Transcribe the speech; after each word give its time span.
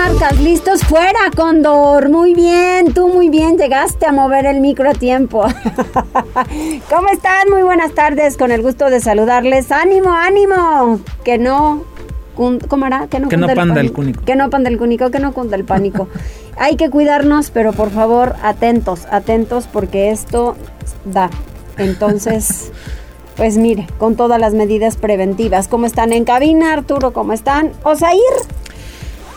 Marcas, 0.00 0.40
listos 0.40 0.82
fuera, 0.82 1.30
Condor. 1.36 2.08
Muy 2.08 2.32
bien, 2.32 2.94
tú 2.94 3.08
muy 3.08 3.28
bien, 3.28 3.58
llegaste 3.58 4.06
a 4.06 4.12
mover 4.12 4.46
el 4.46 4.60
micro 4.60 4.88
a 4.88 4.94
tiempo. 4.94 5.42
¿Cómo 6.88 7.08
están? 7.12 7.50
Muy 7.50 7.62
buenas 7.62 7.92
tardes, 7.92 8.38
con 8.38 8.50
el 8.50 8.62
gusto 8.62 8.88
de 8.88 9.00
saludarles. 9.00 9.70
Ánimo, 9.70 10.10
ánimo, 10.12 11.00
que 11.22 11.36
no... 11.36 11.84
¿Cómo 12.34 12.86
era? 12.86 13.08
Que 13.08 13.20
no, 13.20 13.28
que 13.28 13.36
no 13.36 13.46
panda 13.48 13.82
el, 13.82 13.92
cúnico. 13.92 14.24
Que 14.24 14.36
no 14.36 14.48
panda 14.48 14.70
el 14.70 14.78
cúnico, 14.78 15.10
que 15.10 15.18
no 15.18 15.34
cunda 15.34 15.56
el 15.56 15.66
pánico. 15.66 16.08
Hay 16.56 16.76
que 16.76 16.88
cuidarnos, 16.88 17.50
pero 17.50 17.74
por 17.74 17.90
favor, 17.90 18.36
atentos, 18.42 19.06
atentos, 19.10 19.68
porque 19.70 20.10
esto 20.10 20.56
da. 21.04 21.28
Entonces... 21.76 22.72
Pues 23.36 23.56
mire, 23.56 23.86
con 23.96 24.16
todas 24.16 24.38
las 24.38 24.52
medidas 24.52 24.98
preventivas. 24.98 25.66
¿Cómo 25.66 25.86
están 25.86 26.12
en 26.12 26.24
cabina, 26.26 26.74
Arturo? 26.74 27.14
¿Cómo 27.14 27.32
están? 27.32 27.72
Osair. 27.84 28.20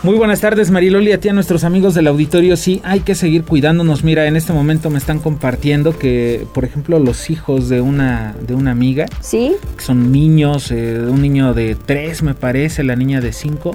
Muy 0.04 0.18
buenas 0.18 0.42
tardes, 0.42 0.70
Mariloli, 0.70 1.12
a 1.12 1.18
ti 1.18 1.30
a 1.30 1.32
nuestros 1.32 1.64
amigos 1.64 1.94
del 1.94 2.08
auditorio. 2.08 2.58
Sí, 2.58 2.82
hay 2.84 3.00
que 3.00 3.14
seguir 3.14 3.44
cuidándonos. 3.44 4.04
Mira, 4.04 4.26
en 4.26 4.36
este 4.36 4.52
momento 4.52 4.90
me 4.90 4.98
están 4.98 5.18
compartiendo 5.18 5.98
que, 5.98 6.46
por 6.52 6.66
ejemplo, 6.66 6.98
los 6.98 7.30
hijos 7.30 7.70
de 7.70 7.80
una, 7.80 8.34
de 8.46 8.54
una 8.54 8.72
amiga, 8.72 9.06
¿Sí? 9.22 9.56
que 9.78 9.82
son 9.82 10.12
niños, 10.12 10.70
eh, 10.72 11.00
un 11.08 11.22
niño 11.22 11.54
de 11.54 11.74
tres, 11.74 12.22
me 12.22 12.34
parece, 12.34 12.84
la 12.84 12.96
niña 12.96 13.22
de 13.22 13.32
cinco, 13.32 13.74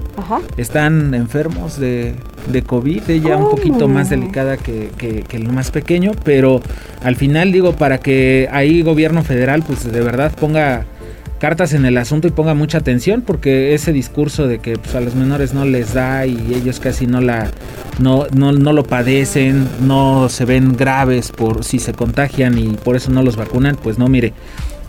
están 0.56 1.16
enfermos 1.16 1.80
de, 1.80 2.14
de 2.52 2.62
COVID. 2.62 3.10
Ella 3.10 3.36
un 3.36 3.50
poquito 3.50 3.88
más 3.88 4.12
delicada 4.12 4.58
que, 4.58 4.92
que, 5.00 5.24
que 5.24 5.38
el 5.38 5.52
más 5.52 5.72
pequeño, 5.72 6.12
pero 6.24 6.62
al 7.02 7.16
final 7.16 7.52
digo, 7.52 7.74
para 7.74 7.98
que 7.98 8.48
ahí 8.52 8.84
gobierno 8.84 9.24
federal, 9.24 9.64
pues 9.66 9.92
de 9.92 10.02
verdad 10.02 10.32
ponga 10.40 10.86
cartas 11.40 11.74
en 11.74 11.86
el 11.86 11.98
asunto 11.98 12.28
y 12.28 12.32
ponga 12.32 12.54
mucha 12.54 12.78
atención 12.78 13.22
porque 13.22 13.74
ese 13.74 13.94
discurso 13.94 14.48
de 14.48 14.60
que 14.60 14.78
pues, 14.78 14.94
a 14.96 15.02
los 15.02 15.16
menores 15.16 15.54
no 15.54 15.66
les 15.66 15.94
da 15.94 16.26
y 16.26 16.54
ellos 16.54 16.80
casi 16.80 17.08
no 17.08 17.22
la 17.22 17.50
no, 18.00 18.28
no, 18.34 18.52
no, 18.52 18.72
lo 18.72 18.84
padecen, 18.84 19.68
no 19.82 20.30
se 20.30 20.46
ven 20.46 20.76
graves 20.78 21.32
por 21.32 21.64
si 21.64 21.80
se 21.80 21.94
contagian 21.94 22.58
y 22.58 22.70
por 22.76 22.96
eso 22.96 23.12
no 23.12 23.24
los 23.24 23.36
vacunan, 23.36 23.76
pues 23.76 23.98
no, 23.98 24.08
mire, 24.08 24.34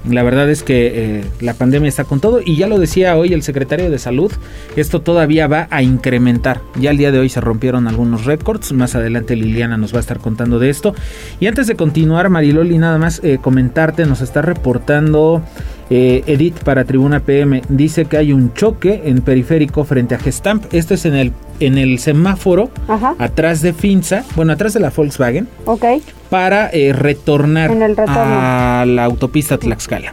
la 0.09 0.23
verdad 0.23 0.49
es 0.49 0.63
que 0.63 1.19
eh, 1.19 1.25
la 1.41 1.55
pandemia 1.55 1.89
está 1.89 2.05
con 2.05 2.21
todo 2.21 2.41
y 2.45 2.57
ya 2.57 2.67
lo 2.67 2.79
decía 2.79 3.17
hoy 3.17 3.33
el 3.35 3.43
secretario 3.43 3.91
de 3.91 3.99
salud, 3.99 4.33
esto 4.77 5.03
todavía 5.03 5.47
va 5.47 5.69
a 5.71 5.83
incrementar. 5.83 6.61
Ya 6.79 6.91
el 6.91 6.97
día 6.97 7.13
de 7.13 7.19
hoy 7.19 7.29
se 7.29 7.41
rompieron 7.41 7.87
algunos 7.87 8.25
récords, 8.25 8.73
más 8.73 8.95
adelante 8.95 9.37
Liliana 9.37 9.77
nos 9.77 9.93
va 9.93 9.99
a 9.99 10.01
estar 10.01 10.19
contando 10.19 10.59
de 10.59 10.71
esto. 10.71 10.95
Y 11.39 11.47
antes 11.47 11.67
de 11.67 11.77
continuar, 11.77 12.31
Mariloli, 12.31 12.79
nada 12.79 12.99
más 12.99 13.21
eh, 13.23 13.39
comentarte, 13.41 14.07
nos 14.07 14.23
está 14.23 14.41
reportando 14.41 15.43
eh, 15.91 16.23
Edith 16.27 16.63
para 16.65 16.85
Tribuna 16.85 17.21
PM, 17.21 17.63
dice 17.69 18.07
que 18.07 18.17
hay 18.17 18.33
un 18.33 18.55
choque 18.55 19.03
en 19.05 19.21
periférico 19.21 19.85
frente 19.85 20.15
a 20.15 20.19
Gestamp. 20.19 20.73
Esto 20.73 20.95
es 20.95 21.05
en 21.05 21.15
el, 21.15 21.33
en 21.59 21.77
el 21.77 21.99
semáforo, 21.99 22.71
atrás 23.19 23.61
de 23.61 23.73
Finza, 23.73 24.25
bueno, 24.35 24.53
atrás 24.53 24.73
de 24.73 24.81
la 24.81 24.91
Volkswagen. 24.91 25.47
Ok 25.67 25.85
para 26.31 26.71
eh, 26.73 26.93
retornar 26.93 27.71
a 28.09 28.85
la 28.87 29.05
autopista 29.05 29.59
Tlaxcala. 29.59 30.13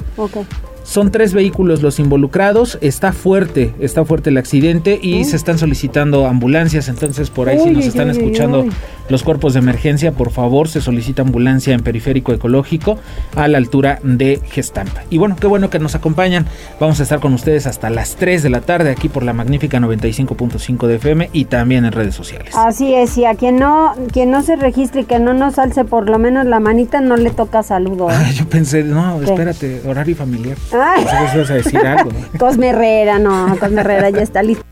Son 0.87 1.11
tres 1.11 1.33
vehículos 1.33 1.81
los 1.81 1.99
involucrados, 1.99 2.77
está 2.79 3.11
fuerte, 3.11 3.73
está 3.81 4.05
fuerte 4.05 4.29
el 4.29 4.37
accidente 4.37 4.97
y 5.01 5.25
se 5.25 5.35
están 5.35 5.57
solicitando 5.57 6.25
ambulancias, 6.25 6.87
entonces 6.87 7.29
por 7.29 7.49
ahí 7.49 7.59
si 7.59 7.71
nos 7.71 7.85
están 7.85 8.09
escuchando 8.09 8.65
los 9.09 9.23
cuerpos 9.23 9.53
de 9.53 9.59
emergencia, 9.59 10.13
por 10.13 10.31
favor, 10.31 10.69
se 10.69 10.79
solicita 10.79 11.21
ambulancia 11.21 11.73
en 11.73 11.81
periférico 11.81 12.31
ecológico 12.31 12.97
a 13.35 13.49
la 13.49 13.57
altura 13.57 13.99
de 14.01 14.39
Gestampa. 14.49 15.03
Y 15.09 15.17
bueno, 15.17 15.35
qué 15.39 15.47
bueno 15.47 15.69
que 15.69 15.79
nos 15.79 15.93
acompañan. 15.93 16.45
Vamos 16.79 17.01
a 17.01 17.03
estar 17.03 17.19
con 17.19 17.33
ustedes 17.33 17.67
hasta 17.67 17.89
las 17.89 18.15
3 18.15 18.43
de 18.43 18.49
la 18.49 18.61
tarde 18.61 18.89
aquí 18.89 19.09
por 19.09 19.23
la 19.23 19.33
magnífica 19.33 19.79
95.5 19.79 20.87
de 20.87 20.95
FM 20.95 21.29
y 21.33 21.45
también 21.45 21.83
en 21.83 21.91
redes 21.91 22.15
sociales. 22.15 22.53
Así 22.55 22.93
es, 22.93 23.17
y 23.17 23.25
a 23.25 23.35
quien 23.35 23.57
no, 23.57 23.93
quien 24.13 24.31
no 24.31 24.41
se 24.41 24.55
registre 24.55 25.01
y 25.01 25.03
que 25.05 25.19
no 25.19 25.33
nos 25.33 25.59
alce 25.59 25.83
por 25.83 26.09
lo 26.09 26.17
menos 26.17 26.45
la 26.45 26.61
manita, 26.61 27.01
no 27.01 27.17
le 27.17 27.29
toca 27.29 27.61
saludo. 27.63 28.09
¿eh? 28.09 28.13
yo 28.35 28.47
pensé, 28.47 28.83
no, 28.83 29.21
espérate, 29.21 29.81
horario 29.85 30.15
familiar. 30.15 30.57
Ay. 30.81 31.03
vas 31.03 31.51
a 31.51 31.55
decir 31.55 31.79
algo. 31.79 32.11
Cosme 32.39 32.69
Herrera, 32.69 33.19
no, 33.19 33.57
Cosme 33.59 33.81
Herrera 33.81 34.09
ya 34.09 34.21
está 34.21 34.43
listo. 34.43 34.63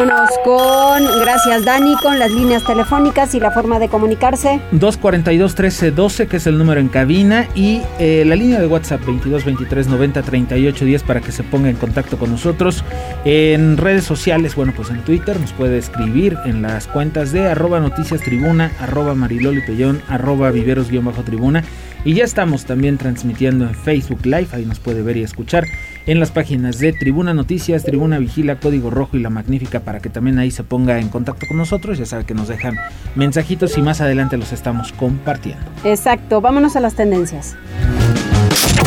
Vámonos 0.00 0.30
con, 0.44 1.20
gracias 1.20 1.64
Dani, 1.64 1.94
con 2.02 2.18
las 2.18 2.30
líneas 2.30 2.64
telefónicas 2.64 3.34
y 3.34 3.40
la 3.40 3.50
forma 3.50 3.78
de 3.78 3.88
comunicarse. 3.88 4.60
242-1312, 4.72 6.26
que 6.26 6.38
es 6.38 6.46
el 6.46 6.58
número 6.58 6.80
en 6.80 6.88
cabina, 6.88 7.46
y 7.54 7.82
eh, 7.98 8.24
la 8.26 8.34
línea 8.34 8.60
de 8.60 8.66
WhatsApp 8.66 9.02
2223-903810 9.02 11.02
para 11.02 11.20
que 11.20 11.32
se 11.32 11.42
ponga 11.42 11.70
en 11.70 11.76
contacto 11.76 12.18
con 12.18 12.30
nosotros. 12.30 12.84
En 13.24 13.76
redes 13.76 14.04
sociales, 14.04 14.56
bueno, 14.56 14.72
pues 14.74 14.90
en 14.90 15.04
Twitter 15.04 15.38
nos 15.38 15.52
puede 15.52 15.78
escribir 15.78 16.36
en 16.44 16.62
las 16.62 16.86
cuentas 16.86 17.32
de 17.32 17.48
arroba 17.48 17.78
noticias 17.78 18.22
tribuna, 18.22 18.72
arroba 18.80 19.14
mariloli 19.14 19.60
pellón, 19.60 20.02
arroba 20.08 20.50
viveros-tribuna. 20.50 21.62
Y 22.04 22.14
ya 22.14 22.24
estamos 22.24 22.64
también 22.64 22.96
transmitiendo 22.96 23.66
en 23.66 23.74
Facebook 23.74 24.24
Live, 24.24 24.48
ahí 24.52 24.64
nos 24.64 24.80
puede 24.80 25.02
ver 25.02 25.18
y 25.18 25.22
escuchar 25.22 25.66
en 26.06 26.18
las 26.18 26.30
páginas 26.30 26.78
de 26.78 26.94
Tribuna 26.94 27.34
Noticias, 27.34 27.84
Tribuna 27.84 28.18
Vigila, 28.18 28.58
Código 28.58 28.90
Rojo 28.90 29.18
y 29.18 29.20
La 29.20 29.28
Magnífica 29.28 29.80
para 29.80 30.00
que 30.00 30.08
también 30.08 30.38
ahí 30.38 30.50
se 30.50 30.64
ponga 30.64 30.98
en 30.98 31.08
contacto 31.08 31.46
con 31.46 31.58
nosotros. 31.58 31.98
Ya 31.98 32.06
sabe 32.06 32.24
que 32.24 32.34
nos 32.34 32.48
dejan 32.48 32.78
mensajitos 33.16 33.76
y 33.76 33.82
más 33.82 34.00
adelante 34.00 34.38
los 34.38 34.52
estamos 34.52 34.92
compartiendo. 34.92 35.64
Exacto, 35.84 36.40
vámonos 36.40 36.74
a 36.74 36.80
las 36.80 36.94
tendencias. 36.94 37.54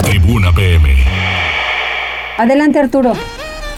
Tribuna 0.04 0.52
PM. 0.52 0.90
Adelante 2.38 2.80
Arturo. 2.80 3.14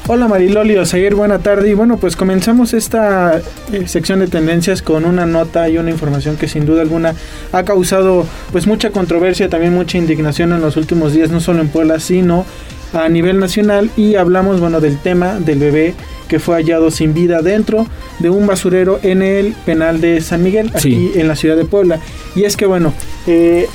Hola 0.07 0.27
Mariloli 0.27 0.77
Oseguir, 0.77 1.15
buena 1.15 1.39
tarde. 1.39 1.71
Y 1.71 1.73
bueno, 1.73 1.97
pues 1.97 2.15
comenzamos 2.15 2.75
esta 2.75 3.41
eh, 3.71 3.87
sección 3.87 4.19
de 4.19 4.27
tendencias 4.27 4.83
con 4.83 5.03
una 5.03 5.25
nota 5.25 5.67
y 5.67 5.79
una 5.79 5.89
información 5.89 6.37
que 6.37 6.47
sin 6.47 6.67
duda 6.67 6.83
alguna 6.83 7.15
ha 7.51 7.63
causado 7.63 8.27
pues 8.51 8.67
mucha 8.67 8.91
controversia, 8.91 9.49
también 9.49 9.73
mucha 9.73 9.97
indignación 9.97 10.53
en 10.53 10.61
los 10.61 10.77
últimos 10.77 11.13
días, 11.13 11.31
no 11.31 11.39
solo 11.39 11.61
en 11.61 11.69
Puebla, 11.69 11.99
sino 11.99 12.45
a 12.93 13.09
nivel 13.09 13.39
nacional. 13.39 13.89
Y 13.97 14.13
hablamos, 14.13 14.59
bueno, 14.59 14.79
del 14.79 14.99
tema 14.99 15.39
del 15.39 15.57
bebé 15.57 15.95
que 16.27 16.37
fue 16.37 16.57
hallado 16.57 16.91
sin 16.91 17.15
vida 17.15 17.41
dentro 17.41 17.87
de 18.19 18.29
un 18.29 18.45
basurero 18.45 18.99
en 19.01 19.23
el 19.23 19.55
penal 19.65 20.01
de 20.01 20.21
San 20.21 20.43
Miguel, 20.43 20.71
aquí 20.75 21.13
en 21.15 21.27
la 21.27 21.35
ciudad 21.35 21.55
de 21.55 21.65
Puebla. 21.65 21.99
Y 22.35 22.43
es 22.43 22.55
que, 22.57 22.67
bueno, 22.67 22.93
eh, 23.25 23.65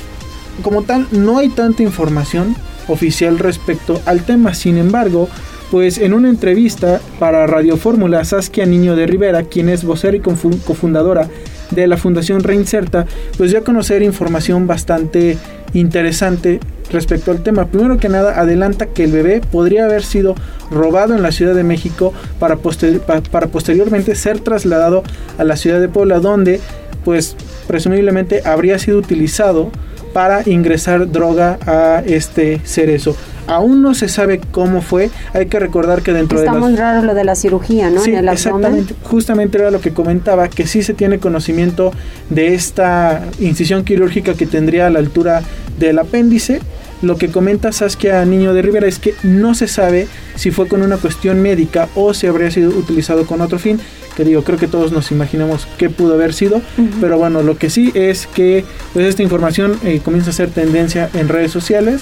como 0.61 0.83
tal, 0.83 1.07
no 1.11 1.39
hay 1.39 1.49
tanta 1.49 1.83
información 1.83 2.55
oficial 2.87 3.37
respecto 3.37 4.01
al 4.05 4.23
tema. 4.23 4.53
Sin 4.53 4.77
embargo, 4.77 5.27
pues 5.71 5.97
en 5.97 6.13
una 6.13 6.29
entrevista 6.29 6.99
para 7.17 7.47
Radio 7.47 7.77
Fórmula, 7.77 8.25
Saskia 8.25 8.65
Niño 8.65 8.97
de 8.97 9.07
Rivera, 9.07 9.43
quien 9.43 9.69
es 9.69 9.85
vocera 9.85 10.17
y 10.17 10.19
cofundadora 10.19 11.29
de 11.71 11.87
la 11.87 11.95
Fundación 11.95 12.43
Reinserta, 12.43 13.07
pues 13.37 13.51
dio 13.51 13.59
a 13.59 13.63
conocer 13.63 14.03
información 14.03 14.67
bastante 14.67 15.37
interesante 15.73 16.59
respecto 16.91 17.31
al 17.31 17.41
tema. 17.41 17.67
Primero 17.67 17.97
que 17.97 18.09
nada, 18.09 18.37
adelanta 18.37 18.87
que 18.87 19.05
el 19.05 19.13
bebé 19.13 19.39
podría 19.39 19.85
haber 19.85 20.03
sido 20.03 20.35
robado 20.69 21.15
en 21.15 21.23
la 21.23 21.31
Ciudad 21.31 21.55
de 21.55 21.63
México 21.63 22.13
para, 22.37 22.57
para 22.57 23.47
posteriormente 23.47 24.15
ser 24.15 24.41
trasladado 24.41 25.03
a 25.37 25.45
la 25.45 25.55
ciudad 25.55 25.79
de 25.79 25.87
Puebla, 25.87 26.19
donde 26.19 26.59
pues 27.05 27.37
presumiblemente 27.67 28.41
habría 28.43 28.77
sido 28.77 28.97
utilizado 28.97 29.71
para 30.13 30.47
ingresar 30.49 31.09
droga 31.09 31.57
a 31.65 32.03
este 32.05 32.59
cerezo. 32.65 33.15
Aún 33.51 33.81
no 33.81 33.93
se 33.95 34.07
sabe 34.07 34.39
cómo 34.39 34.81
fue. 34.81 35.09
Hay 35.33 35.47
que 35.47 35.59
recordar 35.59 36.01
que 36.03 36.13
dentro 36.13 36.39
de 36.39 36.45
Está 36.45 36.57
muy 36.57 36.73
raro 36.73 37.01
lo 37.05 37.13
de 37.13 37.25
la 37.25 37.35
cirugía, 37.35 37.89
¿no? 37.89 37.99
Sí, 37.99 38.13
exactamente. 38.13 38.95
Justamente 39.03 39.57
era 39.57 39.71
lo 39.71 39.81
que 39.81 39.91
comentaba, 39.91 40.47
que 40.47 40.65
sí 40.67 40.83
se 40.83 40.93
tiene 40.93 41.19
conocimiento 41.19 41.91
de 42.29 42.53
esta 42.53 43.25
incisión 43.41 43.83
quirúrgica 43.83 44.35
que 44.35 44.45
tendría 44.45 44.87
a 44.87 44.89
la 44.89 44.99
altura 44.99 45.41
del 45.77 45.99
apéndice. 45.99 46.61
Lo 47.01 47.17
que 47.17 47.27
comenta 47.27 47.73
Saskia 47.73 48.23
Niño 48.23 48.53
de 48.53 48.61
Rivera 48.61 48.87
es 48.87 48.99
que 48.99 49.15
no 49.23 49.53
se 49.53 49.67
sabe 49.67 50.07
si 50.35 50.51
fue 50.51 50.69
con 50.69 50.81
una 50.81 50.95
cuestión 50.95 51.41
médica 51.41 51.89
o 51.93 52.13
si 52.13 52.27
habría 52.27 52.51
sido 52.51 52.69
utilizado 52.69 53.25
con 53.25 53.41
otro 53.41 53.59
fin. 53.59 53.81
Que 54.15 54.23
digo, 54.23 54.45
creo 54.45 54.59
que 54.59 54.67
todos 54.67 54.93
nos 54.93 55.11
imaginamos 55.11 55.67
qué 55.77 55.89
pudo 55.89 56.13
haber 56.13 56.33
sido. 56.33 56.61
Pero 57.01 57.17
bueno, 57.17 57.41
lo 57.41 57.57
que 57.57 57.69
sí 57.69 57.91
es 57.95 58.27
que 58.27 58.63
pues, 58.93 59.07
esta 59.07 59.23
información 59.23 59.77
eh, 59.83 59.99
comienza 60.01 60.29
a 60.29 60.33
ser 60.33 60.51
tendencia 60.51 61.09
en 61.13 61.27
redes 61.27 61.51
sociales 61.51 62.01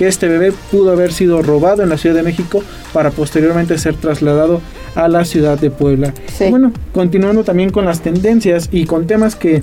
que 0.00 0.08
este 0.08 0.28
bebé 0.28 0.54
pudo 0.70 0.92
haber 0.92 1.12
sido 1.12 1.42
robado 1.42 1.82
en 1.82 1.90
la 1.90 1.98
Ciudad 1.98 2.16
de 2.16 2.22
México 2.22 2.64
para 2.94 3.10
posteriormente 3.10 3.76
ser 3.76 3.96
trasladado 3.96 4.62
a 4.94 5.08
la 5.08 5.26
ciudad 5.26 5.58
de 5.58 5.70
Puebla. 5.70 6.14
Bueno, 6.48 6.72
continuando 6.94 7.44
también 7.44 7.68
con 7.68 7.84
las 7.84 8.00
tendencias 8.00 8.70
y 8.72 8.86
con 8.86 9.06
temas 9.06 9.36
que 9.36 9.62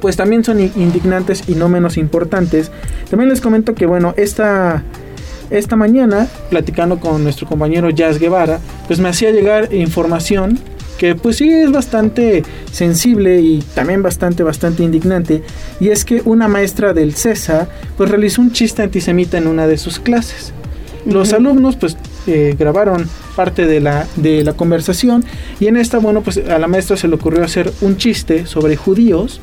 pues 0.00 0.16
también 0.16 0.42
son 0.42 0.58
indignantes 0.58 1.50
y 1.50 1.54
no 1.54 1.68
menos 1.68 1.98
importantes. 1.98 2.70
También 3.10 3.28
les 3.28 3.42
comento 3.42 3.74
que 3.74 3.84
bueno, 3.84 4.14
esta 4.16 4.84
esta 5.50 5.76
mañana, 5.76 6.28
platicando 6.48 6.98
con 6.98 7.22
nuestro 7.22 7.46
compañero 7.46 7.90
Jazz 7.90 8.18
Guevara, 8.18 8.58
pues 8.86 9.00
me 9.00 9.10
hacía 9.10 9.32
llegar 9.32 9.74
información 9.74 10.58
que 10.98 11.14
pues 11.14 11.36
sí 11.36 11.48
es 11.50 11.70
bastante 11.72 12.42
sensible 12.70 13.40
y 13.40 13.58
también 13.74 14.02
bastante 14.02 14.42
bastante 14.42 14.82
indignante 14.82 15.42
y 15.80 15.88
es 15.88 16.04
que 16.04 16.22
una 16.24 16.48
maestra 16.48 16.92
del 16.92 17.14
CESA 17.14 17.68
pues 17.96 18.10
realizó 18.10 18.42
un 18.42 18.52
chiste 18.52 18.82
antisemita 18.82 19.38
en 19.38 19.46
una 19.46 19.66
de 19.66 19.78
sus 19.78 19.98
clases. 19.98 20.52
Los 21.04 21.32
alumnos 21.32 21.76
pues 21.76 21.96
eh, 22.28 22.54
grabaron 22.56 23.08
parte 23.34 23.66
de 23.66 23.80
la, 23.80 24.06
de 24.16 24.44
la 24.44 24.52
conversación 24.52 25.24
y 25.58 25.66
en 25.66 25.76
esta 25.76 25.98
bueno 25.98 26.22
pues 26.22 26.36
a 26.38 26.58
la 26.58 26.68
maestra 26.68 26.96
se 26.96 27.08
le 27.08 27.16
ocurrió 27.16 27.42
hacer 27.42 27.72
un 27.80 27.96
chiste 27.96 28.46
sobre 28.46 28.76
judíos 28.76 29.40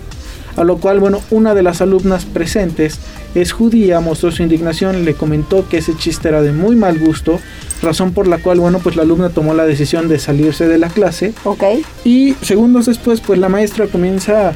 a 0.60 0.66
lo 0.66 0.78
cual, 0.78 1.00
bueno, 1.00 1.22
una 1.32 1.54
de 1.54 1.64
las 1.64 1.82
alumnas 1.82 2.26
presentes 2.26 3.00
es 3.34 3.54
judía, 3.54 4.02
mostró 4.02 4.30
su 4.32 4.44
indignación, 4.44 5.06
le 5.06 5.14
comentó 5.14 5.68
que 5.70 5.78
ese 5.78 5.96
chiste 5.96 6.28
era 6.28 6.42
de 6.42 6.52
muy 6.52 6.76
mal 6.76 7.00
gusto, 7.00 7.40
razón 7.82 8.14
por 8.14 8.28
la 8.28 8.38
cual, 8.40 8.60
bueno, 8.60 8.80
pues 8.80 8.96
la 8.96 9.04
alumna 9.04 9.30
tomó 9.30 9.54
la 9.54 9.66
decisión 9.66 10.08
de 10.08 10.20
salirse 10.20 10.68
de 10.68 10.78
la 10.78 10.90
clase. 10.90 11.34
Ok. 11.44 11.64
Y 12.04 12.36
segundos 12.42 12.86
después, 12.86 13.22
pues 13.22 13.40
la 13.40 13.50
maestra 13.50 13.88
comienza 13.88 14.54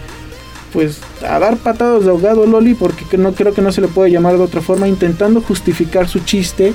pues 0.72 1.00
a 1.28 1.38
dar 1.38 1.58
patadas 1.58 2.04
de 2.04 2.10
ahogado 2.10 2.48
Loli 2.48 2.74
porque 2.74 3.18
no 3.18 3.34
creo 3.34 3.54
que 3.54 3.62
no 3.62 3.72
se 3.72 3.80
le 3.80 3.88
puede 3.88 4.10
llamar 4.10 4.38
de 4.38 4.44
otra 4.44 4.60
forma 4.60 4.88
intentando 4.88 5.40
justificar 5.40 6.08
su 6.08 6.20
chiste 6.20 6.74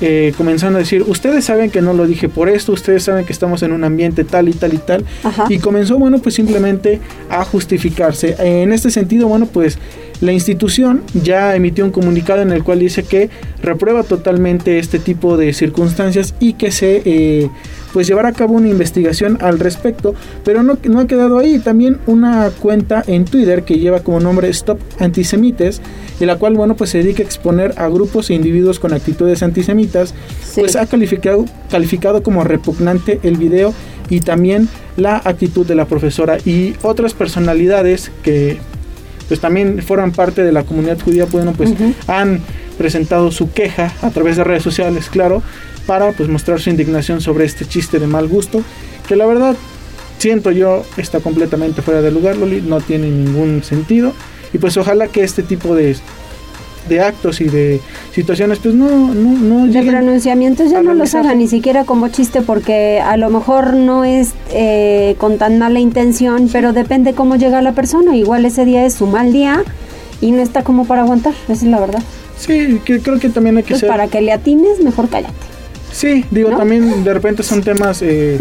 eh, 0.00 0.32
comenzando 0.36 0.78
a 0.78 0.80
decir, 0.80 1.02
ustedes 1.06 1.44
saben 1.44 1.70
que 1.70 1.82
no 1.82 1.92
lo 1.92 2.06
dije 2.06 2.28
por 2.28 2.48
esto, 2.48 2.72
ustedes 2.72 3.02
saben 3.02 3.24
que 3.24 3.32
estamos 3.32 3.62
en 3.64 3.72
un 3.72 3.82
ambiente 3.82 4.22
tal 4.22 4.48
y 4.48 4.52
tal 4.52 4.74
y 4.74 4.78
tal. 4.78 5.04
Y 5.48 5.58
comenzó, 5.58 5.98
bueno, 5.98 6.18
pues 6.20 6.36
simplemente 6.36 7.00
a 7.28 7.44
justificarse. 7.44 8.36
En 8.38 8.72
este 8.72 8.90
sentido, 8.90 9.26
bueno, 9.26 9.46
pues 9.46 9.78
la 10.20 10.32
institución 10.32 11.02
ya 11.22 11.54
emitió 11.54 11.84
un 11.84 11.90
comunicado 11.90 12.42
en 12.42 12.52
el 12.52 12.64
cual 12.64 12.80
dice 12.80 13.04
que 13.04 13.30
reprueba 13.62 14.02
totalmente 14.02 14.78
este 14.78 14.98
tipo 14.98 15.36
de 15.36 15.52
circunstancias 15.52 16.34
y 16.40 16.54
que 16.54 16.70
se 16.72 17.02
eh, 17.04 17.50
pues 17.92 18.06
llevará 18.06 18.28
a 18.28 18.32
cabo 18.32 18.54
una 18.54 18.68
investigación 18.68 19.38
al 19.40 19.58
respecto, 19.58 20.14
pero 20.44 20.62
no, 20.62 20.78
no 20.84 21.00
ha 21.00 21.06
quedado 21.06 21.38
ahí, 21.38 21.58
también 21.58 21.98
una 22.06 22.50
cuenta 22.50 23.02
en 23.06 23.24
Twitter 23.24 23.62
que 23.62 23.78
lleva 23.78 24.00
como 24.00 24.20
nombre 24.20 24.48
Stop 24.50 24.78
Antisemites, 24.98 25.80
y 26.20 26.26
la 26.26 26.36
cual 26.36 26.54
bueno 26.54 26.76
pues 26.76 26.90
se 26.90 26.98
dedica 26.98 27.22
a 27.22 27.26
exponer 27.26 27.74
a 27.76 27.88
grupos 27.88 28.30
e 28.30 28.34
individuos 28.34 28.78
con 28.78 28.92
actitudes 28.92 29.42
antisemitas, 29.42 30.14
pues 30.54 30.76
ha 30.76 30.86
calificado, 30.86 31.44
calificado 31.70 32.22
como 32.22 32.44
repugnante 32.44 33.20
el 33.22 33.36
video 33.36 33.72
y 34.10 34.20
también 34.20 34.68
la 34.96 35.16
actitud 35.16 35.66
de 35.66 35.74
la 35.74 35.84
profesora 35.84 36.38
y 36.44 36.74
otras 36.82 37.14
personalidades 37.14 38.10
que 38.22 38.58
pues 39.28 39.40
también 39.40 39.82
forman 39.82 40.12
parte 40.12 40.42
de 40.42 40.52
la 40.52 40.64
comunidad 40.64 40.98
judía, 41.00 41.26
bueno 41.26 41.52
pues 41.52 41.70
han 42.06 42.40
presentado 42.76 43.30
su 43.30 43.52
queja 43.52 43.92
a 44.02 44.10
través 44.10 44.36
de 44.36 44.44
redes 44.44 44.62
sociales, 44.62 45.08
claro, 45.10 45.42
para 45.86 46.12
pues 46.12 46.28
mostrar 46.28 46.60
su 46.60 46.70
indignación 46.70 47.20
sobre 47.20 47.44
este 47.44 47.64
chiste 47.66 47.98
de 47.98 48.06
mal 48.06 48.28
gusto, 48.28 48.62
que 49.06 49.16
la 49.16 49.26
verdad 49.26 49.56
siento 50.18 50.50
yo 50.50 50.84
está 50.96 51.20
completamente 51.20 51.82
fuera 51.82 52.02
de 52.02 52.10
lugar, 52.10 52.36
Loli, 52.36 52.60
no 52.60 52.80
tiene 52.80 53.08
ningún 53.08 53.62
sentido. 53.62 54.12
Y 54.52 54.58
pues 54.58 54.76
ojalá 54.76 55.08
que 55.08 55.22
este 55.22 55.42
tipo 55.42 55.74
de, 55.74 55.94
de 56.88 57.00
actos 57.00 57.40
y 57.40 57.44
de 57.44 57.80
situaciones 58.12 58.58
pues 58.58 58.74
no 58.74 58.88
no 59.14 59.38
no 59.38 59.66
de 59.66 59.82
pronunciamientos 59.82 60.70
ya 60.70 60.82
no 60.82 60.94
los 60.94 61.14
hagan 61.14 61.38
ni 61.38 61.48
siquiera 61.48 61.84
como 61.84 62.08
chiste 62.08 62.42
porque 62.42 63.00
a 63.00 63.16
lo 63.16 63.30
mejor 63.30 63.74
no 63.74 64.04
es 64.04 64.32
eh, 64.52 65.14
con 65.18 65.38
tan 65.38 65.58
mala 65.58 65.80
intención 65.80 66.48
pero 66.52 66.72
depende 66.72 67.14
cómo 67.14 67.36
llega 67.36 67.62
la 67.62 67.72
persona. 67.72 68.16
Igual 68.16 68.44
ese 68.44 68.64
día 68.64 68.84
es 68.84 68.94
su 68.94 69.06
mal 69.06 69.32
día 69.32 69.62
y 70.20 70.32
no 70.32 70.42
está 70.42 70.62
como 70.62 70.86
para 70.86 71.02
aguantar 71.02 71.34
esa 71.44 71.52
es 71.52 71.62
la 71.64 71.80
verdad. 71.80 72.02
Sí 72.36 72.80
que 72.84 73.00
creo 73.00 73.18
que 73.18 73.28
también 73.28 73.56
hay 73.56 73.62
que 73.62 73.70
pues 73.70 73.80
ser 73.80 73.88
para 73.88 74.08
que 74.08 74.20
le 74.20 74.32
atines 74.32 74.82
mejor 74.82 75.08
cállate 75.08 75.47
Sí, 75.90 76.24
digo, 76.30 76.50
también 76.50 77.02
de 77.04 77.14
repente 77.14 77.42
son 77.42 77.62
temas 77.62 78.02
eh, 78.02 78.38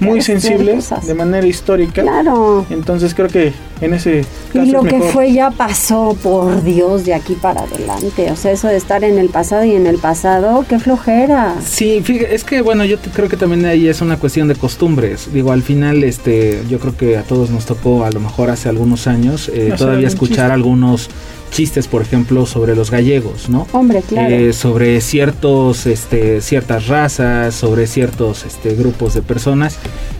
muy 0.00 0.20
sensibles 0.22 0.90
de 1.06 1.14
manera 1.14 1.46
histórica. 1.46 2.02
Claro. 2.02 2.64
Entonces 2.70 3.14
creo 3.14 3.28
que 3.28 3.52
en 3.80 3.94
ese 3.94 4.24
caso. 4.52 4.64
Y 4.64 4.70
lo 4.70 4.82
que 4.82 5.00
fue 5.00 5.32
ya 5.32 5.50
pasó, 5.50 6.16
por 6.22 6.62
Dios, 6.62 7.04
de 7.04 7.14
aquí 7.14 7.34
para 7.34 7.62
adelante. 7.62 8.30
O 8.30 8.36
sea, 8.36 8.52
eso 8.52 8.68
de 8.68 8.76
estar 8.76 9.04
en 9.04 9.18
el 9.18 9.28
pasado 9.28 9.64
y 9.64 9.72
en 9.72 9.86
el 9.86 9.98
pasado, 9.98 10.64
qué 10.68 10.78
flojera. 10.78 11.56
Sí, 11.64 12.02
es 12.08 12.44
que 12.44 12.62
bueno, 12.62 12.84
yo 12.84 12.98
creo 12.98 13.28
que 13.28 13.36
también 13.36 13.64
ahí 13.66 13.88
es 13.88 14.00
una 14.00 14.16
cuestión 14.18 14.48
de 14.48 14.54
costumbres. 14.54 15.28
Digo, 15.32 15.52
al 15.52 15.62
final, 15.62 16.04
este, 16.04 16.62
yo 16.68 16.78
creo 16.78 16.96
que 16.96 17.16
a 17.16 17.22
todos 17.22 17.50
nos 17.50 17.66
tocó, 17.66 18.04
a 18.04 18.10
lo 18.10 18.20
mejor 18.20 18.50
hace 18.50 18.68
algunos 18.68 19.06
años, 19.06 19.50
eh, 19.52 19.74
todavía 19.76 20.08
escuchar 20.08 20.50
algunos 20.50 21.10
chistes, 21.50 21.88
por 21.88 22.02
ejemplo, 22.02 22.46
sobre 22.46 22.76
los 22.76 22.90
gallegos, 22.90 23.48
¿no? 23.48 23.66
Hombre, 23.72 24.02
claro. 24.02 24.34
Eh, 24.34 24.52
sobre 24.52 25.00
ciertos, 25.00 25.86
este, 25.86 26.40
ciertas 26.40 26.88
razas, 26.88 27.54
sobre 27.54 27.86
ciertos 27.86 28.44
este, 28.44 28.74
grupos 28.74 29.14
de 29.14 29.22
personas. 29.22 29.78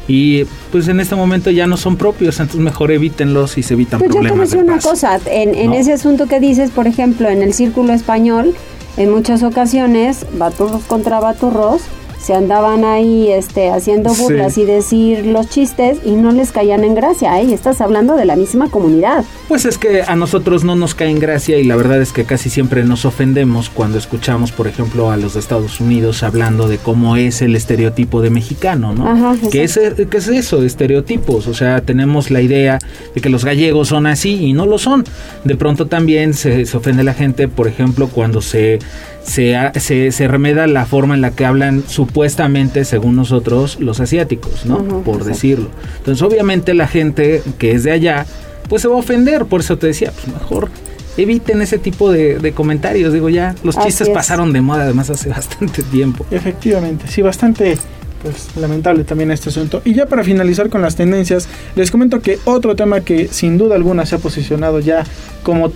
Y 0.09 0.45
pues 0.71 0.89
en 0.89 1.01
este 1.01 1.17
momento 1.17 1.51
ya 1.51 1.67
no 1.67 1.77
son 1.77 1.97
propios, 1.97 2.39
entonces 2.39 2.61
mejor 2.61 2.93
evítenlos 2.93 3.59
y 3.59 3.63
se 3.63 3.75
evitan 3.75 3.99
pues 3.99 4.13
problemas. 4.13 4.51
Yo 4.51 4.59
te 4.59 4.65
una 4.65 4.79
cosa, 4.79 5.19
en, 5.27 5.55
en 5.55 5.75
ese 5.75 5.93
asunto 5.93 6.27
que 6.27 6.41
dices, 6.41 6.71
por 6.71 6.87
ejemplo, 6.87 7.29
en 7.29 7.43
el 7.43 7.53
círculo 7.53 7.93
español, 7.93 8.55
en 8.97 9.11
muchas 9.11 9.43
ocasiones, 9.43 10.25
baturros 10.39 10.85
contra 10.85 11.21
baturros, 11.21 11.83
se 12.21 12.35
andaban 12.35 12.85
ahí 12.85 13.31
este, 13.31 13.71
haciendo 13.71 14.13
burlas 14.15 14.59
y 14.59 14.65
decir 14.65 15.27
los 15.27 15.49
chistes 15.49 15.99
y 16.05 16.13
no 16.13 16.33
les 16.33 16.53
caían 16.53 16.85
en 16.85 16.95
gracia. 16.95 17.41
¿eh? 17.41 17.53
Estás 17.53 17.81
hablando 17.81 18.17
de 18.17 18.25
la 18.25 18.37
misma 18.37 18.69
comunidad. 18.69 19.25
Pues 19.49 19.65
es 19.65 19.79
que 19.79 20.03
a 20.03 20.17
nosotros 20.17 20.65
no 20.65 20.75
nos 20.75 20.95
cae 20.95 21.11
en 21.11 21.21
gracia 21.21 21.59
y 21.59 21.65
la 21.65 21.77
verdad 21.77 22.01
es 22.03 22.13
que 22.13 22.25
casi 22.25 22.51
siempre 22.51 22.83
nos 22.85 23.05
ofendemos 23.05 23.71
cuando 23.71 23.99
escuchamos, 23.99 24.51
por 24.51 24.67
ejemplo, 24.67 25.11
a 25.11 25.17
los 25.17 25.35
de 25.35 25.41
Estados 25.41 25.81
Unidos 25.81 26.23
hablando 26.23 26.69
de 26.69 26.79
cómo 26.79 27.17
es 27.17 27.43
el 27.43 27.55
estereotipo 27.55 28.23
de 28.23 28.31
mexicano, 28.31 28.93
¿no? 28.93 29.07
Ajá, 29.09 29.37
¿Qué, 29.51 29.65
es, 29.65 29.79
¿Qué 30.11 30.17
es 30.17 30.29
eso? 30.29 30.63
Estereotipos. 30.63 31.47
O 31.47 31.55
sea, 31.55 31.81
tenemos 31.81 32.31
la 32.31 32.41
idea 32.41 32.79
de 33.15 33.21
que 33.21 33.29
los 33.29 33.45
gallegos 33.45 33.89
son 33.89 34.07
así 34.07 34.47
y 34.47 34.53
no 34.53 34.67
lo 34.67 34.79
son. 34.79 35.05
De 35.45 35.55
pronto 35.55 35.87
también 35.87 36.35
se, 36.35 36.67
se 36.67 36.77
ofende 36.77 37.05
la 37.05 37.15
gente, 37.15 37.49
por 37.49 37.69
ejemplo, 37.69 38.09
cuando 38.09 38.41
se 38.41 38.79
se, 39.27 40.11
se, 40.13 40.29
remeda 40.29 40.67
la 40.67 40.87
forma 40.87 41.15
en 41.15 41.21
la 41.21 41.33
que 41.33 41.45
hablan 41.45 41.83
supuestamente, 41.87 42.85
según 42.85 43.17
nosotros, 43.17 43.79
los 43.81 44.01
asiáticos, 44.01 44.65
¿no? 44.67 45.03
Por 45.03 45.25
decirlo. 45.25 45.69
Entonces, 45.99 46.23
obviamente 46.23 46.75
la 46.75 46.87
gente 46.87 47.43
que 47.59 47.73
es 47.73 47.83
de 47.83 47.91
allá, 47.91 48.27
pues 48.69 48.83
se 48.83 48.89
va 48.89 48.95
a 48.95 48.99
ofender. 48.99 49.47
Por 49.47 49.61
eso 49.61 49.77
te 49.79 49.89
decía, 49.89 50.13
pues 50.13 50.29
mejor 50.29 50.69
eviten 51.17 51.61
ese 51.61 51.79
tipo 51.79 52.13
de, 52.13 52.53
comentarios. 52.55 53.13
Digo, 53.13 53.29
ya 53.29 53.55
los 53.65 53.77
chistes 53.79 54.09
pasaron 54.11 54.53
de 54.53 54.61
moda, 54.61 54.85
además, 54.85 55.11
hace 55.11 55.29
bastante 55.31 55.83
tiempo. 55.83 56.25
Efectivamente, 56.31 57.07
sí, 57.09 57.21
bastante 57.21 57.77
pues 58.23 58.57
lamentable 58.57 59.05
también 59.05 59.31
este 59.31 59.49
asunto. 59.49 59.83
Y 59.85 59.95
ya 59.95 60.07
para 60.07 60.23
finalizar 60.25 60.69
con 60.69 60.83
las 60.83 60.97
tendencias, 60.97 61.49
les 61.75 61.91
comento 61.91 62.21
que 62.21 62.39
otro 62.45 62.77
tema 62.77 63.01
que 63.01 63.29
sin 63.29 63.59
duda 63.59 63.75
alguna 63.77 64.07
se 64.07 64.15
ha 64.15 64.19
posicionado 64.19 64.81
ya 64.81 65.05
como 65.43 65.71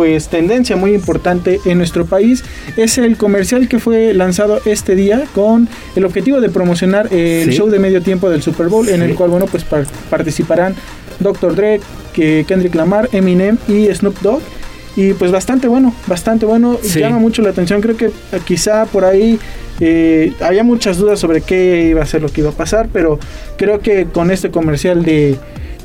pues 0.00 0.28
tendencia 0.28 0.76
muy 0.76 0.94
importante 0.94 1.60
en 1.66 1.76
nuestro 1.76 2.06
país 2.06 2.42
es 2.78 2.96
el 2.96 3.18
comercial 3.18 3.68
que 3.68 3.78
fue 3.78 4.14
lanzado 4.14 4.58
este 4.64 4.94
día 4.94 5.24
con 5.34 5.68
el 5.94 6.06
objetivo 6.06 6.40
de 6.40 6.48
promocionar 6.48 7.12
el 7.12 7.50
show 7.50 7.68
de 7.68 7.78
medio 7.78 8.00
tiempo 8.00 8.30
del 8.30 8.40
Super 8.40 8.68
Bowl 8.68 8.88
en 8.88 9.02
el 9.02 9.14
cual 9.14 9.28
bueno 9.28 9.44
pues 9.44 9.62
participarán 10.08 10.74
Dr. 11.18 11.54
Dre, 11.54 11.82
Kendrick 12.14 12.74
Lamar, 12.74 13.10
Eminem 13.12 13.58
y 13.68 13.94
Snoop 13.94 14.18
Dogg. 14.22 14.40
Y 14.96 15.12
pues 15.12 15.32
bastante 15.32 15.68
bueno, 15.68 15.94
bastante 16.06 16.46
bueno, 16.46 16.80
llama 16.80 17.18
mucho 17.18 17.42
la 17.42 17.50
atención, 17.50 17.82
creo 17.82 17.98
que 17.98 18.06
eh, 18.06 18.10
quizá 18.46 18.86
por 18.86 19.04
ahí 19.04 19.38
eh, 19.80 20.32
había 20.40 20.64
muchas 20.64 20.96
dudas 20.96 21.20
sobre 21.20 21.42
qué 21.42 21.88
iba 21.90 22.02
a 22.02 22.06
ser 22.06 22.22
lo 22.22 22.30
que 22.30 22.40
iba 22.40 22.48
a 22.48 22.54
pasar, 22.54 22.88
pero 22.90 23.18
creo 23.58 23.80
que 23.80 24.06
con 24.06 24.30
este 24.30 24.50
comercial 24.50 25.04
de 25.04 25.36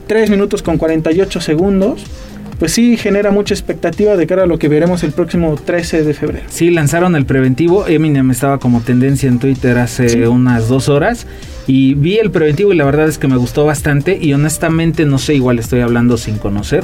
3 0.08 0.30
minutos 0.30 0.64
con 0.64 0.78
48 0.78 1.42
segundos, 1.42 2.06
pues 2.60 2.72
sí 2.72 2.98
genera 2.98 3.32
mucha 3.32 3.54
expectativa 3.54 4.16
de 4.16 4.28
cara 4.28 4.44
a 4.44 4.46
lo 4.46 4.60
que 4.60 4.68
veremos 4.68 5.04
el 5.04 5.12
próximo 5.12 5.56
13 5.56 6.04
de 6.04 6.14
febrero. 6.14 6.46
Sí, 6.50 6.72
lanzaron 6.72 7.16
el 7.16 7.26
preventivo. 7.26 7.88
Eminem 7.88 8.32
estaba 8.32 8.60
como 8.60 8.82
tendencia 8.82 9.28
en 9.30 9.40
Twitter 9.40 9.78
hace 9.78 10.28
unas 10.28 10.68
dos 10.68 10.90
horas. 10.90 11.28
Y 11.68 11.96
vi 11.96 12.18
el 12.18 12.32
preventivo 12.32 12.74
y 12.74 12.76
la 12.76 12.86
verdad 12.86 13.08
es 13.08 13.18
que 13.18 13.28
me 13.28 13.38
gustó 13.38 13.66
bastante. 13.66 14.18
Y 14.22 14.34
honestamente 14.34 15.06
no 15.06 15.18
sé, 15.18 15.36
igual 15.36 15.60
estoy 15.60 15.82
hablando 15.82 16.18
sin 16.18 16.38
conocer 16.38 16.84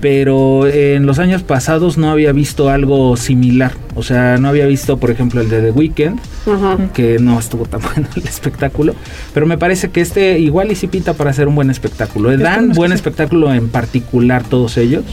pero 0.00 0.66
en 0.66 1.06
los 1.06 1.18
años 1.18 1.42
pasados 1.42 1.98
no 1.98 2.10
había 2.10 2.32
visto 2.32 2.68
algo 2.68 3.16
similar. 3.16 3.72
O 3.94 4.02
sea, 4.02 4.38
no 4.38 4.48
había 4.48 4.66
visto, 4.66 4.98
por 4.98 5.10
ejemplo, 5.10 5.40
el 5.40 5.48
de 5.48 5.60
The 5.60 5.70
Weeknd, 5.72 6.20
que 6.92 7.18
no 7.18 7.38
estuvo 7.38 7.64
tan 7.66 7.80
bueno 7.94 8.08
el 8.14 8.24
espectáculo, 8.24 8.94
pero 9.34 9.46
me 9.46 9.58
parece 9.58 9.90
que 9.90 10.00
este 10.00 10.38
igual 10.38 10.70
y 10.70 10.74
si 10.76 10.86
pinta 10.86 11.14
para 11.14 11.30
hacer 11.30 11.48
un 11.48 11.54
buen 11.54 11.70
espectáculo. 11.70 12.36
Dan 12.36 12.72
buen 12.72 12.92
espectáculo 12.92 13.52
en 13.52 13.68
particular 13.68 14.44
todos 14.44 14.76
ellos. 14.76 15.04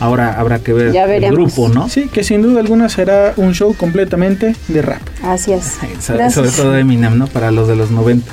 Ahora 0.00 0.38
habrá 0.40 0.58
que 0.58 0.72
ver 0.72 0.96
el 0.96 1.30
grupo, 1.30 1.68
¿no? 1.68 1.88
Sí, 1.88 2.08
que 2.12 2.24
sin 2.24 2.42
duda 2.42 2.58
alguna 2.58 2.88
será 2.88 3.34
un 3.36 3.54
show 3.54 3.72
completamente 3.74 4.56
de 4.66 4.82
rap. 4.82 5.00
Así 5.22 5.52
es. 5.52 5.78
Sobre 6.00 6.50
todo 6.50 6.72
de 6.72 6.80
Eminem, 6.80 7.16
¿no? 7.16 7.28
Para 7.28 7.52
los 7.52 7.68
de 7.68 7.76
los 7.76 7.92
90. 7.92 8.32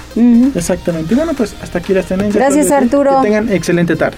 Exactamente. 0.55 1.13
Y 1.13 1.17
bueno, 1.17 1.33
pues 1.35 1.55
hasta 1.61 1.77
aquí 1.77 1.93
las 1.93 2.07
tendencias. 2.07 2.43
Gracias, 2.43 2.71
Arturo. 2.71 3.21
Que 3.21 3.27
tengan 3.27 3.51
excelente 3.51 3.95
tarde. 3.95 4.17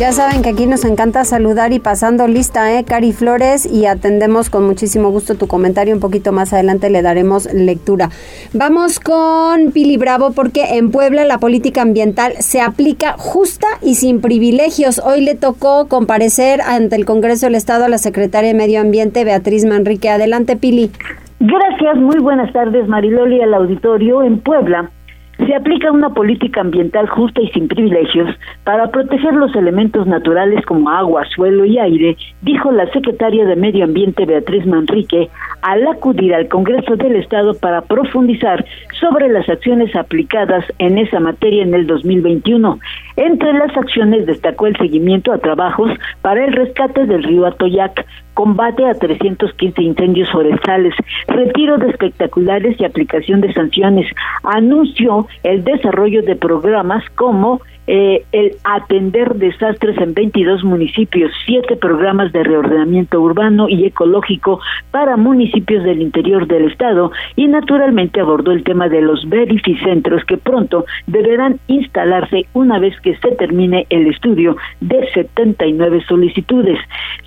Ya 0.00 0.10
saben 0.10 0.42
que 0.42 0.48
aquí 0.48 0.66
nos 0.66 0.84
encanta 0.84 1.24
saludar 1.24 1.72
y 1.72 1.78
pasando 1.78 2.26
lista, 2.26 2.76
¿eh? 2.76 2.82
Cari 2.84 3.12
Flores, 3.12 3.64
y 3.64 3.86
atendemos 3.86 4.50
con 4.50 4.66
muchísimo 4.66 5.10
gusto 5.10 5.36
tu 5.36 5.46
comentario. 5.46 5.94
Un 5.94 6.00
poquito 6.00 6.32
más 6.32 6.52
adelante 6.52 6.90
le 6.90 7.00
daremos 7.00 7.50
lectura. 7.54 8.10
Vamos 8.52 8.98
con 8.98 9.70
Pili 9.70 9.96
Bravo, 9.96 10.32
porque 10.32 10.78
en 10.78 10.90
Puebla 10.90 11.24
la 11.24 11.38
política 11.38 11.82
ambiental 11.82 12.32
se 12.40 12.60
aplica 12.60 13.14
justa 13.18 13.68
y 13.82 13.94
sin 13.94 14.20
privilegios. 14.20 14.98
Hoy 14.98 15.20
le 15.20 15.36
tocó 15.36 15.86
comparecer 15.86 16.60
ante 16.62 16.96
el 16.96 17.04
Congreso 17.04 17.46
del 17.46 17.54
Estado 17.54 17.84
a 17.84 17.88
la 17.88 17.98
secretaria 17.98 18.48
de 18.48 18.58
Medio 18.58 18.80
Ambiente, 18.80 19.24
Beatriz 19.24 19.64
Manrique. 19.64 20.10
Adelante, 20.10 20.56
Pili. 20.56 20.90
Gracias, 21.38 21.96
muy 21.98 22.18
buenas 22.18 22.52
tardes, 22.52 22.88
Mariloli, 22.88 23.40
al 23.40 23.54
auditorio 23.54 24.24
en 24.24 24.40
Puebla. 24.40 24.90
Se 25.38 25.54
aplica 25.54 25.90
una 25.90 26.10
política 26.10 26.60
ambiental 26.60 27.08
justa 27.08 27.40
y 27.40 27.48
sin 27.48 27.68
privilegios 27.68 28.34
para 28.64 28.88
proteger 28.88 29.34
los 29.34 29.54
elementos 29.56 30.06
naturales 30.06 30.64
como 30.66 30.90
agua, 30.90 31.24
suelo 31.34 31.64
y 31.64 31.78
aire, 31.78 32.16
dijo 32.42 32.70
la 32.70 32.90
secretaria 32.92 33.44
de 33.44 33.56
Medio 33.56 33.84
Ambiente 33.84 34.26
Beatriz 34.26 34.64
Manrique 34.66 35.28
al 35.62 35.86
acudir 35.86 36.34
al 36.34 36.48
Congreso 36.48 36.96
del 36.96 37.16
Estado 37.16 37.54
para 37.54 37.82
profundizar 37.82 38.64
sobre 39.00 39.28
las 39.28 39.48
acciones 39.48 39.94
aplicadas 39.96 40.64
en 40.78 40.98
esa 40.98 41.20
materia 41.20 41.62
en 41.62 41.74
el 41.74 41.86
2021. 41.86 42.78
Entre 43.16 43.52
las 43.52 43.76
acciones 43.76 44.26
destacó 44.26 44.66
el 44.66 44.76
seguimiento 44.76 45.32
a 45.32 45.38
trabajos 45.38 45.90
para 46.20 46.44
el 46.44 46.52
rescate 46.52 47.06
del 47.06 47.22
río 47.22 47.46
Atoyac, 47.46 48.04
combate 48.34 48.84
a 48.86 48.94
315 48.94 49.82
incendios 49.82 50.30
forestales, 50.32 50.94
retiro 51.28 51.78
de 51.78 51.90
espectaculares 51.90 52.80
y 52.80 52.84
aplicación 52.84 53.40
de 53.40 53.52
sanciones. 53.52 54.10
Anunció 54.42 55.28
el 55.44 55.62
desarrollo 55.62 56.22
de 56.22 56.34
programas 56.34 57.04
como 57.10 57.60
eh, 57.86 58.24
el 58.32 58.56
atender 58.64 59.34
desastres 59.34 59.98
en 59.98 60.14
22 60.14 60.64
municipios, 60.64 61.30
siete 61.44 61.76
programas 61.76 62.32
de 62.32 62.42
reordenamiento 62.42 63.20
urbano 63.20 63.68
y 63.68 63.84
ecológico 63.84 64.60
para 64.90 65.16
municipios 65.16 65.84
del 65.84 66.00
interior 66.00 66.46
del 66.46 66.70
estado 66.70 67.12
y 67.36 67.46
naturalmente 67.46 68.20
abordó 68.20 68.52
el 68.52 68.64
tema 68.64 68.88
de 68.88 69.02
los 69.02 69.28
verificentros 69.28 70.24
que 70.24 70.36
pronto 70.36 70.84
deberán 71.06 71.60
instalarse 71.66 72.46
una 72.54 72.78
vez 72.78 72.98
que 73.00 73.16
se 73.16 73.32
termine 73.32 73.86
el 73.90 74.06
estudio 74.06 74.56
de 74.80 75.06
79 75.12 76.02
solicitudes. 76.08 76.78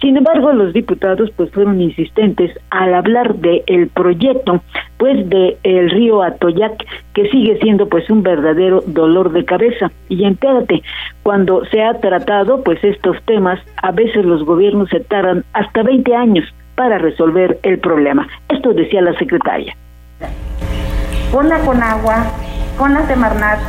Sin 0.02 0.18
embargo, 0.18 0.52
los 0.54 0.74
diputados 0.74 1.32
pues 1.36 1.52
fueron 1.52 1.82
insistentes 1.82 2.52
al 2.70 2.94
hablar 2.94 3.36
de 3.36 3.64
el 3.68 3.88
proyecto 3.90 4.62
pues 4.98 5.30
de 5.30 5.58
el 5.63 5.89
río 5.89 6.24
Atoyac 6.24 6.84
que 7.13 7.30
sigue 7.30 7.58
siendo 7.60 7.88
pues 7.88 8.10
un 8.10 8.24
verdadero 8.24 8.84
dolor 8.86 9.32
de 9.32 9.46
cabeza. 9.46 9.92
Y 10.10 10.24
entérate 10.25 10.82
cuando 11.24 11.66
se 11.66 11.84
ha 11.84 12.00
tratado 12.00 12.63
pues 12.63 12.84
estos 12.84 13.22
temas 13.24 13.60
a 13.82 13.92
veces 13.92 14.25
los 14.25 14.44
gobiernos 14.44 14.89
se 14.89 15.00
tardan 15.00 15.44
hasta 15.54 15.84
20 15.84 16.16
años 16.16 16.46
para 16.75 16.98
resolver 16.98 17.60
el 17.63 17.80
problema. 17.80 18.27
Esto 18.50 18.74
decía 18.74 19.01
la 19.01 19.18
secretaria. 19.18 19.75
Con 21.32 21.50
la 21.50 21.60
Conagua 21.60 22.32
con 22.77 22.94
la 22.94 23.06
Semarnat 23.08 23.60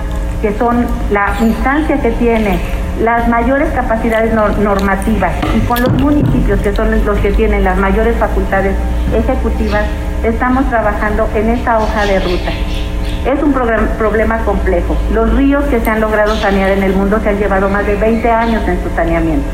que 0.42 0.56
son 0.58 0.86
la 1.10 1.34
instancia 1.40 2.00
que 2.00 2.10
tiene 2.12 2.58
las 3.02 3.28
mayores 3.28 3.70
capacidades 3.72 4.32
normativas 4.34 5.32
y 5.56 5.60
con 5.60 5.80
los 5.82 5.92
municipios 5.92 6.60
que 6.60 6.74
son 6.74 7.04
los 7.04 7.18
que 7.18 7.32
tienen 7.32 7.64
las 7.64 7.78
mayores 7.78 8.16
facultades 8.16 8.74
ejecutivas 9.14 9.84
estamos 10.24 10.68
trabajando 10.68 11.28
en 11.34 11.50
esta 11.50 11.78
hoja 11.78 12.04
de 12.06 12.18
ruta. 12.20 12.50
Es 13.24 13.42
un 13.42 13.52
problema 13.52 14.38
complejo. 14.44 14.96
Los 15.12 15.32
ríos 15.34 15.64
que 15.64 15.80
se 15.80 15.90
han 15.90 16.00
logrado 16.00 16.34
sanear 16.36 16.70
en 16.70 16.82
el 16.82 16.94
mundo 16.94 17.20
se 17.22 17.30
han 17.30 17.38
llevado 17.38 17.68
más 17.68 17.86
de 17.86 17.96
20 17.96 18.30
años 18.30 18.66
en 18.66 18.82
su 18.82 18.90
saneamiento. 18.94 19.46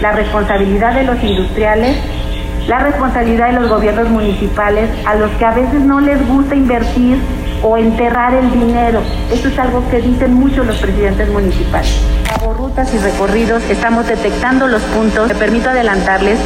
La 0.00 0.12
responsabilidad 0.12 0.94
de 0.94 1.04
los 1.04 1.22
industriales, 1.22 1.96
la 2.66 2.78
responsabilidad 2.78 3.48
de 3.48 3.60
los 3.60 3.68
gobiernos 3.68 4.08
municipales, 4.08 4.88
a 5.06 5.14
los 5.14 5.30
que 5.32 5.44
a 5.44 5.52
veces 5.52 5.80
no 5.80 6.00
les 6.00 6.26
gusta 6.26 6.54
invertir 6.54 7.18
o 7.62 7.76
enterrar 7.76 8.34
el 8.34 8.50
dinero. 8.50 9.00
Esto 9.32 9.48
es 9.48 9.58
algo 9.58 9.88
que 9.90 10.00
dicen 10.00 10.34
mucho 10.34 10.64
los 10.64 10.76
presidentes 10.78 11.28
municipales. 11.30 11.98
Hago 12.34 12.54
rutas 12.54 12.92
y 12.94 12.98
recorridos, 12.98 13.62
estamos 13.70 14.06
detectando 14.06 14.66
los 14.66 14.82
puntos. 14.82 15.28
Me 15.28 15.34
permito 15.34 15.70
adelantarles 15.70 16.38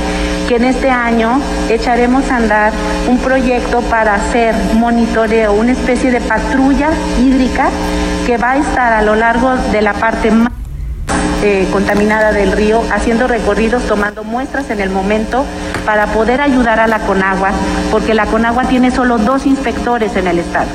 que 0.48 0.56
en 0.56 0.64
este 0.64 0.90
año 0.90 1.40
echaremos 1.68 2.30
a 2.30 2.36
andar 2.36 2.72
un 3.08 3.18
proyecto 3.18 3.80
para 3.82 4.14
hacer 4.14 4.54
monitoreo, 4.74 5.52
una 5.52 5.72
especie 5.72 6.10
de 6.10 6.20
patrulla 6.20 6.90
hídrica 7.20 7.68
que 8.26 8.38
va 8.38 8.52
a 8.52 8.56
estar 8.58 8.92
a 8.92 9.02
lo 9.02 9.14
largo 9.14 9.54
de 9.72 9.82
la 9.82 9.92
parte 9.94 10.30
más 10.30 10.52
eh, 11.42 11.68
contaminada 11.72 12.32
del 12.32 12.52
río, 12.52 12.80
haciendo 12.92 13.28
recorridos, 13.28 13.86
tomando 13.86 14.24
muestras 14.24 14.70
en 14.70 14.80
el 14.80 14.90
momento 14.90 15.44
para 15.86 16.06
poder 16.06 16.40
ayudar 16.40 16.80
a 16.80 16.86
la 16.86 16.98
Conagua, 17.00 17.50
porque 17.90 18.14
la 18.14 18.26
Conagua 18.26 18.64
tiene 18.64 18.90
solo 18.90 19.18
dos 19.18 19.46
inspectores 19.46 20.16
en 20.16 20.26
el 20.26 20.38
estado. 20.38 20.68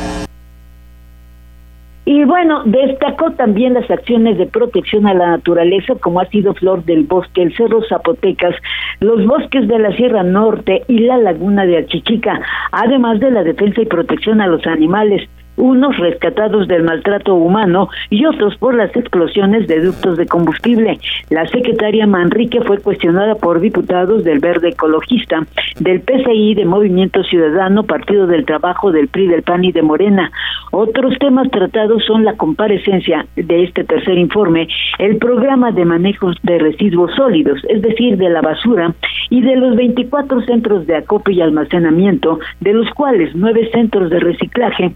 Y 2.06 2.26
bueno, 2.26 2.64
destacó 2.66 3.32
también 3.32 3.74
las 3.74 3.90
acciones 3.90 4.38
de 4.38 4.46
protección 4.46 5.08
a 5.08 5.14
la 5.14 5.28
naturaleza, 5.28 5.96
como 5.96 6.20
ha 6.20 6.26
sido 6.26 6.54
Flor 6.54 6.84
del 6.84 7.04
Bosque, 7.04 7.42
el 7.42 7.56
Cerro 7.56 7.82
Zapotecas, 7.88 8.56
los 9.00 9.26
bosques 9.26 9.68
de 9.68 9.80
la 9.80 9.96
Sierra 9.96 10.24
Norte 10.24 10.84
y 10.90 11.00
la 11.00 11.18
Laguna 11.18 11.66
de 11.66 11.78
Achichica, 11.78 12.42
además 12.72 13.20
de 13.22 13.32
la 13.32 13.44
defensa 13.44 13.82
y 13.82 13.86
protección 13.86 14.42
a 14.42 14.48
los 14.48 14.66
animales 14.68 15.30
unos 15.58 15.98
rescatados 15.98 16.68
del 16.68 16.84
maltrato 16.84 17.36
humano 17.36 17.90
y 18.10 18.26
otros 18.26 18.58
por 18.58 18.76
las 18.76 18.96
explosiones 18.96 19.68
de 19.68 19.82
ductos 19.82 20.18
de 20.18 20.26
combustible. 20.26 21.00
La 21.30 21.48
secretaria 21.48 22.08
Manrique 22.08 22.62
fue 22.62 22.80
cuestionada 22.80 23.36
por 23.36 23.60
diputados 23.60 24.24
del 24.24 24.40
Verde 24.40 24.70
Ecologista, 24.70 25.46
del 25.80 26.02
PCI, 26.02 26.56
de 26.56 26.66
Movimiento 26.66 27.24
Ciudadano, 27.24 27.84
Partido 27.84 28.28
del 28.28 28.46
Trabajo, 28.46 28.92
del 28.92 29.08
PRI, 29.08 29.28
del 29.28 29.44
PAN 29.44 29.64
y 29.64 29.72
de 29.72 29.82
Morena. 29.82 30.32
Otros 30.72 31.18
temas 31.20 31.50
tratados 31.52 32.04
son 32.06 32.26
la 32.26 32.34
comparecencia 32.34 33.26
de 33.36 33.64
este 33.64 33.84
tercer 33.84 34.18
informe, 34.18 34.68
el 35.00 35.18
programa 35.18 35.72
de 35.72 35.86
manejo 35.86 36.32
de 36.44 36.60
residuos 36.60 37.14
sólidos, 37.16 37.62
es 37.70 37.82
decir, 37.82 38.18
de 38.18 38.30
la 38.30 38.42
basura, 38.42 38.94
y 39.30 39.42
de 39.42 39.56
los 39.56 39.76
24 39.76 40.42
centros 40.42 40.88
de 40.88 40.96
acopio 40.96 41.34
y 41.34 41.42
almacenamiento, 41.42 42.40
de 42.60 42.74
los 42.74 42.90
cuales 42.92 43.32
nueve 43.36 43.70
centros 43.72 44.10
de 44.10 44.20
reciclaje, 44.20 44.94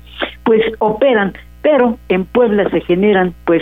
pues 0.48 0.62
operan, 0.80 1.34
pero 1.62 1.98
en 2.08 2.24
Puebla 2.24 2.70
se 2.70 2.80
generan 2.80 3.34
pues 3.44 3.62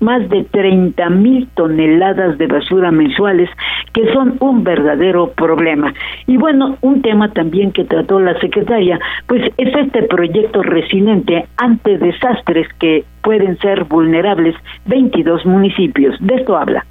más 0.00 0.26
de 0.30 0.44
30 0.44 1.10
mil 1.10 1.46
toneladas 1.54 2.38
de 2.38 2.46
basura 2.46 2.90
mensuales 2.90 3.50
que 3.92 4.10
son 4.14 4.38
un 4.40 4.64
verdadero 4.64 5.32
problema. 5.32 5.92
Y 6.26 6.38
bueno, 6.38 6.78
un 6.80 7.02
tema 7.02 7.30
también 7.32 7.70
que 7.70 7.84
trató 7.84 8.18
la 8.18 8.40
secretaria, 8.40 8.98
pues 9.26 9.42
es 9.58 9.76
este 9.76 10.04
proyecto 10.04 10.62
resiliente 10.62 11.44
ante 11.58 11.98
desastres 11.98 12.66
que 12.78 13.04
pueden 13.22 13.58
ser 13.58 13.84
vulnerables 13.84 14.54
22 14.86 15.44
municipios. 15.44 16.16
De 16.20 16.36
esto 16.36 16.56
habla. 16.56 16.86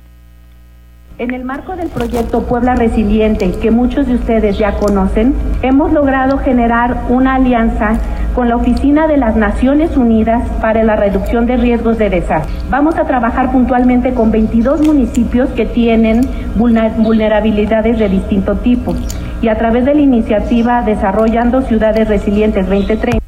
En 1.18 1.34
el 1.34 1.44
marco 1.44 1.76
del 1.76 1.90
proyecto 1.90 2.44
Puebla 2.44 2.76
Resiliente, 2.76 3.52
que 3.62 3.70
muchos 3.70 4.08
de 4.08 4.16
ustedes 4.16 4.58
ya 4.58 4.74
conocen, 4.74 5.36
hemos 5.62 5.92
logrado 5.92 6.40
generar 6.40 7.04
una 7.10 7.36
alianza 7.36 8.00
con 8.34 8.50
la 8.50 8.56
Oficina 8.56 9.08
de 9.08 9.18
las 9.18 9.36
Naciones 9.36 9.98
Unidas 9.98 10.42
para 10.62 10.84
la 10.84 10.96
Reducción 10.96 11.46
de 11.46 11.58
Riesgos 11.58 11.98
de 11.98 12.10
Desastre. 12.10 12.56
Vamos 12.70 12.98
a 12.98 13.06
trabajar 13.06 13.52
puntualmente 13.52 14.14
con 14.14 14.32
22 14.32 14.88
municipios 14.88 15.50
que 15.50 15.66
tienen 15.66 16.22
vulnerabilidades 16.56 18.00
de 18.00 18.10
distinto 18.10 18.56
tipo 18.56 18.96
y 19.42 19.50
a 19.50 19.58
través 19.58 19.86
de 19.86 19.94
la 19.94 20.02
iniciativa 20.02 20.82
Desarrollando 20.82 21.62
Ciudades 21.62 22.08
Resilientes 22.08 22.68
2030 22.68 23.21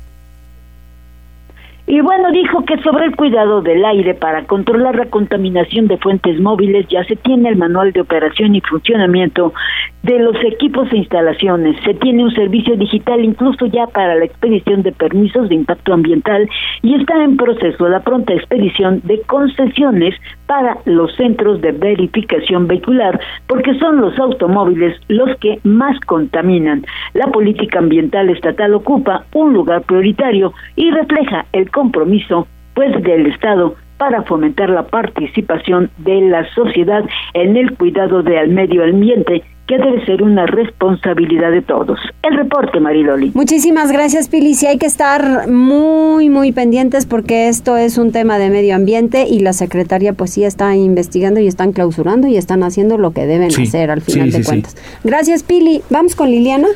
y 1.86 2.00
bueno, 2.00 2.32
dijo 2.32 2.64
que 2.64 2.78
sobre 2.82 3.06
el 3.06 3.16
cuidado 3.16 3.62
del 3.62 3.84
aire 3.84 4.14
para 4.14 4.46
controlar 4.46 4.96
la 4.96 5.08
contaminación 5.08 5.88
de 5.88 5.98
fuentes 5.98 6.40
móviles 6.40 6.88
ya 6.88 7.04
se 7.04 7.18
tiene 7.18 7.50
el 7.50 7.58
manual 7.58 7.92
de 7.92 8.00
operación 8.00 8.56
y 8.56 8.62
funcionamiento 8.62 9.54
de 10.02 10.20
los 10.20 10.36
equipos 10.46 10.92
e 10.94 10.98
instalaciones. 10.98 11.76
Se 11.84 11.94
tiene 11.96 12.24
un 12.24 12.34
servicio 12.34 12.78
digital 12.78 13.24
incluso 13.24 13.66
ya 13.66 13.88
para 13.88 14.16
la 14.16 14.24
expedición 14.24 14.82
de 14.84 14.94
permisos 14.94 15.50
de 15.50 15.56
impacto 15.56 15.94
ambiental 15.94 16.48
y 16.82 16.96
está 16.96 17.22
en 17.22 17.36
proceso 17.36 17.90
la 17.90 18.00
pronta 18.00 18.34
expedición 18.34 19.02
de 19.04 19.22
concesiones 19.22 20.16
para 20.46 20.78
los 20.86 21.14
centros 21.16 21.60
de 21.62 21.72
verificación 21.74 22.68
vehicular 22.68 23.20
porque 23.48 23.78
son 23.80 24.00
los 24.00 24.18
automóviles 24.20 25.00
los 25.10 25.38
que 25.40 25.60
más 25.64 26.00
contaminan. 26.02 26.86
La 27.14 27.28
política 27.28 27.80
ambiental 27.80 28.30
estatal 28.30 28.74
ocupa 28.74 29.26
un 29.34 29.54
lugar 29.54 29.82
prioritario 29.82 30.54
y 30.78 30.92
refleja 30.92 31.46
el 31.52 31.70
compromiso 31.74 32.48
pues 32.74 32.92
del 33.04 33.28
Estado 33.28 33.76
para 33.98 34.24
fomentar 34.24 34.70
la 34.70 34.88
participación 34.88 35.90
de 36.00 36.22
la 36.22 36.46
sociedad 36.54 37.04
en 37.34 37.56
el 37.56 37.78
cuidado 37.78 38.24
del 38.24 38.50
medio 38.50 38.84
ambiente 38.84 39.44
que 39.68 39.78
debe 39.78 40.06
ser 40.06 40.22
una 40.22 40.46
responsabilidad 40.46 41.52
de 41.52 41.62
todos. 41.62 41.98
El 42.22 42.36
reporte, 42.36 42.82
Mariloli. 42.82 43.32
Muchísimas 43.34 43.94
gracias, 43.94 44.28
Pili. 44.28 44.56
Sí 44.56 44.68
hay 44.68 44.78
que 44.78 44.86
estar 44.86 45.48
muy, 45.48 46.30
muy 46.30 46.52
pendientes 46.52 47.06
porque 47.06 47.48
esto 47.48 47.78
es 47.78 47.98
un 47.98 48.12
tema 48.12 48.38
de 48.40 48.50
medio 48.50 48.76
ambiente 48.76 49.26
y 49.30 49.40
la 49.40 49.54
secretaria 49.54 50.12
pues 50.14 50.32
sí 50.32 50.44
está 50.44 50.76
investigando 50.76 51.40
y 51.40 51.48
están 51.48 51.72
clausurando 51.72 52.28
y 52.28 52.36
están 52.36 52.64
haciendo 52.64 52.98
lo 52.98 53.12
que 53.12 53.26
deben 53.26 53.50
hacer 53.50 53.90
al 53.90 54.02
final 54.02 54.32
de 54.32 54.44
cuentas. 54.44 54.76
Gracias, 55.04 55.44
Pili. 55.44 55.82
Vamos 55.90 56.16
con 56.16 56.30
Liliana. 56.30 56.68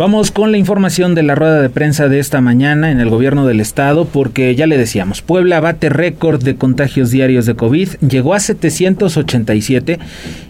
Vamos 0.00 0.30
con 0.30 0.50
la 0.50 0.56
información 0.56 1.14
de 1.14 1.22
la 1.22 1.34
rueda 1.34 1.60
de 1.60 1.68
prensa 1.68 2.08
de 2.08 2.20
esta 2.20 2.40
mañana 2.40 2.90
en 2.90 3.00
el 3.00 3.10
gobierno 3.10 3.44
del 3.44 3.60
estado, 3.60 4.06
porque 4.10 4.54
ya 4.54 4.66
le 4.66 4.78
decíamos, 4.78 5.20
Puebla 5.20 5.60
bate 5.60 5.90
récord 5.90 6.42
de 6.42 6.56
contagios 6.56 7.10
diarios 7.10 7.44
de 7.44 7.54
COVID, 7.54 7.96
llegó 8.08 8.32
a 8.32 8.40
787 8.40 9.98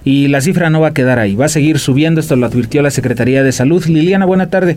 y 0.04 0.28
la 0.28 0.40
cifra 0.40 0.70
no 0.70 0.80
va 0.80 0.90
a 0.90 0.94
quedar 0.94 1.18
ahí, 1.18 1.34
va 1.34 1.46
a 1.46 1.48
seguir 1.48 1.80
subiendo, 1.80 2.20
esto 2.20 2.36
lo 2.36 2.46
advirtió 2.46 2.80
la 2.80 2.92
Secretaría 2.92 3.42
de 3.42 3.50
Salud. 3.50 3.84
Liliana, 3.86 4.24
buena 4.24 4.50
tarde. 4.50 4.76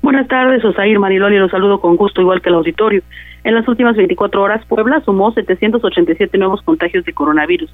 Buenas 0.00 0.26
tardes, 0.26 0.64
Osair 0.64 0.98
Mariloli, 0.98 1.36
los 1.36 1.50
saludo 1.50 1.78
con 1.78 1.96
gusto, 1.96 2.22
igual 2.22 2.40
que 2.40 2.48
el 2.48 2.54
auditorio. 2.54 3.02
En 3.44 3.54
las 3.54 3.68
últimas 3.68 3.94
24 3.94 4.40
horas, 4.40 4.64
Puebla 4.66 5.02
sumó 5.04 5.32
787 5.32 6.38
nuevos 6.38 6.62
contagios 6.62 7.04
de 7.04 7.12
coronavirus, 7.12 7.70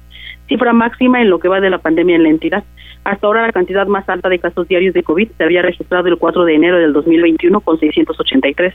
cifra 0.49 0.73
máxima 0.73 1.21
en 1.21 1.29
lo 1.29 1.39
que 1.39 1.47
va 1.47 1.61
de 1.61 1.69
la 1.69 1.77
pandemia 1.77 2.17
en 2.17 2.23
la 2.23 2.29
entidad. 2.29 2.63
Hasta 3.03 3.27
ahora 3.27 3.47
la 3.47 3.51
cantidad 3.51 3.85
más 3.85 4.07
alta 4.07 4.29
de 4.29 4.39
casos 4.39 4.67
diarios 4.67 4.93
de 4.93 5.03
COVID 5.03 5.29
se 5.37 5.43
había 5.43 5.61
registrado 5.61 6.07
el 6.07 6.17
4 6.17 6.45
de 6.45 6.55
enero 6.55 6.77
del 6.77 6.93
2021 6.93 7.59
con 7.61 7.77
683. 7.77 8.73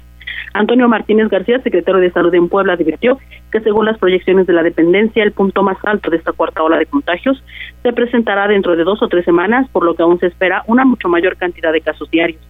Antonio 0.52 0.88
Martínez 0.88 1.28
García, 1.28 1.61
secretario 1.61 2.00
de 2.00 2.11
Salud 2.11 2.35
en 2.35 2.49
Puebla, 2.49 2.75
advirtió 2.75 3.18
que 3.50 3.61
según 3.61 3.87
las 3.87 3.99
proyecciones 3.99 4.47
de 4.47 4.52
la 4.52 4.62
dependencia, 4.62 5.23
el 5.23 5.32
punto 5.32 5.62
más 5.62 5.78
alto 5.85 6.11
de 6.11 6.18
esta 6.18 6.32
cuarta 6.32 6.62
ola 6.62 6.78
de 6.78 6.87
contagios 6.87 7.42
se 7.82 7.92
presentará 7.92 8.49
dentro 8.49 8.76
de 8.76 8.85
dos 8.85 9.02
o 9.02 9.08
tres 9.08 9.25
semanas, 9.25 9.68
por 9.70 9.85
lo 9.85 9.94
que 9.94 10.02
aún 10.02 10.18
se 10.20 10.26
espera 10.26 10.62
una 10.66 10.85
mucho 10.85 11.08
mayor 11.08 11.37
cantidad 11.37 11.73
de 11.73 11.80
casos 11.80 12.11
diarios. 12.11 12.40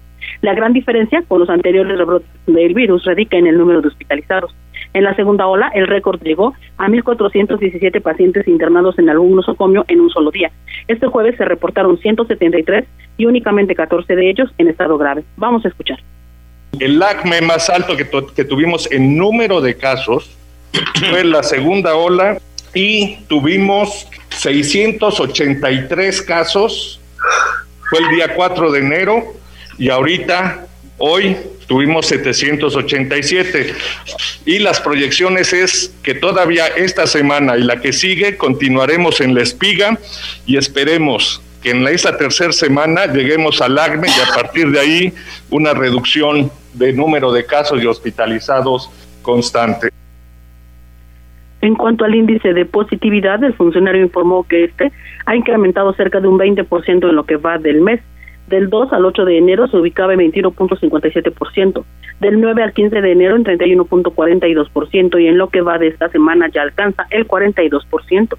La 0.40 0.54
gran 0.54 0.73
diferencia 0.73 1.23
con 1.23 1.40
los 1.40 1.50
anteriores 1.50 1.97
rebrotes 1.97 2.28
del 2.47 2.75
virus 2.75 3.04
radica 3.04 3.37
en 3.37 3.47
el 3.47 3.58
número 3.58 3.80
de 3.80 3.88
hospitalizados. 3.88 4.54
En 4.95 5.04
la 5.04 5.14
segunda 5.14 5.47
ola, 5.47 5.71
el 5.75 5.87
récord 5.87 6.21
llegó 6.23 6.54
a 6.78 6.88
1.417 6.88 8.00
pacientes 8.00 8.49
internados 8.49 8.99
en 8.99 9.11
algún 9.11 9.37
nosocomio 9.37 9.85
en 9.88 10.00
un 10.00 10.11
solo 10.11 10.30
día. 10.30 10.50
Este 10.87 11.07
jueves 11.07 11.37
se 11.37 11.45
reportaron 11.45 11.99
173 11.99 12.85
y 13.16 13.26
únicamente 13.26 13.75
14 13.75 14.16
de 14.16 14.30
ellos 14.30 14.50
en 14.59 14.68
estado 14.68 14.97
grave. 14.97 15.25
Vamos 15.37 15.64
a 15.64 15.68
escuchar. 15.68 15.99
El 16.78 17.02
ACME 17.02 17.40
más 17.42 17.68
alto 17.71 17.97
que, 17.97 18.09
que 18.35 18.45
tuvimos 18.45 18.90
en 18.90 19.16
número 19.16 19.61
de 19.61 19.76
casos 19.76 20.37
fue 21.11 21.25
la 21.25 21.42
segunda 21.42 21.95
ola 21.97 22.38
y 22.75 23.16
tuvimos 23.28 24.09
683 24.30 26.23
casos. 26.23 27.00
Fue 27.90 28.00
el 28.00 28.09
día 28.11 28.35
4 28.35 28.71
de 28.71 28.78
enero 28.80 29.25
y 29.78 29.90
ahorita, 29.90 30.66
hoy, 30.99 31.37
tuvimos 31.68 32.06
787 32.06 33.75
y 34.46 34.58
las 34.58 34.80
proyecciones 34.80 35.52
es 35.52 35.94
que 36.02 36.14
todavía 36.14 36.66
esta 36.66 37.06
semana 37.06 37.56
y 37.56 37.62
la 37.62 37.80
que 37.80 37.92
sigue 37.92 38.37
continuaremos 38.37 39.20
en 39.20 39.34
la 39.34 39.42
espiga 39.42 39.98
y 40.46 40.56
esperemos 40.56 41.40
que 41.62 41.70
en 41.70 41.87
esta 41.87 42.16
tercera 42.16 42.52
semana 42.52 43.06
lleguemos 43.06 43.60
al 43.60 43.78
ACME 43.78 44.08
y 44.08 44.30
a 44.30 44.34
partir 44.34 44.70
de 44.70 44.80
ahí 44.80 45.12
una 45.50 45.75
reducción 45.75 46.50
de 46.72 46.92
número 46.92 47.32
de 47.32 47.44
casos 47.44 47.82
y 47.82 47.87
hospitalizados 47.87 48.90
constante. 49.22 49.90
En 51.60 51.75
cuanto 51.75 52.04
al 52.04 52.14
índice 52.14 52.54
de 52.54 52.64
positividad, 52.64 53.42
el 53.42 53.52
funcionario 53.54 54.00
informó 54.00 54.46
que 54.46 54.64
este 54.64 54.92
ha 55.26 55.34
incrementado 55.34 55.92
cerca 55.94 56.20
de 56.20 56.28
un 56.28 56.38
20% 56.38 57.10
en 57.10 57.16
lo 57.16 57.25
que 57.25 57.37
va 57.37 57.58
del 57.58 57.80
mes 57.80 58.00
del 58.49 58.71
2 58.71 58.93
al 58.93 59.05
8 59.05 59.25
de 59.25 59.38
enero 59.38 59.69
se 59.69 59.76
ubicaba 59.76 60.14
en 60.14 60.21
21.57%, 60.21 61.85
del 62.21 62.40
9 62.40 62.62
al 62.62 62.73
15 62.73 63.00
de 63.00 63.12
enero 63.12 63.37
en 63.37 63.45
31.42% 63.45 65.23
y 65.23 65.26
en 65.26 65.38
lo 65.38 65.49
que 65.49 65.61
va 65.61 65.78
de 65.78 65.88
esta 65.88 66.09
semana 66.09 66.49
ya 66.49 66.62
alcanza 66.62 67.07
el 67.11 67.26
42%. 67.26 68.37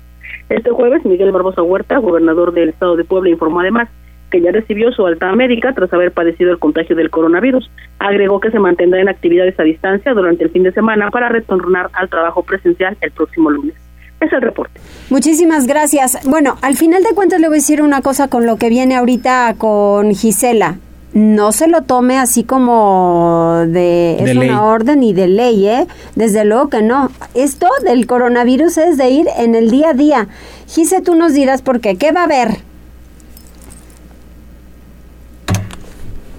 Este 0.49 0.71
jueves, 0.71 1.05
Miguel 1.05 1.31
Barbosa 1.31 1.61
Huerta, 1.61 1.97
gobernador 1.99 2.53
del 2.53 2.69
estado 2.69 2.95
de 2.95 3.03
Puebla, 3.03 3.29
informó 3.29 3.59
además 3.59 3.89
que 4.31 4.41
ya 4.41 4.51
recibió 4.51 4.91
su 4.91 5.05
alta 5.05 5.31
médica 5.35 5.73
tras 5.73 5.91
haber 5.93 6.11
padecido 6.11 6.51
el 6.51 6.59
contagio 6.59 6.95
del 6.95 7.09
coronavirus. 7.09 7.69
Agregó 7.99 8.39
que 8.39 8.51
se 8.51 8.59
mantendrá 8.59 9.01
en 9.01 9.09
actividades 9.09 9.59
a 9.59 9.63
distancia 9.63 10.13
durante 10.13 10.43
el 10.43 10.51
fin 10.51 10.63
de 10.63 10.71
semana 10.71 11.09
para 11.09 11.29
retornar 11.29 11.89
al 11.93 12.09
trabajo 12.09 12.43
presencial 12.43 12.97
el 13.01 13.11
próximo 13.11 13.49
lunes. 13.49 13.88
Es 14.21 14.33
el 14.33 14.41
reporte. 14.41 14.79
Muchísimas 15.09 15.65
gracias. 15.65 16.19
Bueno, 16.25 16.57
al 16.61 16.75
final 16.75 17.03
de 17.03 17.15
cuentas 17.15 17.39
le 17.39 17.47
voy 17.47 17.57
a 17.57 17.61
decir 17.61 17.81
una 17.81 18.01
cosa 18.01 18.27
con 18.27 18.45
lo 18.45 18.57
que 18.57 18.69
viene 18.69 18.95
ahorita 18.95 19.55
con 19.57 20.13
Gisela. 20.13 20.77
No 21.13 21.51
se 21.51 21.67
lo 21.67 21.81
tome 21.81 22.19
así 22.19 22.43
como 22.43 23.63
de, 23.67 24.17
es 24.19 24.35
una 24.35 24.63
orden 24.63 25.01
y 25.01 25.13
de 25.13 25.27
ley, 25.27 25.67
¿eh? 25.67 25.87
Desde 26.15 26.45
luego 26.45 26.69
que 26.69 26.83
no. 26.83 27.09
Esto 27.33 27.67
del 27.83 28.05
coronavirus 28.05 28.77
es 28.77 28.97
de 28.97 29.09
ir 29.09 29.27
en 29.37 29.55
el 29.55 29.71
día 29.71 29.89
a 29.89 29.93
día. 29.93 30.27
Gise, 30.67 31.01
tú 31.01 31.15
nos 31.15 31.33
dirás 31.33 31.63
por 31.63 31.81
qué. 31.81 31.95
¿Qué 31.95 32.11
va 32.11 32.21
a 32.21 32.25
haber? 32.25 32.68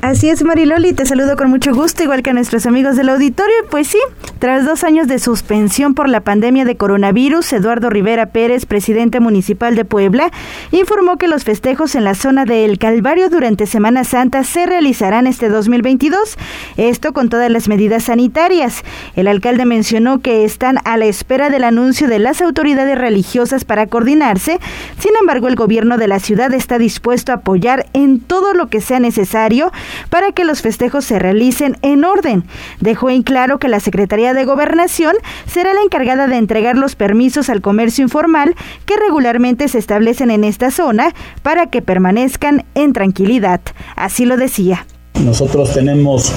Así 0.02 0.30
es, 0.30 0.42
Mariloli, 0.42 0.94
te 0.94 1.04
saludo 1.04 1.36
con 1.36 1.50
mucho 1.50 1.74
gusto, 1.74 2.02
igual 2.02 2.22
que 2.22 2.30
a 2.30 2.32
nuestros 2.32 2.64
amigos 2.64 2.96
del 2.96 3.10
auditorio. 3.10 3.54
Pues 3.70 3.86
sí, 3.86 3.98
tras 4.38 4.64
dos 4.64 4.82
años 4.82 5.08
de 5.08 5.18
suspensión 5.18 5.92
por 5.92 6.08
la 6.08 6.22
pandemia 6.22 6.64
de 6.64 6.78
coronavirus, 6.78 7.52
Eduardo 7.52 7.90
Rivera 7.90 8.24
Pérez, 8.24 8.64
presidente 8.64 9.20
municipal 9.20 9.74
de 9.74 9.84
Puebla, 9.84 10.30
informó 10.72 11.18
que 11.18 11.28
los 11.28 11.44
festejos 11.44 11.94
en 11.94 12.04
la 12.04 12.14
zona 12.14 12.46
del 12.46 12.78
Calvario 12.78 13.28
durante 13.28 13.66
Semana 13.66 14.04
Santa 14.04 14.42
se 14.42 14.64
realizarán 14.64 15.26
este 15.26 15.50
2022, 15.50 16.38
esto 16.78 17.12
con 17.12 17.28
todas 17.28 17.50
las 17.50 17.68
medidas 17.68 18.04
sanitarias. 18.04 18.82
El 19.16 19.28
alcalde 19.28 19.66
mencionó 19.66 20.20
que 20.20 20.46
están 20.46 20.78
a 20.86 20.96
la 20.96 21.04
espera 21.04 21.50
del 21.50 21.62
anuncio 21.62 22.08
de 22.08 22.20
las 22.20 22.40
autoridades 22.40 22.96
religiosas 22.96 23.66
para 23.66 23.86
coordinarse, 23.86 24.60
sin 24.98 25.12
embargo 25.20 25.46
el 25.46 25.56
gobierno 25.56 25.98
de 25.98 26.08
la 26.08 26.20
ciudad 26.20 26.54
está 26.54 26.78
dispuesto 26.78 27.32
a 27.32 27.36
apoyar 27.36 27.84
en 27.92 28.18
todo 28.18 28.54
lo 28.54 28.68
que 28.68 28.80
sea 28.80 28.98
necesario 28.98 29.70
para 30.08 30.32
que 30.32 30.44
los 30.44 30.62
festejos 30.62 31.04
se 31.04 31.18
realicen 31.18 31.76
en 31.82 32.04
orden. 32.04 32.44
Dejó 32.80 33.10
en 33.10 33.22
claro 33.22 33.58
que 33.58 33.68
la 33.68 33.80
Secretaría 33.80 34.34
de 34.34 34.44
Gobernación 34.44 35.14
será 35.46 35.74
la 35.74 35.82
encargada 35.82 36.26
de 36.26 36.36
entregar 36.36 36.76
los 36.76 36.96
permisos 36.96 37.48
al 37.48 37.60
comercio 37.60 38.02
informal 38.02 38.54
que 38.86 38.96
regularmente 38.96 39.68
se 39.68 39.78
establecen 39.78 40.30
en 40.30 40.44
esta 40.44 40.70
zona 40.70 41.14
para 41.42 41.66
que 41.66 41.82
permanezcan 41.82 42.64
en 42.74 42.92
tranquilidad. 42.92 43.60
Así 43.96 44.24
lo 44.24 44.36
decía. 44.36 44.86
Nosotros 45.14 45.74
tenemos 45.74 46.32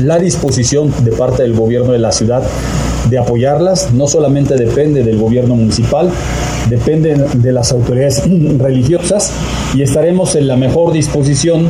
la 0.00 0.18
disposición 0.18 0.92
de 1.04 1.12
parte 1.12 1.42
del 1.42 1.54
gobierno 1.54 1.92
de 1.92 1.98
la 1.98 2.12
ciudad 2.12 2.42
de 3.08 3.18
apoyarlas. 3.18 3.92
No 3.92 4.06
solamente 4.06 4.56
depende 4.56 5.02
del 5.02 5.18
gobierno 5.18 5.54
municipal, 5.54 6.10
depende 6.68 7.14
de 7.14 7.52
las 7.52 7.72
autoridades 7.72 8.22
religiosas 8.58 9.32
y 9.74 9.82
estaremos 9.82 10.34
en 10.36 10.48
la 10.48 10.56
mejor 10.56 10.92
disposición 10.92 11.68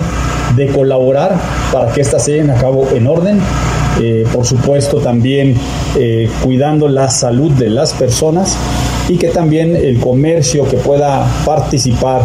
de 0.56 0.68
colaborar 0.68 1.38
para 1.72 1.92
que 1.92 2.00
éstas 2.00 2.24
se 2.24 2.32
lleven 2.32 2.50
a 2.50 2.54
cabo 2.54 2.88
en 2.94 3.06
orden. 3.06 3.40
Eh, 4.00 4.26
por 4.32 4.44
supuesto 4.44 4.98
también 4.98 5.54
eh, 5.96 6.28
cuidando 6.42 6.88
la 6.88 7.08
salud 7.10 7.52
de 7.52 7.70
las 7.70 7.92
personas 7.92 8.56
y 9.08 9.16
que 9.18 9.28
también 9.28 9.76
el 9.76 10.00
comercio 10.00 10.68
que 10.68 10.78
pueda 10.78 11.24
participar 11.44 12.22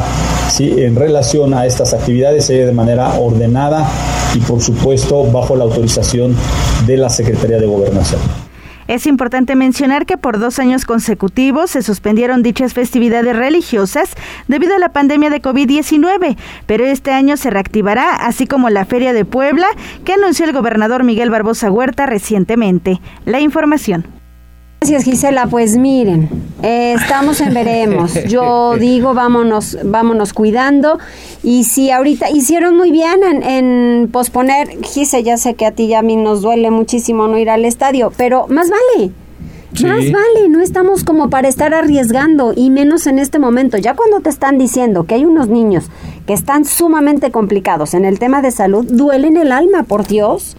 ¿sí? 0.49 0.73
en 0.77 0.95
relación 0.95 1.53
a 1.53 1.67
estas 1.67 1.93
actividades 1.93 2.45
se 2.45 2.65
de 2.65 2.71
manera 2.71 3.13
ordenada 3.19 3.87
y 4.33 4.39
por 4.39 4.61
supuesto 4.61 5.23
bajo 5.25 5.55
la 5.55 5.65
autorización 5.65 6.35
de 6.87 6.97
la 6.97 7.09
Secretaría 7.09 7.59
de 7.59 7.67
Gobernación. 7.67 8.48
Es 8.89 9.05
importante 9.05 9.55
mencionar 9.55 10.07
que 10.07 10.17
por 10.17 10.39
dos 10.39 10.57
años 10.57 10.83
consecutivos 10.83 11.69
se 11.69 11.83
suspendieron 11.83 12.41
dichas 12.41 12.73
festividades 12.73 13.35
religiosas 13.35 14.15
debido 14.47 14.75
a 14.75 14.79
la 14.79 14.89
pandemia 14.89 15.29
de 15.29 15.43
COVID-19, 15.43 16.35
pero 16.65 16.85
este 16.85 17.11
año 17.11 17.37
se 17.37 17.51
reactivará, 17.51 18.15
así 18.15 18.47
como 18.47 18.71
la 18.71 18.85
Feria 18.85 19.13
de 19.13 19.25
Puebla, 19.25 19.67
que 20.05 20.13
anunció 20.13 20.45
el 20.45 20.53
gobernador 20.53 21.03
Miguel 21.03 21.29
Barbosa 21.29 21.69
Huerta 21.69 22.07
recientemente. 22.07 22.99
La 23.25 23.39
información. 23.39 24.18
Gracias 24.89 25.05
Gisela, 25.05 25.45
pues 25.45 25.77
miren, 25.77 26.27
eh, 26.63 26.95
estamos 26.99 27.41
en 27.41 27.53
veremos. 27.53 28.11
Yo 28.27 28.75
digo, 28.79 29.13
vámonos, 29.13 29.77
vámonos 29.85 30.33
cuidando. 30.33 30.97
Y 31.43 31.65
si 31.65 31.91
ahorita 31.91 32.31
hicieron 32.31 32.75
muy 32.75 32.89
bien 32.89 33.21
en, 33.43 34.09
posponer, 34.11 34.83
Gisela, 34.83 35.21
ya 35.21 35.37
sé 35.37 35.53
que 35.53 35.67
a 35.67 35.73
ti 35.73 35.83
y 35.83 35.93
a 35.93 36.01
mí 36.01 36.15
nos 36.15 36.41
duele 36.41 36.71
muchísimo 36.71 37.27
no 37.27 37.37
ir 37.37 37.51
al 37.51 37.65
estadio, 37.65 38.11
pero 38.17 38.47
más 38.47 38.71
vale. 38.71 39.11
Más 39.83 40.11
vale, 40.11 40.49
no 40.49 40.59
estamos 40.59 41.03
como 41.03 41.29
para 41.29 41.47
estar 41.47 41.75
arriesgando 41.75 42.53
y 42.55 42.71
menos 42.71 43.05
en 43.05 43.19
este 43.19 43.37
momento. 43.37 43.77
Ya 43.77 43.93
cuando 43.93 44.21
te 44.21 44.31
están 44.31 44.57
diciendo 44.57 45.03
que 45.03 45.13
hay 45.13 45.25
unos 45.25 45.49
niños 45.49 45.91
que 46.25 46.33
están 46.33 46.65
sumamente 46.65 47.29
complicados 47.29 47.93
en 47.93 48.05
el 48.05 48.17
tema 48.17 48.41
de 48.41 48.49
salud, 48.49 48.87
duelen 48.89 49.37
el 49.37 49.51
alma, 49.51 49.83
por 49.83 50.07
Dios. 50.07 50.57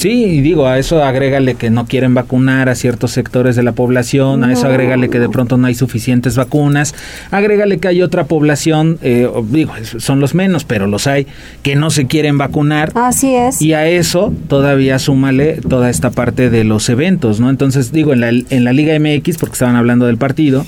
Sí, 0.00 0.24
y 0.24 0.40
digo, 0.40 0.66
a 0.66 0.78
eso 0.78 1.04
agrégale 1.04 1.56
que 1.56 1.68
no 1.68 1.84
quieren 1.84 2.14
vacunar 2.14 2.70
a 2.70 2.74
ciertos 2.74 3.10
sectores 3.10 3.54
de 3.54 3.62
la 3.62 3.72
población, 3.72 4.44
a 4.44 4.50
eso 4.50 4.66
agrégale 4.66 5.10
que 5.10 5.20
de 5.20 5.28
pronto 5.28 5.58
no 5.58 5.66
hay 5.66 5.74
suficientes 5.74 6.36
vacunas, 6.36 6.94
agrégale 7.30 7.76
que 7.76 7.88
hay 7.88 8.00
otra 8.00 8.24
población, 8.24 8.98
eh, 9.02 9.28
digo, 9.50 9.74
son 9.98 10.20
los 10.20 10.34
menos, 10.34 10.64
pero 10.64 10.86
los 10.86 11.06
hay, 11.06 11.26
que 11.62 11.76
no 11.76 11.90
se 11.90 12.06
quieren 12.06 12.38
vacunar. 12.38 12.92
Así 12.94 13.34
es. 13.34 13.60
Y 13.60 13.74
a 13.74 13.88
eso 13.88 14.32
todavía 14.48 14.98
súmale 14.98 15.58
toda 15.68 15.90
esta 15.90 16.10
parte 16.10 16.48
de 16.48 16.64
los 16.64 16.88
eventos, 16.88 17.38
¿no? 17.38 17.50
Entonces, 17.50 17.92
digo, 17.92 18.14
en 18.14 18.20
la, 18.20 18.30
en 18.30 18.64
la 18.64 18.72
Liga 18.72 18.98
MX, 18.98 19.36
porque 19.36 19.52
estaban 19.52 19.76
hablando 19.76 20.06
del 20.06 20.16
partido, 20.16 20.64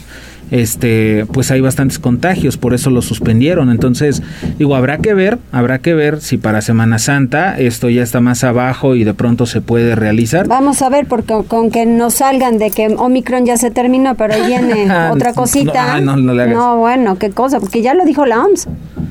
este, 0.52 1.24
pues 1.32 1.50
hay 1.50 1.62
bastantes 1.62 1.98
contagios, 1.98 2.58
por 2.58 2.74
eso 2.74 2.90
lo 2.90 3.00
suspendieron. 3.00 3.70
Entonces, 3.70 4.22
digo, 4.58 4.76
habrá 4.76 4.98
que 4.98 5.14
ver, 5.14 5.38
habrá 5.50 5.78
que 5.78 5.94
ver 5.94 6.20
si 6.20 6.36
para 6.36 6.60
Semana 6.60 6.98
Santa 6.98 7.58
esto 7.58 7.88
ya 7.88 8.02
está 8.02 8.20
más 8.20 8.44
abajo 8.44 8.94
y 8.94 9.02
de 9.02 9.14
pronto 9.14 9.46
se 9.46 9.62
puede 9.62 9.94
realizar. 9.94 10.46
Vamos 10.46 10.82
a 10.82 10.90
ver, 10.90 11.06
porque 11.06 11.34
con 11.48 11.70
que 11.70 11.86
nos 11.86 12.14
salgan 12.14 12.58
de 12.58 12.70
que 12.70 12.88
Omicron 12.88 13.46
ya 13.46 13.56
se 13.56 13.70
terminó, 13.70 14.14
pero 14.14 14.34
viene 14.46 14.86
otra 15.10 15.32
cosita. 15.32 15.98
No, 16.00 16.16
no, 16.16 16.34
no, 16.34 16.46
no, 16.46 16.76
bueno, 16.76 17.16
qué 17.16 17.30
cosa, 17.30 17.58
porque 17.58 17.80
ya 17.80 17.94
lo 17.94 18.04
dijo 18.04 18.26
la 18.26 18.44
OMS. 18.44 18.68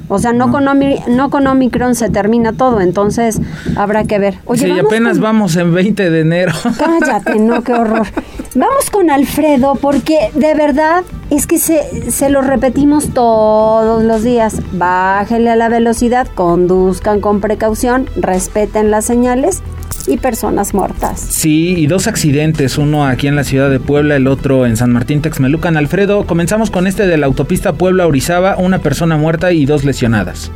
O 0.10 0.20
sea, 0.20 0.34
no, 0.34 0.52
Con, 0.52 0.66
no 0.66 1.30
con 1.30 1.48
Omicron 1.48 1.96
se 1.96 2.10
termina 2.10 2.52
todo, 2.52 2.82
entonces 2.82 3.40
habrá 3.78 4.04
que 4.04 4.20
ver. 4.20 4.36
Oye, 4.44 4.66
sí, 4.66 4.80
apenas 4.80 5.20
vamos 5.20 5.56
en 5.56 5.74
20 5.74 6.10
de 6.10 6.20
enero. 6.20 6.52
Cállate, 6.78 7.40
no, 7.40 7.64
qué 7.64 7.74
horror. 7.74 8.06
Vamos 8.54 8.90
con 8.90 9.10
Alfredo, 9.10 9.76
porque 9.76 10.30
de 10.36 10.54
verdad 10.56 11.04
es 11.32 11.48
que 11.48 11.58
se, 11.58 12.12
se 12.12 12.30
lo 12.30 12.42
repetimos 12.42 13.14
todos 13.14 14.04
los 14.04 14.24
días. 14.24 14.62
Bájenle 14.74 15.50
a 15.50 15.56
la 15.56 15.70
velocidad, 15.70 16.28
conduzcan 16.36 17.22
con 17.22 17.40
precaución, 17.40 18.08
respeten 18.18 18.92
las 18.92 19.06
señales 19.06 19.64
y 20.08 20.18
personas 20.18 20.74
muertas. 20.74 21.20
Sí, 21.20 21.76
y 21.78 21.88
dos 21.88 22.08
accidentes, 22.08 22.78
uno 22.78 23.06
aquí 23.06 23.28
en 23.28 23.36
la 23.36 23.44
ciudad 23.44 23.70
de 23.70 23.80
Puebla, 23.80 24.18
el 24.18 24.28
otro 24.28 24.66
en 24.66 24.76
San 24.76 24.92
Martín 24.92 25.22
Texmelucan. 25.22 25.78
Alfredo, 25.78 26.26
comenzamos 26.26 26.70
con 26.70 26.86
este 26.86 27.08
de 27.08 27.18
la 27.18 27.28
autopista 27.28 27.74
Puebla-Orizaba, 27.74 28.58
una 28.58 28.80
persona 28.80 29.16
muerta 29.16 29.54
y 29.54 29.66
dos 29.66 29.86
lesionadas. 29.86 30.52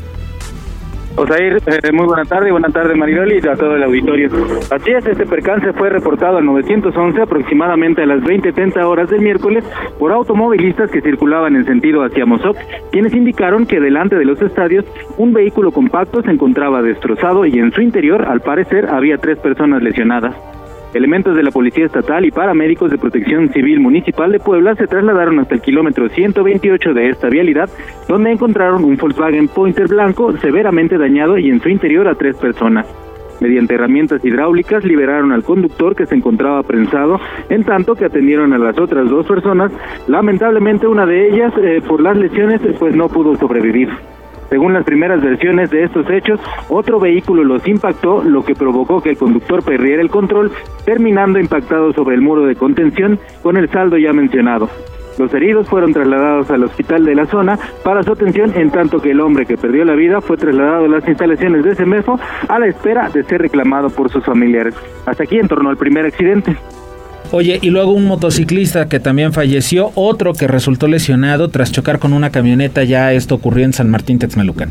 Osair, 1.18 1.58
eh, 1.66 1.92
muy 1.94 2.06
buena 2.06 2.26
tarde, 2.26 2.52
buena 2.52 2.68
tarde 2.70 2.94
Mariloli 2.94 3.40
y 3.42 3.48
a 3.48 3.56
todo 3.56 3.76
el 3.78 3.84
auditorio. 3.84 4.30
Así 4.70 4.92
es, 4.92 5.06
este 5.06 5.26
percance 5.26 5.72
fue 5.72 5.90
reportado 5.90 6.38
al 6.38 6.46
911 6.46 7.22
aproximadamente 7.22 8.04
a 8.04 8.06
las 8.06 8.22
20.30 8.22 8.84
horas 8.84 9.10
del 9.10 9.22
miércoles 9.22 9.64
por 9.98 10.12
automovilistas 10.12 10.92
que 10.92 11.02
circulaban 11.02 11.56
en 11.56 11.66
sentido 11.66 12.04
hacia 12.04 12.26
Mozoc, 12.26 12.58
quienes 12.92 13.14
indicaron 13.14 13.66
que 13.66 13.80
delante 13.80 14.18
de 14.18 14.26
los 14.26 14.42
estadios 14.42 14.86
un 15.18 15.32
vehículo 15.32 15.72
compacto 15.72 16.22
se 16.22 16.32
encontraba 16.32 16.82
destrozado 16.82 17.46
y 17.46 17.60
en 17.60 17.72
su 17.72 17.82
interior, 17.82 18.26
al 18.26 18.42
parecer, 18.42 18.88
había 18.88 19.18
tres 19.18 19.40
personas 19.40 19.82
lesionadas. 19.82 20.36
Elementos 20.96 21.36
de 21.36 21.44
la 21.44 21.52
Policía 21.52 21.88
Estatal 21.88 22.24
y 22.24 22.32
paramédicos 22.32 22.90
de 22.90 22.98
Protección 22.98 23.52
Civil 23.52 23.82
Municipal 23.82 24.32
de 24.32 24.40
Puebla 24.40 24.76
se 24.76 24.88
trasladaron 24.88 25.38
hasta 25.40 25.56
el 25.56 25.62
kilómetro 25.62 26.08
128 26.08 26.94
de 26.94 27.10
esta 27.10 27.28
vialidad, 27.28 27.70
donde 28.08 28.32
encontraron 28.32 28.86
un 28.86 28.96
Volkswagen 28.96 29.50
Pointer 29.50 29.90
blanco 29.90 30.32
severamente 30.38 30.98
dañado 30.98 31.38
y 31.38 31.50
en 31.50 31.60
su 31.60 31.68
interior 31.68 32.08
a 32.08 32.16
tres 32.16 32.38
personas. 32.38 32.88
Mediante 33.42 33.76
herramientas 33.76 34.24
hidráulicas 34.24 34.86
liberaron 34.86 35.34
al 35.34 35.44
conductor 35.44 35.98
que 35.98 36.06
se 36.06 36.16
encontraba 36.16 36.64
prensado, 36.64 37.20
en 37.50 37.66
tanto 37.66 37.96
que 37.96 38.06
atendieron 38.06 38.54
a 38.54 38.58
las 38.58 38.80
otras 38.80 39.10
dos 39.10 39.28
personas. 39.28 39.74
Lamentablemente 40.08 40.88
una 40.88 41.06
de 41.06 41.28
ellas, 41.28 41.52
eh, 41.58 41.82
por 41.86 42.02
las 42.02 42.16
lesiones, 42.16 42.62
pues 42.80 42.96
no 42.96 43.10
pudo 43.10 43.36
sobrevivir. 43.36 43.90
Según 44.50 44.74
las 44.74 44.84
primeras 44.84 45.22
versiones 45.22 45.72
de 45.72 45.84
estos 45.84 46.10
hechos, 46.10 46.40
otro 46.70 47.00
vehículo 47.00 47.44
los 47.44 47.68
impactó, 47.68 48.24
lo 48.24 48.44
que 48.44 48.56
provocó 48.56 49.02
que 49.02 49.10
el 49.10 49.18
conductor 49.18 49.64
perdiera 49.64 50.02
el 50.02 50.10
control, 50.10 50.52
terminando 50.86 51.40
impactado 51.40 51.94
sobre 51.94 52.16
el 52.16 52.22
muro 52.22 52.46
de 52.46 52.56
contención 52.56 53.20
con 53.42 53.58
el 53.58 53.70
saldo 53.70 53.98
ya 53.98 54.14
mencionado. 54.14 54.70
Los 55.18 55.34
heridos 55.34 55.68
fueron 55.70 55.94
trasladados 55.94 56.52
al 56.52 56.64
hospital 56.64 57.06
de 57.06 57.16
la 57.16 57.26
zona 57.26 57.58
para 57.84 58.04
su 58.04 58.12
atención, 58.12 58.52
en 58.56 58.70
tanto 58.70 59.00
que 59.00 59.12
el 59.12 59.22
hombre 59.22 59.46
que 59.46 59.58
perdió 59.58 59.86
la 59.86 59.96
vida 59.96 60.20
fue 60.20 60.36
trasladado 60.36 60.86
a 60.86 60.90
las 60.90 61.08
instalaciones 61.08 61.64
de 61.64 61.76
Semefo 61.76 62.20
a 62.50 62.60
la 62.60 62.68
espera 62.68 63.10
de 63.10 63.24
ser 63.24 63.42
reclamado 63.42 63.90
por 63.90 64.10
sus 64.10 64.26
familiares. 64.26 64.76
Hasta 65.06 65.24
aquí 65.24 65.38
en 65.38 65.48
torno 65.48 65.70
al 65.70 65.78
primer 65.78 66.06
accidente. 66.06 66.58
Oye, 67.38 67.60
y 67.62 67.70
luego 67.70 67.92
un 67.92 68.06
motociclista 68.06 68.88
que 68.88 69.02
también 69.02 69.34
falleció, 69.34 69.92
otro 69.96 70.32
que 70.32 70.48
resultó 70.48 70.88
lesionado 70.88 71.50
tras 71.50 71.70
chocar 71.70 72.00
con 72.00 72.14
una 72.14 72.30
camioneta, 72.30 72.86
ya 72.86 73.12
esto 73.12 73.36
ocurrió 73.36 73.66
en 73.66 73.74
San 73.74 73.92
Martín 73.92 74.20
Texmelucan. 74.20 74.70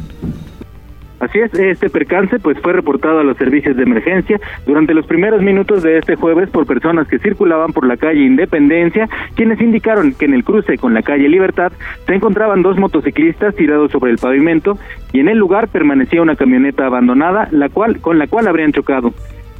Así 1.20 1.40
es, 1.40 1.52
este 1.52 1.90
percance 1.90 2.38
pues 2.38 2.58
fue 2.62 2.72
reportado 2.72 3.18
a 3.18 3.22
los 3.22 3.36
servicios 3.36 3.76
de 3.76 3.82
emergencia 3.82 4.40
durante 4.66 4.94
los 4.94 5.04
primeros 5.04 5.42
minutos 5.42 5.82
de 5.82 5.98
este 5.98 6.16
jueves 6.16 6.48
por 6.48 6.64
personas 6.64 7.06
que 7.06 7.18
circulaban 7.18 7.74
por 7.74 7.86
la 7.86 7.98
calle 7.98 8.24
Independencia, 8.24 9.10
quienes 9.34 9.60
indicaron 9.60 10.14
que 10.14 10.24
en 10.24 10.32
el 10.32 10.42
cruce 10.42 10.78
con 10.78 10.94
la 10.94 11.02
calle 11.02 11.28
Libertad 11.28 11.70
se 12.06 12.14
encontraban 12.14 12.62
dos 12.62 12.78
motociclistas 12.78 13.54
tirados 13.56 13.92
sobre 13.92 14.10
el 14.10 14.16
pavimento 14.16 14.78
y 15.12 15.20
en 15.20 15.28
el 15.28 15.36
lugar 15.36 15.68
permanecía 15.68 16.22
una 16.22 16.34
camioneta 16.34 16.86
abandonada, 16.86 17.46
la 17.50 17.68
cual 17.68 18.00
con 18.00 18.18
la 18.18 18.26
cual 18.26 18.48
habrían 18.48 18.72
chocado. 18.72 19.12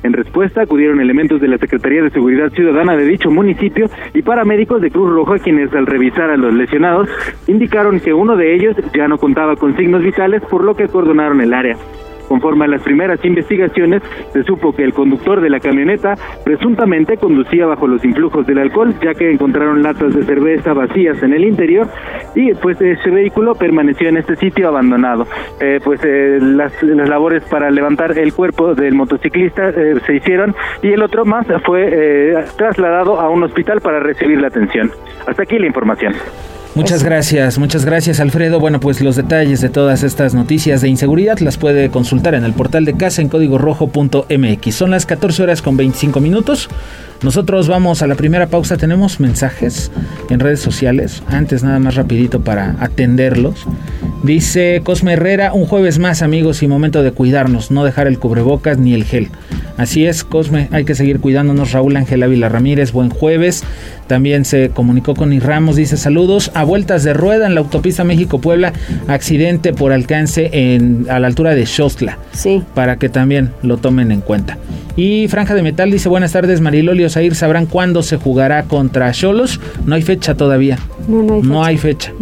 En 0.05 0.13
respuesta 0.13 0.61
acudieron 0.61 1.01
elementos 1.01 1.41
de 1.41 1.49
la 1.49 1.57
Secretaría 1.57 2.03
de 2.03 2.11
Seguridad 2.11 2.51
Ciudadana 2.51 2.95
de 2.95 3.07
dicho 3.07 3.31
municipio 3.31 3.87
y 4.13 4.21
paramédicos 4.21 4.83
de 4.83 4.91
Cruz 4.91 5.11
Roja 5.11 5.39
quienes 5.39 5.73
al 5.73 5.87
revisar 5.87 6.29
a 6.29 6.37
los 6.37 6.53
lesionados 6.53 7.09
indicaron 7.47 7.99
que 8.01 8.13
uno 8.13 8.37
de 8.37 8.55
ellos 8.55 8.77
ya 8.95 9.09
no 9.09 9.17
contaba 9.17 9.57
con 9.57 9.75
signos 9.79 10.03
vitales 10.03 10.43
por 10.43 10.63
lo 10.63 10.77
que 10.77 10.85
acordonaron 10.85 11.41
el 11.41 11.55
área. 11.55 11.79
Conforme 12.29 12.65
a 12.65 12.69
las 12.69 12.83
primeras 12.83 13.25
investigaciones, 13.25 14.03
se 14.33 14.43
supo 14.45 14.73
que 14.73 14.83
el 14.83 14.93
conductor 14.93 15.41
de 15.41 15.51
la 15.51 15.61
camioneta 15.61 16.15
presuntamente 16.45 17.17
conducía 17.17 17.67
bajo 17.67 17.87
los 17.87 18.05
influjos 18.05 18.47
del 18.47 18.59
alcohol, 18.59 18.95
ya 19.03 19.15
que 19.15 19.31
encontraron 19.31 19.83
latas 19.83 20.15
de 20.15 20.23
cerveza 20.23 20.73
vacías 20.73 21.23
en 21.23 21.33
el 21.33 21.45
interior 21.45 21.89
y 22.35 22.53
pues 22.55 22.81
ese 22.81 23.11
vehículo 23.11 23.55
permaneció 23.55 24.09
en 24.09 24.17
este 24.17 24.37
sitio 24.37 24.69
abandonado. 24.69 25.27
Eh, 25.61 25.81
pues 25.83 26.01
eh, 26.05 26.39
las, 26.41 26.73
labores 26.83 27.45
para 27.45 27.71
levantar 27.71 28.17
el 28.19 28.33
cuerpo 28.33 28.75
del 28.75 28.95
motociclista 28.95 29.71
eh, 29.71 29.95
se 30.07 30.17
hicieron 30.17 30.55
y 30.83 30.93
el 30.93 31.03
otro 31.03 31.25
más 31.25 31.47
fue 31.65 32.45
trasladado 32.57 33.21
a 33.21 33.29
un 33.29 33.43
hospital 33.43 33.81
para 33.81 34.01
recibir 34.01 34.41
la 34.41 34.49
atención. 34.49 34.91
Hasta 35.27 35.43
aquí 35.43 35.59
la 35.59 35.67
información. 35.67 36.15
Muchas 36.75 37.05
gracias, 37.05 37.57
muchas 37.57 37.85
gracias 37.85 38.19
Alfredo. 38.19 38.59
Bueno, 38.59 38.81
pues 38.81 39.01
los 39.01 39.15
detalles 39.15 39.61
de 39.61 39.69
todas 39.69 40.03
estas 40.03 40.35
noticias 40.35 40.81
de 40.81 40.89
inseguridad 40.89 41.39
las 41.39 41.57
puede 41.57 41.89
consultar 41.89 42.35
en 42.35 42.43
el 42.43 42.53
portal 42.53 42.85
de 42.85 42.95
casa 42.95 43.23
en 43.23 43.29
código 43.29 43.59
rojo.mx. 43.59 44.75
Son 44.75 44.91
las 44.91 45.07
14 45.07 45.45
horas 45.45 45.63
con 45.63 45.77
25 45.77 46.19
minutos. 46.19 46.69
Nosotros 47.25 47.69
vamos 47.69 48.03
a 48.03 48.07
la 48.07 48.17
primera 48.17 48.49
pausa, 48.49 48.77
tenemos 48.77 49.19
mensajes 49.19 49.91
en 50.29 50.41
redes 50.41 50.61
sociales, 50.61 51.23
antes 51.29 51.65
nada 51.65 51.79
más 51.79 51.95
rapidito 51.95 52.43
para 52.43 52.77
atenderlos. 52.81 53.67
Dice 54.23 54.83
Cosme 54.85 55.15
Herrera, 55.15 55.55
un 55.55 55.65
jueves 55.65 55.99
más 55.99 56.21
amigos 56.21 56.63
y 56.63 56.69
momento 56.69 57.03
de 57.03 57.13
cuidarnos, 57.13 57.71
no 57.71 57.83
dejar 57.83 58.09
el 58.09 58.19
cubrebocas 58.19 58.77
ni 58.77 58.93
el 58.93 59.05
gel. 59.05 59.31
Así 59.79 60.07
es, 60.07 60.23
Cosme, 60.23 60.69
hay 60.71 60.85
que 60.85 60.95
seguir 60.95 61.19
cuidándonos. 61.19 61.73
Raúl 61.73 61.97
Ángel 61.97 62.23
Ávila 62.23 62.49
Ramírez, 62.49 62.93
buen 62.93 63.11
jueves. 63.11 63.65
También 64.07 64.45
se 64.45 64.71
comunicó 64.71 65.15
con 65.15 65.39
Ramos, 65.41 65.77
dice 65.77 65.97
saludos. 65.97 66.53
A 66.55 66.63
vueltas 66.63 67.03
de 67.03 67.13
rueda 67.13 67.47
en 67.47 67.55
la 67.55 67.61
autopista 67.61 68.05
México-Puebla, 68.05 68.73
accidente 69.09 69.73
por 69.73 69.93
alcance 69.93 70.51
en, 70.53 71.07
a 71.09 71.19
la 71.19 71.27
altura 71.27 71.55
de 71.55 71.67
Xostla. 71.67 72.19
Sí. 72.33 72.63
Para 72.75 72.97
que 72.97 73.09
también 73.09 73.51
lo 73.63 73.79
tomen 73.79 74.13
en 74.13 74.21
cuenta. 74.21 74.59
Y 74.97 75.27
Franja 75.27 75.55
de 75.55 75.63
Metal 75.63 75.91
dice 75.91 76.09
buenas 76.09 76.31
tardes 76.31 76.61
Mariloli 77.15 77.29
Osair, 77.29 77.35
¿sabrán 77.35 77.67
cuándo 77.67 78.03
se 78.03 78.17
jugará 78.17 78.65
contra 78.65 79.13
Cholos? 79.13 79.61
No 79.87 79.95
hay 79.95 80.03
fecha 80.03 80.35
todavía. 80.35 80.79
No, 81.07 81.63
hay 81.65 81.77
fecha, 81.77 82.13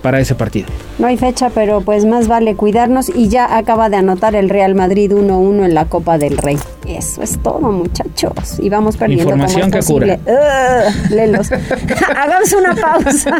para 0.00 0.20
ese 0.20 0.34
partido. 0.34 0.68
No 0.98 1.06
hay 1.06 1.16
fecha, 1.16 1.50
pero 1.50 1.80
pues 1.80 2.04
más 2.04 2.28
vale 2.28 2.54
cuidarnos 2.54 3.10
y 3.14 3.28
ya 3.28 3.56
acaba 3.56 3.88
de 3.90 3.96
anotar 3.96 4.34
el 4.36 4.48
Real 4.48 4.74
Madrid 4.74 5.12
1-1 5.12 5.64
en 5.64 5.74
la 5.74 5.86
Copa 5.86 6.18
del 6.18 6.38
Rey. 6.38 6.58
Eso 6.86 7.22
es 7.22 7.38
todo, 7.42 7.72
muchachos. 7.72 8.58
Y 8.60 8.68
vamos 8.68 8.96
perdiendo. 8.96 9.24
Información 9.24 9.70
que 9.70 9.80
cura. 9.80 10.18
Hagamos 12.16 12.52
una 12.52 12.74
pausa. 12.74 13.30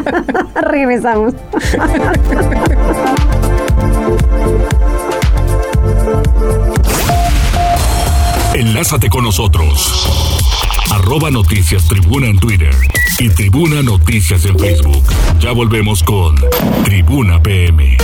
Regresamos. 0.62 1.35
Enlázate 8.55 9.09
con 9.09 9.23
nosotros. 9.23 10.77
Arroba 10.90 11.31
Noticias 11.31 11.87
Tribuna 11.87 12.29
en 12.29 12.38
Twitter 12.38 12.74
y 13.18 13.29
Tribuna 13.29 13.83
Noticias 13.83 14.44
en 14.46 14.59
Facebook. 14.59 15.05
Ya 15.40 15.53
volvemos 15.53 16.03
con 16.03 16.37
Tribuna 16.85 17.42
PM. 17.42 17.96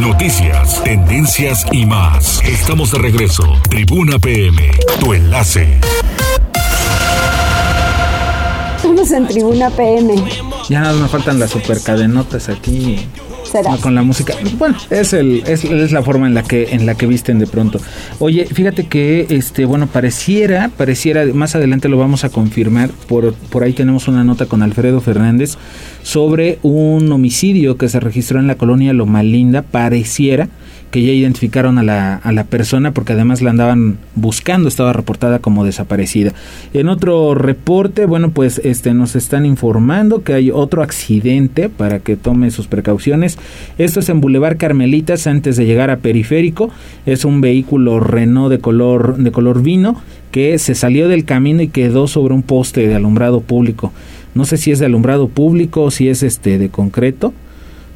Noticias, 0.00 0.82
tendencias 0.82 1.64
y 1.70 1.86
más. 1.86 2.42
Estamos 2.44 2.90
de 2.90 2.98
regreso. 2.98 3.44
Tribuna 3.68 4.18
PM, 4.18 4.70
tu 4.98 5.14
enlace. 5.14 5.78
Estamos 8.76 9.10
en 9.12 9.28
Tribuna 9.28 9.70
PM. 9.70 10.14
Ya 10.68 10.80
nada 10.80 11.00
me 11.00 11.08
faltan 11.08 11.38
las 11.38 11.50
supercadenotas 11.50 12.48
aquí 12.48 13.06
con 13.80 13.94
la 13.94 14.02
música. 14.02 14.34
Bueno, 14.58 14.76
es 14.90 15.12
el 15.12 15.42
es, 15.46 15.64
es, 15.64 15.92
la 15.92 16.02
forma 16.02 16.26
en 16.26 16.34
la 16.34 16.42
que 16.42 16.68
en 16.70 16.86
la 16.86 16.94
que 16.94 17.06
visten 17.06 17.38
de 17.38 17.46
pronto. 17.46 17.80
Oye, 18.18 18.46
fíjate 18.46 18.86
que 18.86 19.26
este 19.30 19.64
bueno, 19.64 19.86
pareciera, 19.86 20.70
pareciera 20.76 21.24
más 21.32 21.54
adelante 21.54 21.88
lo 21.88 21.98
vamos 21.98 22.24
a 22.24 22.30
confirmar, 22.30 22.90
por 23.08 23.34
por 23.34 23.62
ahí 23.62 23.72
tenemos 23.72 24.08
una 24.08 24.24
nota 24.24 24.46
con 24.46 24.62
Alfredo 24.62 25.00
Fernández 25.00 25.56
sobre 26.02 26.58
un 26.62 27.10
homicidio 27.12 27.76
que 27.76 27.88
se 27.88 28.00
registró 28.00 28.40
en 28.40 28.46
la 28.46 28.56
colonia 28.56 28.92
Loma 28.92 29.22
Linda, 29.22 29.62
pareciera 29.62 30.48
que 30.90 31.02
ya 31.02 31.12
identificaron 31.12 31.78
a 31.78 31.82
la, 31.82 32.16
a 32.16 32.32
la 32.32 32.44
persona 32.44 32.92
porque 32.92 33.12
además 33.12 33.42
la 33.42 33.50
andaban 33.50 33.98
buscando, 34.14 34.68
estaba 34.68 34.92
reportada 34.92 35.38
como 35.38 35.64
desaparecida. 35.64 36.32
En 36.72 36.88
otro 36.88 37.34
reporte, 37.34 38.06
bueno, 38.06 38.30
pues 38.30 38.60
este 38.64 38.92
nos 38.92 39.14
están 39.16 39.46
informando 39.46 40.22
que 40.22 40.34
hay 40.34 40.50
otro 40.50 40.82
accidente 40.82 41.68
para 41.68 42.00
que 42.00 42.16
tome 42.16 42.50
sus 42.50 42.66
precauciones. 42.66 43.38
Esto 43.78 44.00
es 44.00 44.08
en 44.08 44.20
Boulevard 44.20 44.56
Carmelitas 44.56 45.26
antes 45.26 45.56
de 45.56 45.66
llegar 45.66 45.90
a 45.90 45.98
Periférico. 45.98 46.70
Es 47.06 47.24
un 47.24 47.40
vehículo 47.40 48.00
Renault 48.00 48.50
de 48.50 48.58
color 48.58 49.16
de 49.16 49.32
color 49.32 49.62
vino 49.62 50.00
que 50.30 50.58
se 50.58 50.74
salió 50.74 51.08
del 51.08 51.24
camino 51.24 51.62
y 51.62 51.68
quedó 51.68 52.06
sobre 52.06 52.34
un 52.34 52.42
poste 52.42 52.86
de 52.86 52.94
alumbrado 52.94 53.40
público. 53.40 53.92
No 54.34 54.44
sé 54.44 54.56
si 54.56 54.70
es 54.70 54.78
de 54.78 54.86
alumbrado 54.86 55.28
público 55.28 55.82
o 55.82 55.90
si 55.90 56.08
es 56.08 56.22
este 56.22 56.58
de 56.58 56.68
concreto 56.68 57.32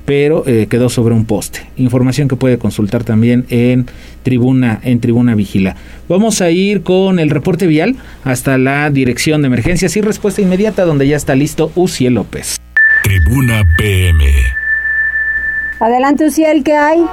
pero 0.04 0.44
eh, 0.46 0.66
quedó 0.68 0.88
sobre 0.88 1.14
un 1.14 1.24
poste. 1.24 1.66
Información 1.76 2.28
que 2.28 2.36
puede 2.36 2.58
consultar 2.58 3.04
también 3.04 3.46
en 3.50 3.86
Tribuna 4.22 4.80
en 4.82 5.00
Tribuna 5.00 5.34
Vigila. 5.34 5.76
Vamos 6.08 6.40
a 6.40 6.50
ir 6.50 6.82
con 6.82 7.18
el 7.18 7.30
reporte 7.30 7.66
vial 7.66 7.96
hasta 8.24 8.58
la 8.58 8.90
Dirección 8.90 9.42
de 9.42 9.46
Emergencias 9.46 9.96
y 9.96 10.00
Respuesta 10.00 10.42
Inmediata 10.42 10.84
donde 10.84 11.08
ya 11.08 11.16
está 11.16 11.34
listo 11.34 11.72
Uciel 11.74 12.14
López. 12.14 12.60
Tribuna 13.02 13.62
PM. 13.76 14.24
Adelante 15.80 16.26
Uciel, 16.26 16.62
¿qué 16.64 16.74
hay? 16.74 17.04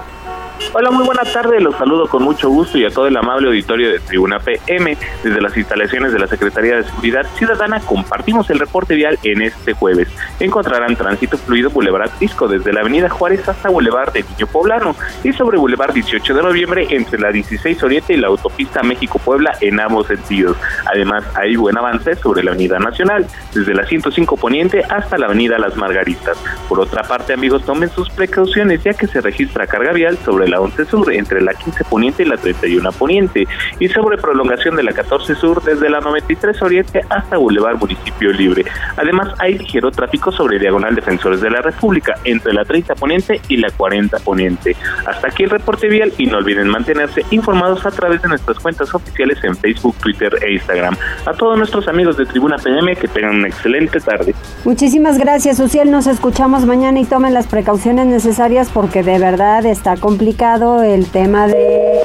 Hola, 0.73 0.89
muy 0.89 1.03
buena 1.05 1.23
tarde. 1.23 1.59
Los 1.59 1.75
saludo 1.75 2.07
con 2.07 2.23
mucho 2.23 2.49
gusto 2.49 2.77
y 2.77 2.85
a 2.85 2.89
todo 2.89 3.07
el 3.07 3.17
amable 3.17 3.47
auditorio 3.47 3.91
de 3.91 3.99
Tribuna 3.99 4.39
PM. 4.39 4.97
Desde 5.21 5.41
las 5.41 5.57
instalaciones 5.57 6.13
de 6.13 6.19
la 6.19 6.27
Secretaría 6.27 6.77
de 6.77 6.83
Seguridad 6.83 7.25
Ciudadana 7.35 7.81
compartimos 7.81 8.49
el 8.49 8.59
reporte 8.59 8.95
vial 8.95 9.19
en 9.23 9.41
este 9.41 9.73
jueves. 9.73 10.07
Encontrarán 10.39 10.95
tránsito 10.95 11.37
fluido 11.37 11.69
Boulevard 11.71 12.11
Disco 12.19 12.47
desde 12.47 12.71
la 12.71 12.81
Avenida 12.81 13.09
Juárez 13.09 13.47
hasta 13.49 13.69
Boulevard 13.69 14.13
de 14.13 14.23
Niño 14.23 14.47
Poblano 14.47 14.95
y 15.23 15.33
sobre 15.33 15.57
Boulevard 15.57 15.93
18 15.93 16.33
de 16.33 16.41
Noviembre 16.41 16.87
entre 16.89 17.19
la 17.19 17.31
16 17.31 17.83
Oriente 17.83 18.13
y 18.13 18.17
la 18.17 18.27
autopista 18.27 18.81
México-Puebla 18.81 19.57
en 19.59 19.79
ambos 19.79 20.07
sentidos. 20.07 20.55
Además, 20.85 21.25
hay 21.35 21.57
buen 21.57 21.77
avance 21.77 22.15
sobre 22.15 22.43
la 22.43 22.51
Avenida 22.51 22.79
Nacional, 22.79 23.27
desde 23.53 23.73
la 23.73 23.85
105 23.85 24.37
Poniente 24.37 24.83
hasta 24.89 25.17
la 25.17 25.25
Avenida 25.25 25.59
Las 25.59 25.75
Margaritas. 25.75 26.37
Por 26.69 26.79
otra 26.79 27.03
parte, 27.03 27.33
amigos, 27.33 27.65
tomen 27.65 27.89
sus 27.89 28.09
precauciones 28.09 28.83
ya 28.83 28.93
que 28.93 29.07
se 29.07 29.19
registra 29.19 29.67
carga 29.67 29.91
vial 29.91 30.17
sobre 30.23 30.50
la 30.51 30.61
11 30.61 30.85
Sur 30.85 31.11
entre 31.11 31.41
la 31.41 31.53
15 31.53 31.83
Poniente 31.85 32.23
y 32.23 32.25
la 32.27 32.37
31 32.37 32.91
Poniente 32.91 33.47
y 33.79 33.87
sobre 33.87 34.17
prolongación 34.17 34.75
de 34.75 34.83
la 34.83 34.91
14 34.91 35.35
Sur 35.35 35.63
desde 35.63 35.89
la 35.89 35.99
93 36.01 36.61
Oriente 36.61 37.01
hasta 37.09 37.37
Boulevard 37.37 37.79
Municipio 37.79 38.31
Libre. 38.31 38.65
Además 38.97 39.33
hay 39.39 39.57
ligero 39.57 39.91
tráfico 39.91 40.31
sobre 40.31 40.59
Diagonal 40.59 40.93
Defensores 40.93 41.41
de 41.41 41.49
la 41.49 41.61
República 41.61 42.13
entre 42.25 42.53
la 42.53 42.65
30 42.65 42.95
Poniente 42.95 43.41
y 43.47 43.57
la 43.57 43.69
40 43.71 44.19
Poniente. 44.19 44.75
Hasta 45.05 45.27
aquí 45.27 45.43
el 45.43 45.49
reporte 45.49 45.87
vial 45.87 46.13
y 46.17 46.25
no 46.27 46.37
olviden 46.37 46.67
mantenerse 46.67 47.25
informados 47.31 47.85
a 47.85 47.91
través 47.91 48.21
de 48.21 48.27
nuestras 48.27 48.59
cuentas 48.59 48.93
oficiales 48.93 49.43
en 49.43 49.55
Facebook, 49.55 49.95
Twitter 50.01 50.37
e 50.41 50.53
Instagram. 50.53 50.95
A 51.25 51.33
todos 51.33 51.57
nuestros 51.57 51.87
amigos 51.87 52.17
de 52.17 52.25
Tribuna 52.25 52.57
PM 52.57 52.95
que 52.95 53.07
tengan 53.07 53.35
una 53.35 53.47
excelente 53.47 53.99
tarde. 53.99 54.35
Muchísimas 54.65 55.17
gracias, 55.17 55.59
Uciel. 55.59 55.89
Nos 55.89 56.07
escuchamos 56.07 56.65
mañana 56.65 56.99
y 56.99 57.05
tomen 57.05 57.33
las 57.33 57.47
precauciones 57.47 58.05
necesarias 58.05 58.69
porque 58.73 59.03
de 59.03 59.17
verdad 59.17 59.65
está 59.65 59.95
complicado 59.97 60.40
el 60.41 61.05
tema 61.05 61.45
de 61.45 61.53
eh, 61.53 62.03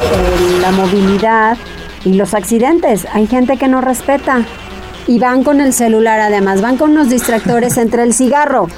la 0.60 0.70
movilidad 0.70 1.56
y 2.04 2.12
los 2.12 2.34
accidentes. 2.34 3.06
Hay 3.14 3.26
gente 3.26 3.56
que 3.56 3.66
no 3.66 3.80
respeta 3.80 4.44
y 5.06 5.18
van 5.18 5.42
con 5.42 5.62
el 5.62 5.72
celular, 5.72 6.20
además, 6.20 6.60
van 6.60 6.76
con 6.76 6.90
unos 6.90 7.08
distractores 7.08 7.78
entre 7.78 8.02
el 8.02 8.12
cigarro, 8.12 8.68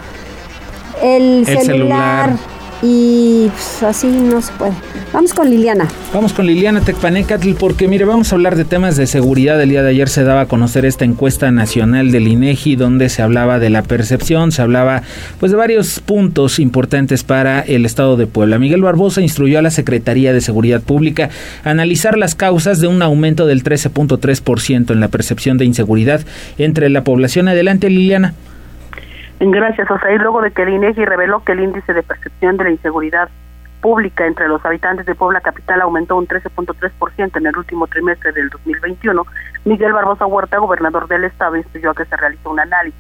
el, 1.03 1.45
celular, 1.45 2.37
y 2.83 3.49
pues, 3.49 3.83
así 3.83 4.07
no 4.07 4.41
se 4.41 4.53
puede. 4.53 4.73
Vamos 5.13 5.33
con 5.33 5.49
Liliana. 5.49 5.89
Vamos 6.13 6.33
con 6.33 6.47
Liliana 6.47 6.83
Tecpanecatl 6.83 7.53
porque 7.55 7.89
mire, 7.89 8.05
vamos 8.05 8.31
a 8.31 8.37
hablar 8.37 8.57
de 8.57 8.65
temas 8.65 8.97
de 8.97 9.07
seguridad. 9.07 9.61
El 9.61 9.71
día 9.71 9.83
de 9.83 9.91
ayer 9.91 10.09
se 10.09 10.23
daba 10.23 10.43
a 10.43 10.47
conocer 10.47 10.85
esta 10.85 11.05
encuesta 11.05 11.51
nacional 11.51 12.13
del 12.13 12.29
INEGI 12.29 12.77
donde 12.77 13.09
se 13.09 13.23
hablaba 13.23 13.59
de 13.59 13.71
la 13.71 13.83
percepción, 13.83 14.53
se 14.53 14.63
hablaba 14.63 15.03
pues 15.41 15.51
de 15.51 15.57
varios 15.57 16.01
puntos 16.01 16.59
importantes 16.59 17.25
para 17.25 17.61
el 17.61 17.87
estado 17.87 18.17
de 18.17 18.27
Puebla. 18.27 18.59
Miguel 18.59 18.83
Barbosa 18.83 19.23
instruyó 19.23 19.59
a 19.59 19.63
la 19.63 19.71
Secretaría 19.71 20.33
de 20.33 20.41
Seguridad 20.41 20.83
Pública 20.83 21.31
a 21.65 21.71
analizar 21.71 22.19
las 22.19 22.35
causas 22.35 22.81
de 22.81 22.87
un 22.87 23.03
aumento 23.03 23.47
del 23.47 23.65
13.3% 23.65 24.93
en 24.93 25.01
la 25.01 25.09
percepción 25.09 25.59
de 25.59 25.65
inseguridad 25.65 26.21
entre 26.59 26.91
la 26.91 27.03
población. 27.03 27.49
Adelante, 27.49 27.89
Liliana. 27.89 28.35
Gracias, 29.41 29.89
Osaí. 29.91 30.19
Luego 30.19 30.43
de 30.43 30.51
que 30.51 30.63
el 30.63 30.71
INEGI 30.71 31.05
reveló 31.05 31.45
que 31.45 31.53
el 31.53 31.61
índice 31.61 31.95
de 31.95 32.03
percepción 32.03 32.57
de 32.57 32.65
la 32.65 32.71
inseguridad 32.71 33.29
pública 33.81 34.27
entre 34.27 34.49
los 34.49 34.65
habitantes 34.65 35.07
de 35.07 35.15
Puebla 35.15 35.41
Capital 35.41 35.81
aumentó 35.81 36.17
un 36.17 36.27
13.3% 36.27 37.37
en 37.37 37.47
el 37.47 37.57
último 37.57 37.87
trimestre 37.87 38.33
del 38.33 38.51
2021, 38.51 39.25
Miguel 39.65 39.93
Barbosa 39.93 40.27
Huerta, 40.27 40.59
gobernador 40.59 41.07
del 41.07 41.25
estado, 41.25 41.57
instruyó 41.57 41.91
a 41.91 41.95
que 41.95 42.05
se 42.05 42.17
realizó 42.17 42.51
un 42.51 42.59
análisis 42.59 42.99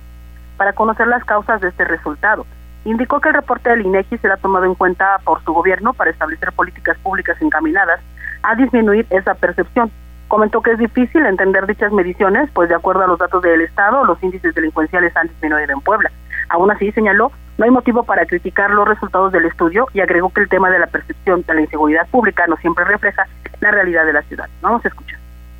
para 0.56 0.72
conocer 0.72 1.08
las 1.08 1.24
causas 1.24 1.60
de 1.60 1.68
este 1.68 1.84
resultado. 1.84 2.46
Indicó 2.84 3.20
que 3.20 3.28
el 3.28 3.34
reporte 3.34 3.70
del 3.70 3.86
INEGI 3.86 4.18
será 4.18 4.36
tomado 4.36 4.64
en 4.64 4.74
cuenta 4.74 5.18
por 5.24 5.42
su 5.44 5.52
gobierno 5.52 5.92
para 5.92 6.10
establecer 6.10 6.52
políticas 6.52 6.96
públicas 6.98 7.36
encaminadas 7.42 8.00
a 8.42 8.54
disminuir 8.54 9.06
esa 9.10 9.34
percepción. 9.34 9.90
Comentó 10.28 10.62
que 10.62 10.72
es 10.72 10.78
difícil 10.78 11.24
entender 11.26 11.66
dichas 11.66 11.92
mediciones, 11.92 12.50
pues 12.52 12.68
de 12.68 12.74
acuerdo 12.74 13.02
a 13.02 13.06
los 13.06 13.18
datos 13.18 13.42
del 13.42 13.62
Estado, 13.62 14.04
los 14.04 14.22
índices 14.22 14.54
delincuenciales 14.54 15.16
han 15.16 15.28
disminuido 15.28 15.72
en 15.72 15.80
Puebla. 15.80 16.10
Aún 16.48 16.70
así, 16.70 16.92
señaló, 16.92 17.32
no 17.56 17.64
hay 17.64 17.70
motivo 17.70 18.04
para 18.04 18.26
criticar 18.26 18.70
los 18.70 18.86
resultados 18.86 19.32
del 19.32 19.46
estudio 19.46 19.86
y 19.92 20.00
agregó 20.00 20.30
que 20.30 20.40
el 20.40 20.48
tema 20.48 20.70
de 20.70 20.78
la 20.78 20.86
percepción 20.86 21.42
de 21.46 21.54
la 21.54 21.60
inseguridad 21.60 22.06
pública 22.08 22.46
no 22.46 22.56
siempre 22.58 22.84
refleja 22.84 23.26
la 23.60 23.70
realidad 23.70 24.06
de 24.06 24.12
la 24.12 24.22
ciudad. 24.22 24.48
Vamos 24.62 24.84
a 24.84 24.88
escuchar 24.88 25.18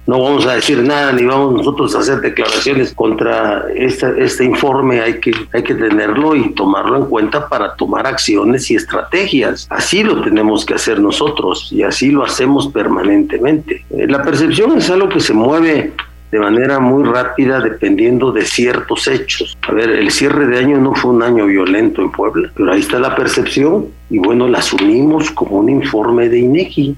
no 0.08 0.22
vamos 0.22 0.46
a 0.46 0.54
decir 0.54 0.82
nada 0.82 1.12
ni 1.12 1.26
vamos 1.26 1.52
nosotros 1.52 1.94
a 1.94 1.98
hacer 1.98 2.22
declaraciones 2.22 2.94
contra 2.94 3.66
este, 3.74 4.06
este 4.24 4.42
informe, 4.42 5.02
hay 5.02 5.20
que, 5.20 5.32
hay 5.52 5.62
que 5.62 5.74
tenerlo 5.74 6.34
y 6.34 6.54
tomarlo 6.54 6.96
en 6.96 7.04
cuenta 7.04 7.46
para 7.46 7.74
tomar 7.74 8.06
acciones 8.06 8.70
y 8.70 8.76
estrategias. 8.76 9.66
Así 9.68 10.02
lo 10.02 10.22
tenemos 10.22 10.64
que 10.64 10.72
hacer 10.72 10.98
nosotros 10.98 11.70
y 11.70 11.82
así 11.82 12.10
lo 12.10 12.24
hacemos 12.24 12.68
permanentemente. 12.68 13.84
Eh, 13.90 14.06
la 14.08 14.22
percepción 14.22 14.78
es 14.78 14.88
algo 14.88 15.10
que 15.10 15.20
se 15.20 15.34
mueve 15.34 15.92
de 16.30 16.38
manera 16.38 16.78
muy 16.78 17.04
rápida 17.04 17.60
dependiendo 17.60 18.32
de 18.32 18.42
ciertos 18.42 19.08
hechos. 19.08 19.56
A 19.68 19.72
ver, 19.72 19.90
el 19.90 20.10
cierre 20.10 20.46
de 20.46 20.58
año 20.58 20.78
no 20.78 20.94
fue 20.94 21.12
un 21.12 21.22
año 21.22 21.46
violento 21.46 22.02
en 22.02 22.10
Puebla, 22.10 22.50
pero 22.54 22.72
ahí 22.72 22.80
está 22.80 22.98
la 22.98 23.14
percepción 23.14 23.86
y 24.10 24.18
bueno, 24.18 24.46
la 24.48 24.58
asumimos 24.58 25.30
como 25.30 25.58
un 25.58 25.68
informe 25.70 26.28
de 26.28 26.38
INEGI. 26.38 26.96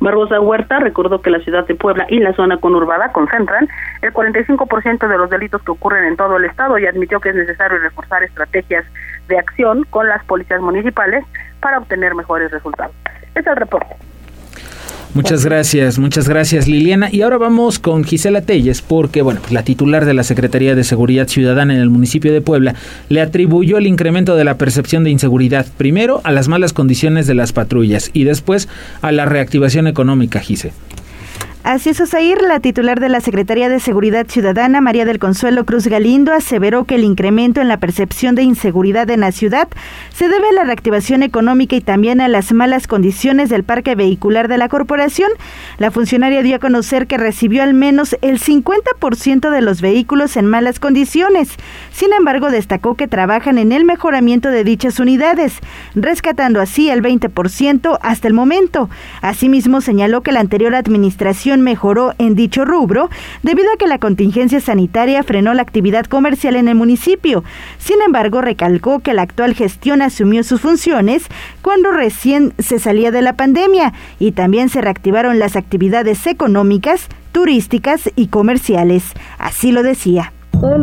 Barbosa 0.00 0.40
Huerta 0.40 0.78
recordó 0.78 1.20
que 1.20 1.28
la 1.28 1.40
ciudad 1.40 1.66
de 1.66 1.74
Puebla 1.74 2.06
y 2.08 2.20
la 2.20 2.32
zona 2.32 2.56
conurbada 2.56 3.12
concentran 3.12 3.68
el 4.00 4.12
45% 4.14 5.06
de 5.06 5.18
los 5.18 5.28
delitos 5.28 5.62
que 5.62 5.72
ocurren 5.72 6.04
en 6.04 6.16
todo 6.16 6.38
el 6.38 6.46
estado 6.46 6.78
y 6.78 6.86
admitió 6.86 7.20
que 7.20 7.28
es 7.28 7.34
necesario 7.34 7.78
reforzar 7.78 8.22
estrategias 8.22 8.86
de 9.28 9.38
acción 9.38 9.84
con 9.90 10.08
las 10.08 10.24
policías 10.24 10.62
municipales 10.62 11.24
para 11.60 11.78
obtener 11.78 12.14
mejores 12.14 12.50
resultados. 12.50 12.94
Es 13.34 13.46
el 13.46 13.56
reporte. 13.56 13.94
Muchas 15.12 15.44
gracias, 15.44 15.98
muchas 15.98 16.28
gracias 16.28 16.68
Liliana. 16.68 17.08
Y 17.10 17.22
ahora 17.22 17.36
vamos 17.36 17.80
con 17.80 18.04
Gisela 18.04 18.42
Telles, 18.42 18.80
porque 18.80 19.22
bueno, 19.22 19.40
pues 19.40 19.52
la 19.52 19.64
titular 19.64 20.04
de 20.04 20.14
la 20.14 20.22
Secretaría 20.22 20.76
de 20.76 20.84
Seguridad 20.84 21.26
Ciudadana 21.26 21.74
en 21.74 21.80
el 21.80 21.90
municipio 21.90 22.32
de 22.32 22.40
Puebla 22.40 22.76
le 23.08 23.20
atribuyó 23.20 23.78
el 23.78 23.88
incremento 23.88 24.36
de 24.36 24.44
la 24.44 24.56
percepción 24.56 25.02
de 25.02 25.10
inseguridad, 25.10 25.66
primero 25.76 26.20
a 26.22 26.30
las 26.30 26.46
malas 26.46 26.72
condiciones 26.72 27.26
de 27.26 27.34
las 27.34 27.52
patrullas 27.52 28.10
y 28.12 28.22
después 28.22 28.68
a 29.02 29.10
la 29.10 29.24
reactivación 29.24 29.88
económica, 29.88 30.38
Gise. 30.38 30.72
Así 31.62 31.90
es, 31.90 32.00
Osair, 32.00 32.40
la 32.40 32.60
titular 32.60 33.00
de 33.00 33.10
la 33.10 33.20
Secretaría 33.20 33.68
de 33.68 33.80
Seguridad 33.80 34.26
Ciudadana, 34.26 34.80
María 34.80 35.04
del 35.04 35.18
Consuelo 35.18 35.66
Cruz 35.66 35.86
Galindo, 35.88 36.32
aseveró 36.32 36.84
que 36.84 36.94
el 36.94 37.04
incremento 37.04 37.60
en 37.60 37.68
la 37.68 37.76
percepción 37.76 38.34
de 38.34 38.42
inseguridad 38.42 39.10
en 39.10 39.20
la 39.20 39.30
ciudad 39.30 39.68
se 40.14 40.30
debe 40.30 40.48
a 40.48 40.52
la 40.52 40.64
reactivación 40.64 41.22
económica 41.22 41.76
y 41.76 41.82
también 41.82 42.22
a 42.22 42.28
las 42.28 42.54
malas 42.54 42.86
condiciones 42.86 43.50
del 43.50 43.62
parque 43.62 43.94
vehicular 43.94 44.48
de 44.48 44.56
la 44.56 44.70
corporación. 44.70 45.30
La 45.76 45.90
funcionaria 45.90 46.42
dio 46.42 46.56
a 46.56 46.60
conocer 46.60 47.06
que 47.06 47.18
recibió 47.18 47.62
al 47.62 47.74
menos 47.74 48.16
el 48.22 48.40
50% 48.40 49.50
de 49.50 49.60
los 49.60 49.82
vehículos 49.82 50.38
en 50.38 50.46
malas 50.46 50.80
condiciones. 50.80 51.50
Sin 51.92 52.14
embargo, 52.14 52.50
destacó 52.50 52.94
que 52.94 53.06
trabajan 53.06 53.58
en 53.58 53.72
el 53.72 53.84
mejoramiento 53.84 54.48
de 54.48 54.64
dichas 54.64 54.98
unidades, 54.98 55.58
rescatando 55.94 56.58
así 56.58 56.88
el 56.88 57.02
20% 57.02 57.98
hasta 58.00 58.28
el 58.28 58.32
momento. 58.32 58.88
Asimismo, 59.20 59.82
señaló 59.82 60.22
que 60.22 60.32
la 60.32 60.40
anterior 60.40 60.74
administración 60.74 61.49
mejoró 61.58 62.14
en 62.18 62.36
dicho 62.36 62.64
rubro 62.64 63.10
debido 63.42 63.72
a 63.72 63.76
que 63.76 63.88
la 63.88 63.98
contingencia 63.98 64.60
sanitaria 64.60 65.24
frenó 65.24 65.52
la 65.52 65.62
actividad 65.62 66.06
comercial 66.06 66.54
en 66.54 66.68
el 66.68 66.76
municipio. 66.76 67.42
Sin 67.78 68.00
embargo, 68.02 68.40
recalcó 68.40 69.00
que 69.00 69.12
la 69.12 69.22
actual 69.22 69.54
gestión 69.54 70.02
asumió 70.02 70.44
sus 70.44 70.60
funciones 70.60 71.24
cuando 71.62 71.90
recién 71.90 72.54
se 72.58 72.78
salía 72.78 73.10
de 73.10 73.22
la 73.22 73.32
pandemia 73.32 73.92
y 74.20 74.32
también 74.32 74.68
se 74.68 74.80
reactivaron 74.80 75.40
las 75.40 75.56
actividades 75.56 76.26
económicas, 76.28 77.08
turísticas 77.32 78.10
y 78.14 78.28
comerciales. 78.28 79.04
Así 79.38 79.72
lo 79.72 79.82
decía 79.82 80.32
todos 80.60 80.78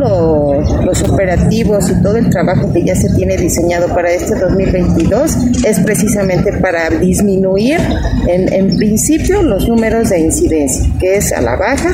los, 0.85 1.03
operativos 1.03 1.89
y 1.89 2.01
todo 2.01 2.17
el 2.17 2.29
trabajo 2.29 2.71
que 2.73 2.83
ya 2.83 2.95
se 2.95 3.09
tiene 3.15 3.37
diseñado 3.37 3.87
para 3.93 4.11
este 4.11 4.35
2022 4.35 5.37
es 5.63 5.79
precisamente 5.81 6.51
para 6.53 6.89
disminuir 6.89 7.79
en, 8.27 8.51
en 8.51 8.75
principio 8.77 9.41
los 9.43 9.67
números 9.67 10.09
de 10.09 10.19
incidencia, 10.19 10.89
que 10.99 11.17
es 11.17 11.31
a 11.31 11.41
la 11.41 11.55
baja, 11.55 11.91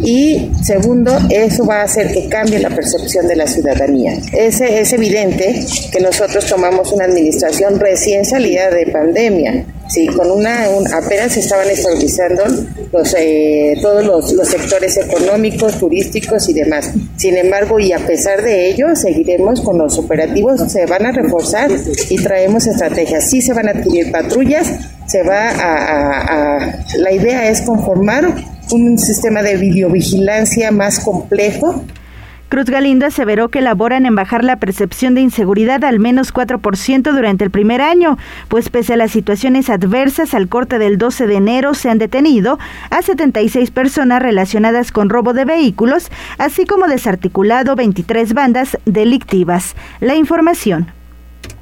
y 0.00 0.50
segundo, 0.62 1.16
eso 1.30 1.64
va 1.66 1.80
a 1.80 1.84
hacer 1.84 2.12
que 2.12 2.28
cambie 2.28 2.58
la 2.58 2.70
percepción 2.70 3.26
de 3.26 3.36
la 3.36 3.46
ciudadanía. 3.46 4.12
Es, 4.32 4.60
es 4.60 4.92
evidente 4.92 5.64
que 5.90 6.00
nosotros 6.00 6.46
tomamos 6.46 6.92
una 6.92 7.04
administración 7.04 7.78
recién 7.80 8.24
salida 8.24 8.70
de 8.70 8.86
pandemia 8.86 9.64
Sí, 9.88 10.06
con 10.06 10.30
una, 10.30 10.64
apenas 10.94 11.32
se 11.32 11.40
estaban 11.40 11.68
estabilizando 11.68 12.42
los, 12.92 13.14
eh, 13.18 13.76
todos 13.82 14.04
los, 14.04 14.32
los, 14.32 14.48
sectores 14.48 14.96
económicos, 14.96 15.78
turísticos 15.78 16.48
y 16.48 16.54
demás. 16.54 16.90
Sin 17.16 17.36
embargo, 17.36 17.78
y 17.78 17.92
a 17.92 17.98
pesar 17.98 18.42
de 18.42 18.70
ello, 18.70 18.96
seguiremos 18.96 19.60
con 19.60 19.78
los 19.78 19.98
operativos, 19.98 20.60
se 20.72 20.86
van 20.86 21.06
a 21.06 21.12
reforzar 21.12 21.70
y 22.08 22.16
traemos 22.16 22.66
estrategias. 22.66 23.28
Sí 23.28 23.42
se 23.42 23.52
van 23.52 23.68
a 23.68 23.72
adquirir 23.72 24.10
patrullas, 24.10 24.72
se 25.06 25.22
va 25.22 25.50
a, 25.50 26.56
a 26.56 26.84
la 26.96 27.12
idea 27.12 27.50
es 27.50 27.60
conformar 27.62 28.34
un 28.70 28.98
sistema 28.98 29.42
de 29.42 29.56
videovigilancia 29.56 30.70
más 30.70 31.00
complejo 31.00 31.84
Cruz 32.54 32.66
Galindo 32.66 33.06
aseveró 33.06 33.48
que 33.48 33.60
laboran 33.60 34.06
en 34.06 34.14
bajar 34.14 34.44
la 34.44 34.60
percepción 34.60 35.16
de 35.16 35.20
inseguridad 35.20 35.82
al 35.82 35.98
menos 35.98 36.32
4% 36.32 37.02
durante 37.12 37.42
el 37.42 37.50
primer 37.50 37.80
año, 37.80 38.16
pues 38.46 38.68
pese 38.68 38.92
a 38.92 38.96
las 38.96 39.10
situaciones 39.10 39.68
adversas 39.68 40.34
al 40.34 40.46
corte 40.46 40.78
del 40.78 40.96
12 40.96 41.26
de 41.26 41.34
enero 41.34 41.74
se 41.74 41.90
han 41.90 41.98
detenido 41.98 42.60
a 42.90 43.02
76 43.02 43.72
personas 43.72 44.22
relacionadas 44.22 44.92
con 44.92 45.08
robo 45.08 45.32
de 45.32 45.44
vehículos, 45.44 46.12
así 46.38 46.64
como 46.64 46.86
desarticulado 46.86 47.74
23 47.74 48.34
bandas 48.34 48.78
delictivas. 48.84 49.74
La 49.98 50.14
información. 50.14 50.86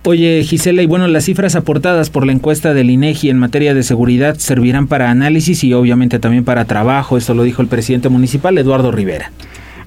Oye, 0.05 0.45
Gisela, 0.45 0.83
y 0.83 0.87
bueno, 0.87 1.07
las 1.07 1.25
cifras 1.25 1.57
aportadas 1.57 2.11
por 2.11 2.27
la 2.27 2.33
encuesta 2.33 2.75
del 2.75 2.91
INEGI 2.91 3.31
en 3.31 3.39
materia 3.39 3.73
de 3.73 3.83
seguridad 3.83 4.37
servirán 4.37 4.89
para 4.89 5.11
análisis 5.11 5.65
y 5.65 5.73
obviamente 5.73 6.19
también 6.19 6.45
para 6.45 6.67
trabajo, 6.67 7.17
esto 7.17 7.33
lo 7.33 7.45
dijo 7.45 7.63
el 7.63 7.69
presidente 7.69 8.11
municipal 8.11 8.59
Eduardo 8.59 8.93
Rivera. 8.93 9.33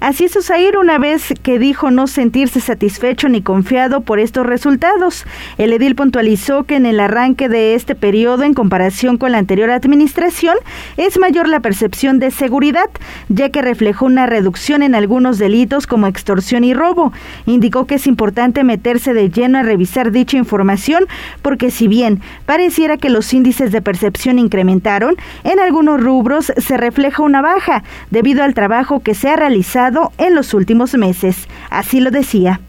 Así 0.05 0.25
es 0.25 0.35
una 0.79 0.99
vez 0.99 1.33
que 1.41 1.57
dijo 1.57 1.89
no 1.89 2.05
sentirse 2.05 2.59
satisfecho 2.59 3.27
ni 3.27 3.41
confiado 3.41 4.01
por 4.01 4.19
estos 4.19 4.45
resultados. 4.45 5.25
El 5.57 5.73
edil 5.73 5.95
puntualizó 5.95 6.63
que 6.63 6.75
en 6.75 6.85
el 6.85 6.99
arranque 6.99 7.49
de 7.49 7.73
este 7.73 7.95
periodo, 7.95 8.43
en 8.43 8.53
comparación 8.53 9.17
con 9.17 9.31
la 9.31 9.39
anterior 9.39 9.71
administración, 9.71 10.57
es 10.97 11.17
mayor 11.17 11.47
la 11.47 11.59
percepción 11.59 12.19
de 12.19 12.29
seguridad, 12.29 12.87
ya 13.29 13.49
que 13.49 13.63
reflejó 13.63 14.05
una 14.05 14.27
reducción 14.27 14.83
en 14.83 14.93
algunos 14.93 15.39
delitos 15.39 15.87
como 15.87 16.05
extorsión 16.05 16.63
y 16.63 16.75
robo. 16.75 17.11
Indicó 17.47 17.87
que 17.87 17.95
es 17.95 18.05
importante 18.05 18.63
meterse 18.63 19.15
de 19.15 19.31
lleno 19.31 19.57
a 19.57 19.63
revisar 19.63 20.11
dicha 20.11 20.37
información, 20.37 21.07
porque 21.41 21.71
si 21.71 21.87
bien 21.87 22.21
pareciera 22.45 22.97
que 22.97 23.09
los 23.09 23.33
índices 23.33 23.71
de 23.71 23.81
percepción 23.81 24.37
incrementaron, 24.37 25.15
en 25.43 25.59
algunos 25.59 25.99
rubros 25.99 26.53
se 26.55 26.77
refleja 26.77 27.23
una 27.23 27.41
baja, 27.41 27.83
debido 28.11 28.43
al 28.43 28.53
trabajo 28.53 28.99
que 28.99 29.15
se 29.15 29.29
ha 29.29 29.35
realizado 29.35 29.94
en 30.17 30.35
los 30.35 30.53
últimos 30.53 30.93
meses. 30.93 31.35
Así 31.69 31.99
lo 31.99 32.11
decía. 32.11 32.61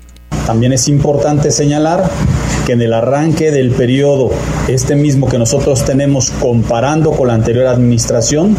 También 0.47 0.73
es 0.73 0.89
importante 0.89 1.51
señalar 1.51 2.09
que 2.67 2.73
en 2.73 2.83
el 2.83 2.93
arranque 2.93 3.51
del 3.51 3.71
periodo, 3.71 4.31
este 4.69 4.97
mismo 4.97 5.29
que 5.29 5.39
nosotros 5.39 5.85
tenemos 5.85 6.31
comparando 6.31 7.13
con 7.13 7.29
la 7.29 7.35
anterior 7.35 7.67
administración, 7.67 8.57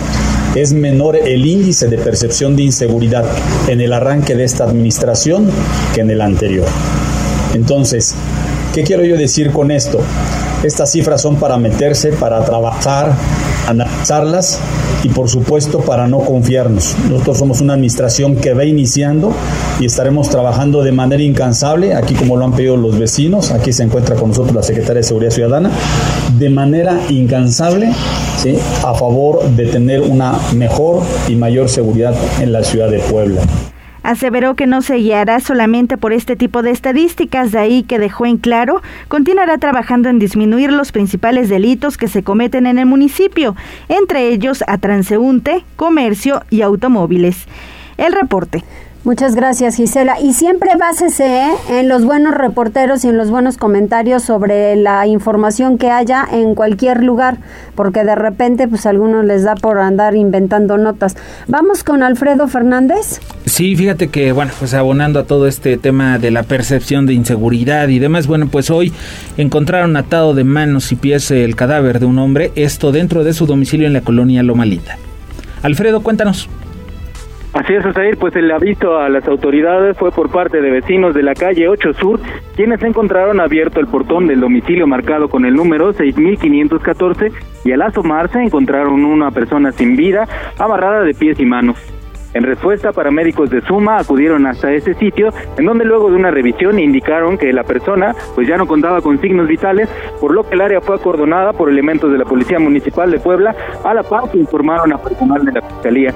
es 0.56 0.74
menor 0.74 1.16
el 1.16 1.46
índice 1.46 1.88
de 1.88 1.98
percepción 1.98 2.56
de 2.56 2.64
inseguridad 2.64 3.26
en 3.68 3.82
el 3.82 3.94
arranque 3.94 4.36
de 4.36 4.44
esta 4.44 4.64
administración 4.64 5.50
que 5.94 6.02
en 6.02 6.10
el 6.10 6.22
anterior. 6.22 6.68
Entonces, 7.54 8.16
¿qué 8.74 8.84
quiero 8.84 9.04
yo 9.04 9.18
decir 9.18 9.52
con 9.52 9.72
esto? 9.72 10.00
Estas 10.64 10.92
cifras 10.92 11.22
son 11.22 11.36
para 11.36 11.58
meterse, 11.58 12.12
para 12.14 12.44
trabajar, 12.44 13.14
analizarlas 13.68 14.60
y 15.08 15.10
por 15.10 15.30
supuesto 15.30 15.80
para 15.80 16.08
no 16.08 16.20
confiarnos. 16.20 16.96
Nosotros 17.10 17.38
somos 17.38 17.62
una 17.62 17.74
administración 17.74 18.36
que 18.36 18.54
va 18.54 18.66
iniciando 18.66 19.32
y 19.80 19.86
estaremos 19.86 20.30
trabajando 20.30 20.84
de 20.84 20.92
manera 20.92 21.24
incansable, 21.24 21.96
aquí 21.96 22.14
como 22.14 22.36
lo 22.36 22.44
han 22.44 22.52
pedido 22.54 22.76
los 22.76 23.00
vecinos, 23.00 23.52
aquí 23.52 23.72
se 23.72 23.84
encuentra 23.84 24.16
con 24.16 24.30
nosotros 24.30 24.54
la 24.54 24.64
Secretaria 24.64 25.02
de 25.02 25.04
Seguridad 25.04 25.32
Ciudadana, 25.32 25.72
de 26.38 26.50
manera 26.50 27.00
incansable 27.10 27.92
a 28.84 28.94
favor 28.94 29.44
de 29.50 29.66
tener 29.66 30.02
una 30.02 30.38
mejor 30.56 31.04
y 31.28 31.36
mayor 31.36 31.70
seguridad 31.70 32.16
en 32.40 32.52
la 32.52 32.64
ciudad 32.64 32.90
de 32.90 33.00
Puebla. 33.00 33.42
Aseveró 34.08 34.56
que 34.56 34.68
no 34.68 34.82
se 34.82 34.96
guiará 34.96 35.42
solamente 35.42 35.98
por 35.98 36.14
este 36.14 36.38
tipo 36.38 36.62
de 36.62 36.72
estadísticas, 36.72 37.52
de 37.52 37.60
ahí 37.60 37.84
que 37.84 38.00
dejó 38.00 38.26
en 38.26 38.38
claro, 38.38 38.82
continuará 39.10 39.58
trabajando 39.58 40.08
en 40.08 40.18
disminuir 40.18 40.72
los 40.72 40.94
principales 40.94 41.50
delitos 41.50 41.98
que 41.98 42.08
se 42.08 42.24
cometen 42.24 42.68
en 42.68 42.80
el 42.80 42.86
municipio, 42.86 43.58
entre 43.90 44.30
ellos 44.30 44.64
a 44.66 44.78
transeúnte, 44.78 45.66
comercio 45.76 46.42
y 46.50 46.62
automóviles. 46.62 47.48
El 47.98 48.14
reporte. 48.14 48.64
Muchas 49.08 49.36
gracias, 49.36 49.78
Gisela. 49.78 50.20
Y 50.20 50.34
siempre 50.34 50.72
básese 50.78 51.26
¿eh? 51.26 51.52
en 51.70 51.88
los 51.88 52.04
buenos 52.04 52.36
reporteros 52.36 53.06
y 53.06 53.08
en 53.08 53.16
los 53.16 53.30
buenos 53.30 53.56
comentarios 53.56 54.22
sobre 54.22 54.76
la 54.76 55.08
información 55.08 55.78
que 55.78 55.90
haya 55.90 56.28
en 56.30 56.56
cualquier 56.56 57.06
lugar, 57.06 57.38
porque 57.74 58.04
de 58.04 58.16
repente, 58.16 58.68
pues 58.68 58.86
algunos 58.86 59.24
les 59.24 59.44
da 59.44 59.56
por 59.56 59.80
andar 59.80 60.14
inventando 60.18 60.78
notas. 60.78 61.16
Vamos 61.48 61.86
con 61.86 62.04
Alfredo 62.04 62.50
Fernández. 62.50 63.22
Sí, 63.46 63.78
fíjate 63.78 64.10
que, 64.10 64.34
bueno, 64.34 64.52
pues 64.60 64.74
abonando 64.74 65.22
a 65.22 65.24
todo 65.24 65.48
este 65.48 65.78
tema 65.78 66.20
de 66.20 66.30
la 66.30 66.44
percepción 66.44 67.06
de 67.06 67.14
inseguridad 67.14 67.88
y 67.88 68.00
demás, 68.00 68.28
bueno, 68.28 68.50
pues 68.50 68.70
hoy 68.70 68.92
encontraron 69.38 69.96
atado 69.96 70.34
de 70.34 70.44
manos 70.44 70.92
y 70.92 70.98
pies 70.98 71.32
el 71.32 71.56
cadáver 71.56 72.02
de 72.02 72.08
un 72.08 72.20
hombre, 72.20 72.52
esto 72.56 72.92
dentro 72.92 73.24
de 73.24 73.32
su 73.32 73.46
domicilio 73.46 73.88
en 73.88 73.94
la 73.94 74.02
colonia 74.02 74.44
Lomalita. 74.44 74.98
Alfredo, 75.64 76.04
cuéntanos. 76.04 76.50
Así 77.54 77.74
es, 77.74 77.86
Osair, 77.86 78.18
pues 78.18 78.36
el 78.36 78.52
aviso 78.52 78.98
a 78.98 79.10
las 79.10 79.28
autoridades 79.28 79.98
fue 79.98 80.12
por 80.12 80.30
parte 80.30 80.62
de 80.62 80.70
vecinos 80.70 81.16
de 81.16 81.24
la 81.24 81.34
calle 81.34 81.68
8 81.68 81.94
Sur, 81.94 82.20
quienes 82.56 82.84
encontraron 82.84 83.40
abierto 83.40 83.80
el 83.80 83.88
portón 83.88 84.28
del 84.28 84.42
domicilio 84.42 84.86
marcado 84.86 85.30
con 85.30 85.46
el 85.46 85.56
número 85.56 85.94
6514 85.94 87.32
y 87.64 87.72
al 87.72 87.82
asomarse 87.82 88.40
encontraron 88.40 89.04
una 89.06 89.32
persona 89.32 89.72
sin 89.72 89.96
vida, 89.96 90.28
amarrada 90.60 91.02
de 91.02 91.14
pies 91.14 91.40
y 91.40 91.46
manos. 91.46 91.78
En 92.34 92.44
respuesta, 92.44 92.92
paramédicos 92.92 93.50
de 93.50 93.62
Suma 93.62 93.98
acudieron 93.98 94.46
hasta 94.46 94.72
ese 94.72 94.94
sitio, 94.94 95.30
en 95.58 95.66
donde 95.66 95.86
luego 95.86 96.12
de 96.12 96.18
una 96.18 96.30
revisión 96.30 96.78
indicaron 96.78 97.38
que 97.38 97.52
la 97.54 97.64
persona 97.64 98.14
pues 98.36 98.48
ya 98.48 98.58
no 98.58 98.68
contaba 98.68 99.02
con 99.02 99.20
signos 99.20 99.48
vitales, 99.48 99.90
por 100.20 100.34
lo 100.34 100.44
que 100.44 100.56
el 100.56 100.62
área 100.62 100.82
fue 100.82 100.98
acordonada 100.98 101.54
por 101.54 101.70
elementos 101.70 102.12
de 102.12 102.20
la 102.20 102.26
Policía 102.26 102.60
Municipal 102.60 103.10
de 103.10 103.20
Puebla, 103.20 103.56
a 103.84 103.94
la 103.94 104.04
par 104.04 104.30
que 104.30 104.38
informaron 104.38 104.94
a 104.94 104.98
personal 104.98 105.44
de 105.46 105.54
la 105.54 105.62
Fiscalía. 105.62 106.14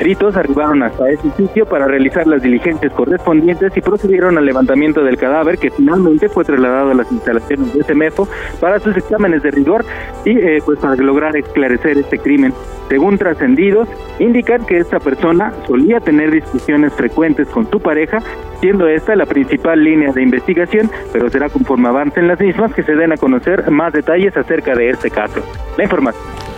Peritos 0.00 0.34
arribaron 0.34 0.82
hasta 0.82 1.10
ese 1.10 1.30
sitio 1.32 1.66
para 1.66 1.86
realizar 1.86 2.26
las 2.26 2.40
diligencias 2.40 2.90
correspondientes 2.94 3.76
y 3.76 3.82
procedieron 3.82 4.38
al 4.38 4.46
levantamiento 4.46 5.04
del 5.04 5.18
cadáver 5.18 5.58
que 5.58 5.70
finalmente 5.70 6.30
fue 6.30 6.42
trasladado 6.42 6.92
a 6.92 6.94
las 6.94 7.12
instalaciones 7.12 7.74
de 7.74 7.84
SEMEFO 7.84 8.26
para 8.60 8.78
sus 8.80 8.96
exámenes 8.96 9.42
de 9.42 9.50
rigor 9.50 9.84
y 10.24 10.38
eh, 10.38 10.62
pues 10.64 10.78
para 10.78 10.96
lograr 10.96 11.36
esclarecer 11.36 11.98
este 11.98 12.18
crimen. 12.18 12.54
Según 12.88 13.18
trascendidos, 13.18 13.88
indican 14.18 14.64
que 14.64 14.78
esta 14.78 15.00
persona 15.00 15.52
solía 15.66 16.00
tener 16.00 16.30
discusiones 16.30 16.94
frecuentes 16.94 17.46
con 17.48 17.70
su 17.70 17.78
pareja, 17.78 18.20
siendo 18.62 18.88
esta 18.88 19.14
la 19.16 19.26
principal 19.26 19.84
línea 19.84 20.12
de 20.12 20.22
investigación, 20.22 20.90
pero 21.12 21.28
será 21.28 21.50
conforme 21.50 21.88
avancen 21.88 22.26
las 22.26 22.40
mismas 22.40 22.72
que 22.72 22.84
se 22.84 22.94
den 22.94 23.12
a 23.12 23.18
conocer 23.18 23.70
más 23.70 23.92
detalles 23.92 24.34
acerca 24.34 24.74
de 24.74 24.88
este 24.88 25.10
caso. 25.10 25.42
La 25.76 25.84
información. 25.84 26.49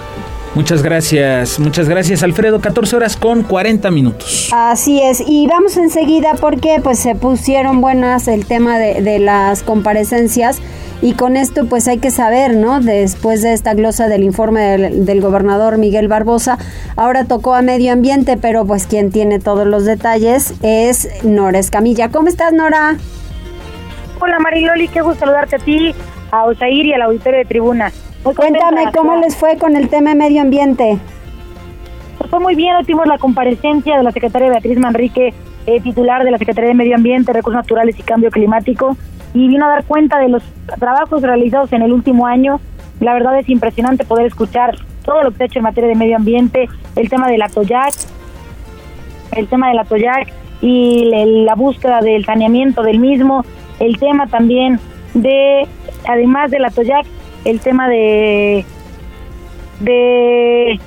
Muchas 0.54 0.82
gracias, 0.82 1.58
muchas 1.58 1.88
gracias 1.88 2.22
Alfredo, 2.22 2.60
14 2.60 2.96
horas 2.96 3.16
con 3.16 3.42
40 3.42 3.90
minutos. 3.90 4.50
Así 4.52 5.00
es, 5.00 5.22
y 5.26 5.46
vamos 5.46 5.78
enseguida 5.78 6.34
porque 6.38 6.78
pues 6.82 6.98
se 6.98 7.14
pusieron 7.14 7.80
buenas 7.80 8.28
el 8.28 8.44
tema 8.44 8.78
de, 8.78 9.18
las 9.18 9.62
comparecencias 9.62 10.60
y 11.00 11.14
con 11.14 11.38
esto 11.38 11.64
pues 11.66 11.88
hay 11.88 11.98
que 11.98 12.10
saber, 12.10 12.54
¿no? 12.54 12.80
Después 12.80 13.40
de 13.40 13.54
esta 13.54 13.72
glosa 13.72 14.08
del 14.08 14.24
informe 14.24 14.60
del, 14.60 15.06
del, 15.06 15.22
gobernador 15.22 15.78
Miguel 15.78 16.08
Barbosa, 16.08 16.58
ahora 16.96 17.24
tocó 17.24 17.54
a 17.54 17.62
medio 17.62 17.90
ambiente, 17.90 18.36
pero 18.36 18.66
pues 18.66 18.86
quien 18.86 19.10
tiene 19.10 19.38
todos 19.38 19.66
los 19.66 19.86
detalles 19.86 20.52
es 20.62 21.24
Nora 21.24 21.60
Escamilla. 21.60 22.10
¿Cómo 22.10 22.28
estás 22.28 22.52
Nora? 22.52 22.96
Hola 24.20 24.38
Mariloli, 24.38 24.88
qué 24.88 25.00
gusto 25.00 25.20
saludarte 25.20 25.56
a 25.56 25.58
ti, 25.60 25.94
a 26.30 26.44
Osair 26.44 26.84
y 26.84 26.92
al 26.92 27.02
auditorio 27.02 27.38
de 27.38 27.44
tribuna. 27.46 27.90
Cuéntame 28.22 28.92
cómo 28.96 29.16
les 29.16 29.36
fue 29.36 29.58
con 29.58 29.74
el 29.74 29.88
tema 29.88 30.10
de 30.10 30.16
medio 30.16 30.42
ambiente. 30.42 30.98
fue 32.30 32.38
muy 32.38 32.54
bien, 32.54 32.76
tuvimos 32.82 33.06
la 33.08 33.18
comparecencia 33.18 33.98
de 33.98 34.04
la 34.04 34.12
secretaria 34.12 34.48
Beatriz 34.48 34.78
Manrique, 34.78 35.34
eh, 35.66 35.80
titular 35.80 36.22
de 36.24 36.30
la 36.30 36.38
Secretaría 36.38 36.68
de 36.68 36.74
Medio 36.74 36.94
Ambiente, 36.94 37.32
Recursos 37.32 37.60
Naturales 37.60 37.98
y 37.98 38.02
Cambio 38.02 38.30
Climático, 38.30 38.96
y 39.34 39.48
vino 39.48 39.66
a 39.66 39.70
dar 39.70 39.84
cuenta 39.84 40.18
de 40.20 40.28
los 40.28 40.42
trabajos 40.78 41.22
realizados 41.22 41.72
en 41.72 41.82
el 41.82 41.92
último 41.92 42.26
año. 42.26 42.60
La 43.00 43.12
verdad 43.12 43.38
es 43.38 43.48
impresionante 43.48 44.04
poder 44.04 44.26
escuchar 44.26 44.76
todo 45.04 45.24
lo 45.24 45.30
que 45.32 45.38
se 45.38 45.42
ha 45.42 45.46
hecho 45.46 45.58
en 45.58 45.64
materia 45.64 45.88
de 45.88 45.96
medio 45.96 46.16
ambiente, 46.16 46.68
el 46.94 47.10
tema 47.10 47.28
del 47.28 47.42
Atoyac, 47.42 47.92
el 49.32 49.48
tema 49.48 49.68
del 49.68 49.80
Atoyac 49.80 50.32
y 50.60 51.10
la 51.44 51.56
búsqueda 51.56 52.00
del 52.00 52.24
saneamiento 52.24 52.82
del 52.82 53.00
mismo, 53.00 53.44
el 53.80 53.98
tema 53.98 54.28
también 54.28 54.78
de, 55.12 55.66
además 56.06 56.52
del 56.52 56.64
Atoyac, 56.64 57.04
el 57.44 57.60
tema 57.60 57.88
de 57.88 58.64
de 59.80 60.80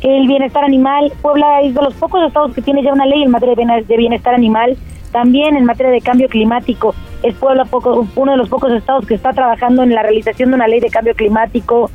el 0.00 0.26
bienestar 0.26 0.64
animal. 0.64 1.12
Puebla 1.22 1.62
es 1.62 1.74
de 1.74 1.82
los 1.82 1.94
pocos 1.94 2.26
estados 2.26 2.54
que 2.54 2.62
tiene 2.62 2.82
ya 2.82 2.92
una 2.92 3.06
ley 3.06 3.22
en 3.22 3.30
materia 3.30 3.54
de 3.56 3.96
bienestar 3.96 4.34
animal. 4.34 4.76
También 5.12 5.56
en 5.56 5.64
materia 5.64 5.90
de 5.90 6.00
cambio 6.00 6.28
climático, 6.28 6.94
es 7.22 7.34
Puebla 7.34 7.64
poco, 7.64 8.06
uno 8.14 8.32
de 8.32 8.38
los 8.38 8.48
pocos 8.48 8.70
estados 8.72 9.06
que 9.06 9.14
está 9.14 9.32
trabajando 9.32 9.82
en 9.82 9.94
la 9.94 10.02
realización 10.02 10.50
de 10.50 10.56
una 10.56 10.68
ley 10.68 10.80
de 10.80 10.90
cambio 10.90 11.14
climático. 11.14 11.90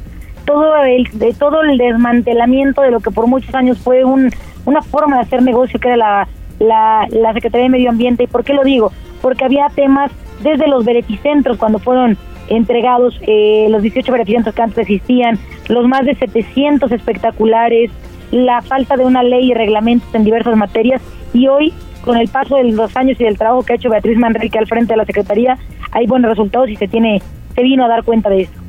Todo 0.46 0.84
el, 0.84 1.08
de 1.14 1.34
todo 1.34 1.62
el 1.62 1.78
desmantelamiento 1.78 2.82
de 2.82 2.92
lo 2.92 3.00
que 3.00 3.12
por 3.12 3.28
muchos 3.28 3.54
años 3.56 3.78
fue 3.78 4.04
un, 4.04 4.30
una 4.66 4.82
forma 4.82 5.18
de 5.18 5.22
hacer 5.22 5.42
negocio 5.42 5.80
que 5.80 5.88
era 5.90 5.98
la, 5.98 6.28
la, 6.60 7.08
la 7.12 7.34
Secretaría 7.34 7.66
de 7.66 7.70
Medio 7.70 7.90
Ambiente. 7.90 8.24
¿Y 8.24 8.28
por 8.28 8.44
qué 8.44 8.54
lo 8.54 8.64
digo? 8.64 8.92
Porque 9.22 9.46
había 9.46 9.68
temas 9.70 10.12
desde 10.42 10.68
los 10.68 10.84
beneficentros 10.84 11.58
cuando 11.58 11.80
fueron 11.80 12.18
entregados 12.48 13.20
eh, 13.22 13.68
los 13.70 13.82
18 13.82 14.12
beneficios 14.12 14.54
que 14.54 14.62
antes 14.62 14.78
existían, 14.80 15.40
los 15.70 15.88
más 15.88 16.06
de 16.06 16.16
700 16.16 16.92
espectaculares, 16.92 17.92
la 18.32 18.62
falta 18.62 18.98
de 18.98 19.06
una 19.06 19.24
ley 19.24 19.52
y 19.52 19.54
reglamentos 19.54 20.14
en 20.14 20.24
diversas 20.24 20.56
materias 20.56 21.02
y 21.34 21.48
hoy 21.48 21.74
con 22.04 22.18
el 22.18 22.28
paso 22.28 22.58
de 22.58 22.66
los 22.66 22.96
años 22.98 23.20
y 23.20 23.24
del 23.24 23.38
trabajo 23.38 23.64
que 23.64 23.74
ha 23.74 23.76
hecho 23.76 23.90
Beatriz 23.90 24.18
Manrique 24.18 24.58
al 24.58 24.68
frente 24.68 24.94
de 24.94 24.98
la 24.98 25.06
Secretaría 25.06 25.58
hay 25.92 26.08
buenos 26.08 26.30
resultados 26.30 26.70
y 26.70 26.76
se 26.76 26.88
tiene 26.88 27.22
se 27.56 27.62
vino 27.62 27.86
a 27.86 27.88
dar 27.88 28.04
cuenta 28.04 28.30
de 28.30 28.42
eso. 28.42 28.63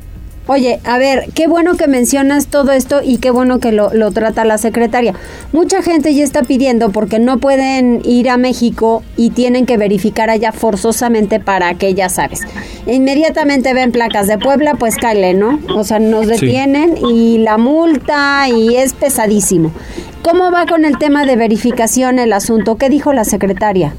Oye, 0.47 0.79
a 0.85 0.99
ver, 0.99 1.31
qué 1.35 1.47
bueno 1.47 1.75
que 1.75 1.89
mencionas 1.89 2.49
todo 2.49 2.73
esto 2.73 3.01
y 3.03 3.17
qué 3.17 3.31
bueno 3.31 3.61
que 3.61 3.73
lo, 3.73 3.95
lo, 3.95 4.11
trata 4.11 4.45
la 4.45 4.59
secretaria. 4.59 5.15
Mucha 5.55 5.81
gente 5.81 6.15
ya 6.15 6.23
está 6.23 6.43
pidiendo 6.43 6.91
porque 6.91 7.19
no 7.19 7.39
pueden 7.39 8.03
ir 8.05 8.29
a 8.29 8.37
México 8.37 9.03
y 9.17 9.31
tienen 9.31 9.65
que 9.65 9.79
verificar 9.79 10.29
allá 10.29 10.53
forzosamente 10.53 11.41
para 11.41 11.73
que 11.75 11.95
ya 11.95 12.11
sabes. 12.11 12.43
Inmediatamente 12.87 13.73
ven 13.73 13.91
placas 13.91 14.27
de 14.27 14.37
Puebla, 14.37 14.75
pues 14.75 14.97
cáele, 14.97 15.33
¿no? 15.33 15.61
O 15.75 15.83
sea, 15.83 15.99
nos 15.99 16.27
detienen 16.27 16.99
y 16.99 17.39
la 17.39 17.57
multa 17.57 18.47
y 18.51 18.77
es 18.77 18.93
pesadísimo. 18.93 19.73
¿Cómo 20.21 20.51
va 20.51 20.67
con 20.67 20.85
el 20.85 20.99
tema 20.99 21.25
de 21.25 21.37
verificación 21.37 22.19
el 22.19 22.35
asunto? 22.35 22.77
¿Qué 22.77 22.91
dijo 22.91 23.15
la 23.15 23.25
secretaria? 23.25 23.95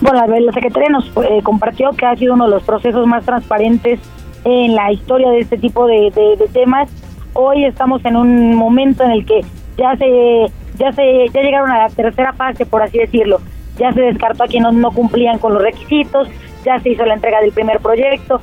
Bueno, 0.00 0.20
a 0.20 0.26
ver, 0.26 0.42
la 0.42 0.52
secretaria 0.52 0.88
nos 0.90 1.06
eh, 1.06 1.40
compartió 1.42 1.90
que 1.92 2.06
ha 2.06 2.14
sido 2.14 2.34
uno 2.34 2.44
de 2.44 2.52
los 2.52 2.62
procesos 2.62 3.06
más 3.08 3.24
transparentes 3.24 3.98
en 4.44 4.74
la 4.74 4.92
historia 4.92 5.30
de 5.30 5.40
este 5.40 5.58
tipo 5.58 5.86
de, 5.86 6.12
temas. 6.52 6.88
Hoy 7.32 7.64
estamos 7.64 8.04
en 8.04 8.16
un 8.16 8.54
momento 8.54 9.02
en 9.02 9.10
el 9.10 9.26
que 9.26 9.40
ya 9.76 9.96
se 9.96 10.46
ya 10.78 10.92
se 10.92 11.28
ya 11.32 11.42
llegaron 11.42 11.70
a 11.70 11.78
la 11.78 11.88
tercera 11.88 12.32
fase, 12.32 12.66
por 12.66 12.82
así 12.82 12.98
decirlo. 12.98 13.40
Ya 13.78 13.92
se 13.92 14.02
descartó 14.02 14.44
a 14.44 14.46
quienes 14.46 14.72
no, 14.74 14.90
cumplían 14.92 15.38
con 15.38 15.54
los 15.54 15.62
requisitos, 15.62 16.28
ya 16.64 16.78
se 16.80 16.90
hizo 16.90 17.04
la 17.04 17.14
entrega 17.14 17.40
del 17.40 17.52
primer 17.52 17.80
proyecto, 17.80 18.40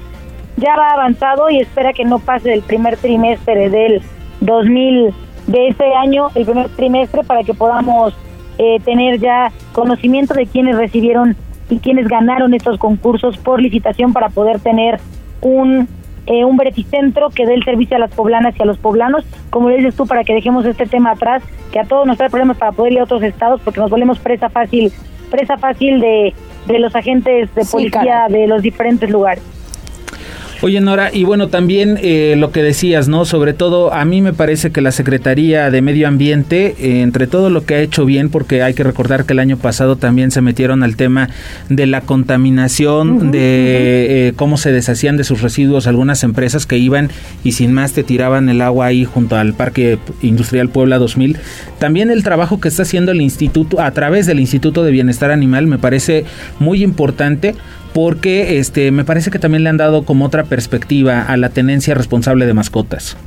ya 0.57 0.75
va 0.75 0.89
avanzado 0.89 1.49
y 1.49 1.59
espera 1.59 1.93
que 1.93 2.03
no 2.03 2.19
pase 2.19 2.49
del 2.49 2.61
primer 2.61 2.97
trimestre 2.97 3.69
del 3.69 4.01
2000 4.41 5.13
de 5.47 5.67
este 5.67 5.93
año, 5.95 6.27
el 6.35 6.45
primer 6.45 6.69
trimestre, 6.69 7.23
para 7.23 7.43
que 7.43 7.53
podamos 7.53 8.13
eh, 8.57 8.79
tener 8.83 9.19
ya 9.19 9.51
conocimiento 9.71 10.33
de 10.33 10.45
quienes 10.45 10.75
recibieron 10.77 11.35
y 11.69 11.79
quienes 11.79 12.07
ganaron 12.07 12.53
estos 12.53 12.77
concursos 12.77 13.37
por 13.37 13.61
licitación 13.61 14.11
para 14.11 14.29
poder 14.29 14.59
tener 14.59 14.99
un, 15.41 15.87
eh, 16.27 16.45
un 16.45 16.57
beneficentro 16.57 17.29
que 17.29 17.45
dé 17.45 17.55
el 17.55 17.63
servicio 17.63 17.97
a 17.97 17.99
las 17.99 18.11
poblanas 18.11 18.55
y 18.57 18.61
a 18.61 18.65
los 18.65 18.77
poblanos, 18.77 19.25
como 19.49 19.69
le 19.69 19.77
dices 19.77 19.95
tú, 19.95 20.05
para 20.07 20.23
que 20.23 20.33
dejemos 20.33 20.65
este 20.65 20.85
tema 20.85 21.11
atrás, 21.11 21.43
que 21.71 21.79
a 21.79 21.85
todos 21.85 22.05
nos 22.07 22.17
trae 22.17 22.29
problemas 22.29 22.57
para 22.57 22.71
poder 22.71 22.93
ir 22.93 22.99
a 22.99 23.03
otros 23.03 23.23
estados, 23.23 23.61
porque 23.61 23.79
nos 23.79 23.89
volvemos 23.89 24.19
presa 24.19 24.49
fácil, 24.49 24.91
presa 25.29 25.57
fácil 25.57 25.99
de, 25.99 26.33
de 26.67 26.79
los 26.79 26.95
agentes 26.95 27.53
de 27.55 27.65
policía 27.65 28.27
de 28.29 28.47
los 28.47 28.61
diferentes 28.61 29.09
lugares. 29.09 29.43
Oye, 30.63 30.79
Nora, 30.79 31.09
y 31.11 31.23
bueno, 31.23 31.47
también 31.47 31.97
eh, 32.03 32.35
lo 32.37 32.51
que 32.51 32.61
decías, 32.61 33.07
¿no? 33.07 33.25
Sobre 33.25 33.53
todo, 33.53 33.91
a 33.91 34.05
mí 34.05 34.21
me 34.21 34.31
parece 34.31 34.69
que 34.69 34.79
la 34.79 34.91
Secretaría 34.91 35.71
de 35.71 35.81
Medio 35.81 36.07
Ambiente, 36.07 36.75
eh, 36.77 37.01
entre 37.01 37.25
todo 37.25 37.49
lo 37.49 37.65
que 37.65 37.73
ha 37.73 37.79
hecho 37.79 38.05
bien, 38.05 38.29
porque 38.29 38.61
hay 38.61 38.75
que 38.75 38.83
recordar 38.83 39.25
que 39.25 39.33
el 39.33 39.39
año 39.39 39.57
pasado 39.57 39.95
también 39.95 40.29
se 40.29 40.41
metieron 40.41 40.83
al 40.83 40.97
tema 40.97 41.29
de 41.69 41.87
la 41.87 42.01
contaminación, 42.01 43.31
de 43.31 44.27
eh, 44.27 44.33
cómo 44.35 44.57
se 44.57 44.71
deshacían 44.71 45.17
de 45.17 45.23
sus 45.23 45.41
residuos 45.41 45.87
algunas 45.87 46.23
empresas 46.23 46.67
que 46.67 46.77
iban 46.77 47.09
y 47.43 47.53
sin 47.53 47.73
más 47.73 47.93
te 47.93 48.03
tiraban 48.03 48.47
el 48.47 48.61
agua 48.61 48.85
ahí 48.85 49.03
junto 49.03 49.37
al 49.37 49.55
Parque 49.55 49.97
Industrial 50.21 50.69
Puebla 50.69 50.99
2000. 50.99 51.37
También 51.79 52.11
el 52.11 52.21
trabajo 52.21 52.61
que 52.61 52.67
está 52.67 52.83
haciendo 52.83 53.11
el 53.11 53.21
instituto, 53.21 53.81
a 53.81 53.89
través 53.91 54.27
del 54.27 54.39
Instituto 54.39 54.83
de 54.83 54.91
Bienestar 54.91 55.31
Animal, 55.31 55.65
me 55.65 55.79
parece 55.79 56.23
muy 56.59 56.83
importante 56.83 57.55
porque 57.93 58.57
este 58.57 58.91
me 58.91 59.03
parece 59.03 59.31
que 59.31 59.39
también 59.39 59.63
le 59.63 59.69
han 59.69 59.77
dado 59.77 60.05
como 60.05 60.25
otra 60.25 60.43
perspectiva 60.43 61.21
a 61.21 61.37
la 61.37 61.49
tenencia 61.49 61.93
responsable 61.93 62.45
de 62.45 62.53
mascotas. 62.53 63.17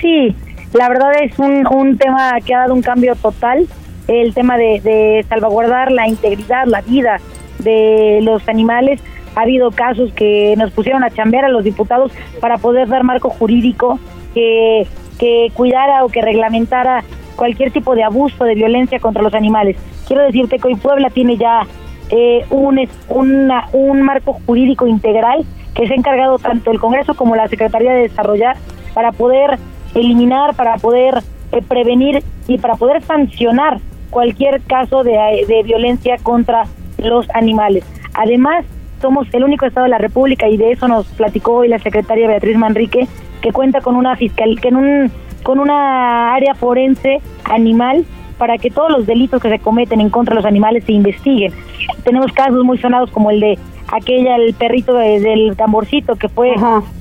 Sí, 0.00 0.34
la 0.74 0.88
verdad 0.88 1.12
es 1.22 1.38
un, 1.38 1.66
un 1.66 1.96
tema 1.96 2.32
que 2.44 2.54
ha 2.54 2.60
dado 2.60 2.74
un 2.74 2.82
cambio 2.82 3.14
total, 3.14 3.66
el 4.08 4.34
tema 4.34 4.58
de, 4.58 5.24
salvaguardar 5.28 5.90
la 5.92 6.06
integridad, 6.06 6.66
la 6.66 6.82
vida 6.82 7.20
de 7.60 8.20
los 8.22 8.46
animales. 8.48 9.00
Ha 9.34 9.42
habido 9.42 9.70
casos 9.70 10.12
que 10.12 10.54
nos 10.56 10.72
pusieron 10.72 11.02
a 11.04 11.10
chambear 11.10 11.46
a 11.46 11.48
los 11.48 11.64
diputados 11.64 12.12
para 12.40 12.58
poder 12.58 12.88
dar 12.88 13.02
marco 13.02 13.30
jurídico 13.30 13.98
que, 14.34 14.86
que 15.18 15.50
cuidara 15.54 16.04
o 16.04 16.08
que 16.08 16.22
reglamentara 16.22 17.02
cualquier 17.34 17.70
tipo 17.72 17.94
de 17.94 18.04
abuso, 18.04 18.44
de 18.44 18.54
violencia 18.54 19.00
contra 19.00 19.22
los 19.22 19.34
animales. 19.34 19.76
Quiero 20.06 20.22
decirte 20.22 20.58
que 20.58 20.68
hoy 20.68 20.76
Puebla 20.76 21.10
tiene 21.10 21.36
ya 21.36 21.66
eh, 22.16 22.46
un, 22.50 24.02
marco 24.02 24.34
jurídico 24.46 24.86
integral 24.86 25.44
que 25.74 25.88
se 25.88 25.94
ha 25.94 25.96
encargado 25.96 26.38
tanto 26.38 26.70
el 26.70 26.78
Congreso 26.78 27.14
como 27.14 27.34
la 27.34 27.48
Secretaría 27.48 27.92
de 27.92 28.02
desarrollar 28.02 28.56
para 28.94 29.10
poder 29.10 29.58
eliminar, 29.96 30.54
para 30.54 30.76
poder 30.76 31.24
eh, 31.50 31.60
prevenir 31.66 32.22
y 32.46 32.58
para 32.58 32.76
poder 32.76 33.02
sancionar 33.02 33.80
cualquier 34.10 34.60
caso 34.62 35.02
de, 35.02 35.62
violencia 35.64 36.16
contra 36.22 36.66
los 36.98 37.28
animales. 37.34 37.84
Además, 38.14 38.64
somos 39.02 39.26
el 39.32 39.42
único 39.42 39.66
estado 39.66 39.84
de 39.84 39.90
la 39.90 39.98
República 39.98 40.48
y 40.48 40.56
de 40.56 40.70
eso 40.70 40.86
nos 40.86 41.06
platicó 41.06 41.54
hoy 41.54 41.68
la 41.68 41.80
secretaria 41.80 42.28
Beatriz 42.28 42.56
Manrique 42.56 43.08
que 43.40 43.50
cuenta 43.50 43.80
con 43.80 43.96
una 43.96 44.14
fiscal 44.14 44.60
que 44.60 44.68
un 44.68 45.10
con 45.42 45.58
una 45.58 46.32
área 46.32 46.54
forense 46.54 47.20
animal 47.42 48.06
para 48.38 48.56
que 48.56 48.70
todos 48.70 48.90
los 48.90 49.06
delitos 49.06 49.42
que 49.42 49.48
se 49.48 49.58
cometen 49.58 50.00
en 50.00 50.10
contra 50.10 50.32
de 50.32 50.36
los 50.36 50.46
animales 50.46 50.84
se 50.84 50.92
investiguen. 50.92 51.52
Tenemos 52.04 52.32
casos 52.32 52.64
muy 52.64 52.78
sonados 52.78 53.10
como 53.10 53.30
el 53.30 53.40
de 53.40 53.58
aquella, 53.92 54.36
el 54.36 54.54
perrito 54.54 54.94
del 54.94 55.56
tamborcito 55.56 56.16
que 56.16 56.28
fue 56.28 56.54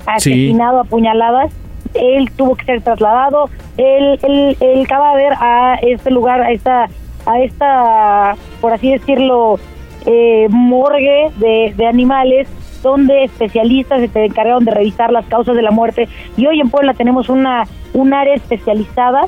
asesinado 0.05 0.81
a 0.81 0.83
puñaladas. 0.83 1.51
Él 1.93 2.31
tuvo 2.35 2.55
que 2.55 2.65
ser 2.65 2.81
trasladado, 2.81 3.49
el, 3.77 4.19
el, 4.23 4.57
el 4.59 4.87
cadáver 4.87 5.33
a 5.39 5.75
este 5.81 6.09
lugar, 6.09 6.41
a 6.41 6.51
esta, 6.51 6.89
a 7.25 7.39
esta 7.39 8.35
por 8.61 8.73
así 8.73 8.91
decirlo, 8.91 9.59
eh, 10.05 10.47
morgue 10.49 11.31
de, 11.37 11.73
de 11.75 11.87
animales 11.87 12.47
donde 12.81 13.23
especialistas 13.25 14.09
se 14.11 14.25
encargaron 14.25 14.65
de 14.65 14.71
revisar 14.71 15.11
las 15.11 15.25
causas 15.27 15.55
de 15.55 15.61
la 15.61 15.71
muerte. 15.71 16.09
Y 16.35 16.47
hoy 16.47 16.59
en 16.59 16.69
Puebla 16.69 16.93
tenemos 16.93 17.29
una 17.29 17.65
un 17.93 18.13
área 18.13 18.33
especializada 18.33 19.27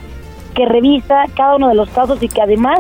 que 0.56 0.66
revisa 0.66 1.26
cada 1.36 1.56
uno 1.56 1.70
de 1.70 1.76
los 1.76 1.90
casos 1.90 2.22
y 2.24 2.28
que 2.28 2.42
además 2.42 2.80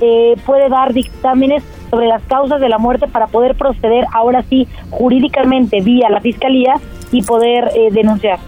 eh, 0.00 0.34
puede 0.44 0.68
dar 0.68 0.92
dictámenes 0.92 1.62
sobre 1.92 2.08
las 2.08 2.22
causas 2.22 2.58
de 2.58 2.70
la 2.70 2.78
muerte 2.78 3.06
para 3.06 3.26
poder 3.26 3.54
proceder 3.54 4.06
ahora 4.14 4.42
sí 4.48 4.66
jurídicamente 4.88 5.82
vía 5.82 6.08
la 6.08 6.22
fiscalía 6.22 6.74
y 7.12 7.22
poder 7.22 7.70
eh, 7.74 7.90
denunciar. 7.92 8.38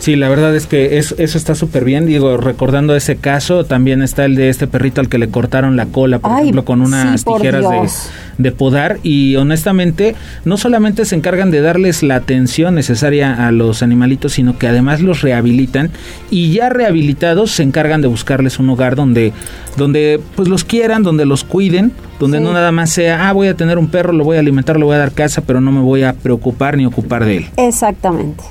Sí, 0.00 0.16
la 0.16 0.30
verdad 0.30 0.56
es 0.56 0.66
que 0.66 0.96
eso, 0.96 1.14
eso 1.18 1.36
está 1.36 1.54
súper 1.54 1.84
bien. 1.84 2.06
Digo, 2.06 2.38
recordando 2.38 2.96
ese 2.96 3.16
caso, 3.16 3.64
también 3.64 4.00
está 4.00 4.24
el 4.24 4.34
de 4.34 4.48
este 4.48 4.66
perrito 4.66 5.02
al 5.02 5.10
que 5.10 5.18
le 5.18 5.28
cortaron 5.28 5.76
la 5.76 5.86
cola, 5.86 6.18
por 6.18 6.40
ejemplo, 6.40 6.64
con 6.64 6.80
unas 6.80 7.22
tijeras 7.22 7.62
de, 7.68 8.42
de, 8.42 8.52
podar. 8.52 8.98
Y 9.02 9.36
honestamente, 9.36 10.16
no 10.46 10.56
solamente 10.56 11.04
se 11.04 11.16
encargan 11.16 11.50
de 11.50 11.60
darles 11.60 12.02
la 12.02 12.14
atención 12.14 12.76
necesaria 12.76 13.46
a 13.46 13.52
los 13.52 13.82
animalitos, 13.82 14.32
sino 14.32 14.56
que 14.56 14.68
además 14.68 15.02
los 15.02 15.20
rehabilitan. 15.20 15.90
Y 16.30 16.50
ya 16.50 16.70
rehabilitados 16.70 17.50
se 17.50 17.62
encargan 17.62 18.00
de 18.00 18.08
buscarles 18.08 18.58
un 18.58 18.70
hogar 18.70 18.96
donde, 18.96 19.34
donde 19.76 20.18
pues 20.34 20.48
los 20.48 20.64
quieran, 20.64 21.02
donde 21.02 21.26
los 21.26 21.44
cuiden, 21.44 21.92
donde 22.18 22.40
no 22.40 22.54
nada 22.54 22.72
más 22.72 22.88
sea, 22.88 23.28
ah, 23.28 23.32
voy 23.34 23.48
a 23.48 23.54
tener 23.54 23.76
un 23.76 23.88
perro, 23.88 24.14
lo 24.14 24.24
voy 24.24 24.38
a 24.38 24.40
alimentar, 24.40 24.78
lo 24.78 24.86
voy 24.86 24.96
a 24.96 24.98
dar 25.00 25.12
casa, 25.12 25.42
pero 25.42 25.60
no 25.60 25.70
me 25.72 25.80
voy 25.80 26.04
a 26.04 26.14
preocupar 26.14 26.78
ni 26.78 26.86
ocupar 26.86 27.26
de 27.26 27.36
él. 27.36 27.46
Exactamente. 27.58 28.42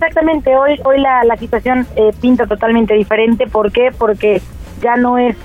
Exactamente. 0.00 0.56
Hoy, 0.56 0.80
hoy 0.84 0.98
la, 1.00 1.24
la 1.24 1.36
situación 1.36 1.86
eh, 1.96 2.10
pinta 2.20 2.46
totalmente 2.46 2.94
diferente. 2.94 3.46
¿Por 3.46 3.70
qué? 3.70 3.90
Porque 3.96 4.40
ya 4.82 4.96
no 4.96 5.18
es, 5.18 5.36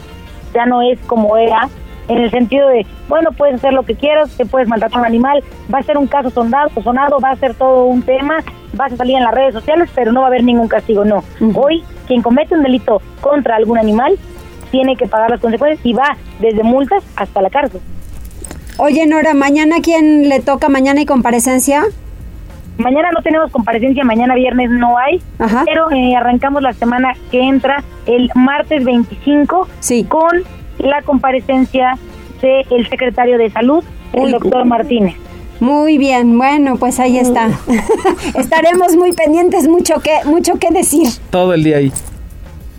ya 0.54 0.66
no 0.66 0.82
es 0.82 0.98
como 1.02 1.36
era 1.36 1.68
en 2.08 2.20
el 2.20 2.32
sentido 2.32 2.70
de, 2.70 2.86
bueno, 3.10 3.32
puedes 3.32 3.56
hacer 3.56 3.74
lo 3.74 3.84
que 3.84 3.96
quieras, 3.96 4.30
te 4.38 4.46
puedes 4.46 4.68
maltratar 4.68 4.98
a 4.98 5.02
un 5.02 5.08
animal, 5.08 5.44
va 5.74 5.80
a 5.80 5.84
ser 5.84 5.98
un 5.98 6.06
caso 6.06 6.30
sondado, 6.30 6.70
sonado, 6.84 7.20
va 7.20 7.32
a 7.32 7.36
ser 7.36 7.56
todo 7.56 7.86
un 7.86 8.04
tema, 8.04 8.38
vas 8.74 8.94
a 8.94 8.98
salir 8.98 9.18
en 9.18 9.24
las 9.24 9.34
redes 9.34 9.56
sociales, 9.56 9.90
pero 9.94 10.12
no 10.12 10.22
va 10.22 10.28
a 10.28 10.30
haber 10.30 10.44
ningún 10.44 10.68
castigo, 10.68 11.04
no. 11.04 11.24
Hoy, 11.56 11.84
quien 12.08 12.22
comete 12.22 12.54
un 12.54 12.62
delito 12.62 13.02
contra 13.22 13.56
algún 13.56 13.80
animal 13.80 14.18
tiene 14.70 14.96
que 14.96 15.08
pagar 15.08 15.32
las 15.32 15.42
consecuencias 15.42 15.84
y 15.84 15.94
va 15.94 16.16
desde 16.40 16.64
multas 16.64 17.04
hasta 17.16 17.42
la 17.42 17.50
cárcel. 17.50 17.82
Oye, 18.78 19.08
Nora, 19.08 19.34
¿mañana 19.34 19.78
quién 19.82 20.30
le 20.30 20.42
toca? 20.42 20.70
¿Mañana 20.70 21.00
hay 21.00 21.06
comparecencia? 21.06 21.86
Mañana 22.78 23.12
no 23.12 23.22
tenemos 23.22 23.52
comparecencia, 23.52 24.04
mañana 24.04 24.36
viernes 24.36 24.70
no 24.70 24.98
hay, 24.98 25.22
pero 25.66 25.90
eh, 25.92 26.16
arrancamos 26.16 26.62
la 26.62 26.74
semana 26.74 27.14
que 27.32 27.42
entra 27.42 27.84
el 28.06 28.30
martes 28.36 28.84
25 28.84 29.68
con 30.10 30.44
la 30.80 31.02
comparecencia 31.02 31.98
del 32.42 32.66
el 32.72 32.90
secretario 32.90 33.38
de 33.38 33.50
Salud, 33.50 33.84
el 34.14 34.32
doctor 34.32 34.66
Martínez. 34.66 35.16
Muy 35.60 35.98
bien, 35.98 36.38
bueno, 36.38 36.76
pues 36.76 37.00
ahí 37.00 37.18
está. 37.18 37.50
Estaremos 38.36 38.96
muy 38.98 39.14
pendientes, 39.14 39.68
mucho 39.68 40.02
que, 40.02 40.12
mucho 40.26 40.56
que 40.56 40.70
decir. 40.70 41.08
Todo 41.30 41.54
el 41.54 41.64
día 41.64 41.78
ahí. 41.78 41.92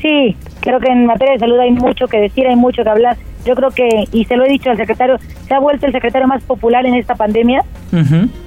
Sí, 0.01 0.37
creo 0.61 0.79
que 0.79 0.89
en 0.93 1.07
materia 1.07 1.35
de 1.35 1.41
salud 1.41 1.59
hay 1.59 1.71
mucho 1.71 2.07
que 2.07 2.21
decir, 2.21 2.47
hay 2.47 2.57
mucho 2.57 2.85
que 2.85 2.91
hablar. 2.91 3.17
Yo 3.47 3.55
creo 3.55 3.71
que, 3.71 4.05
y 4.13 4.25
se 4.25 4.37
lo 4.37 4.45
he 4.45 4.49
dicho 4.49 4.71
al 4.71 4.77
secretario, 4.77 5.19
se 5.47 5.55
ha 5.55 5.61
vuelto 5.61 5.87
el 5.87 5.93
secretario 5.93 6.27
más 6.27 6.43
popular 6.43 6.85
en 6.85 6.95
esta 6.95 7.15
pandemia, 7.15 7.63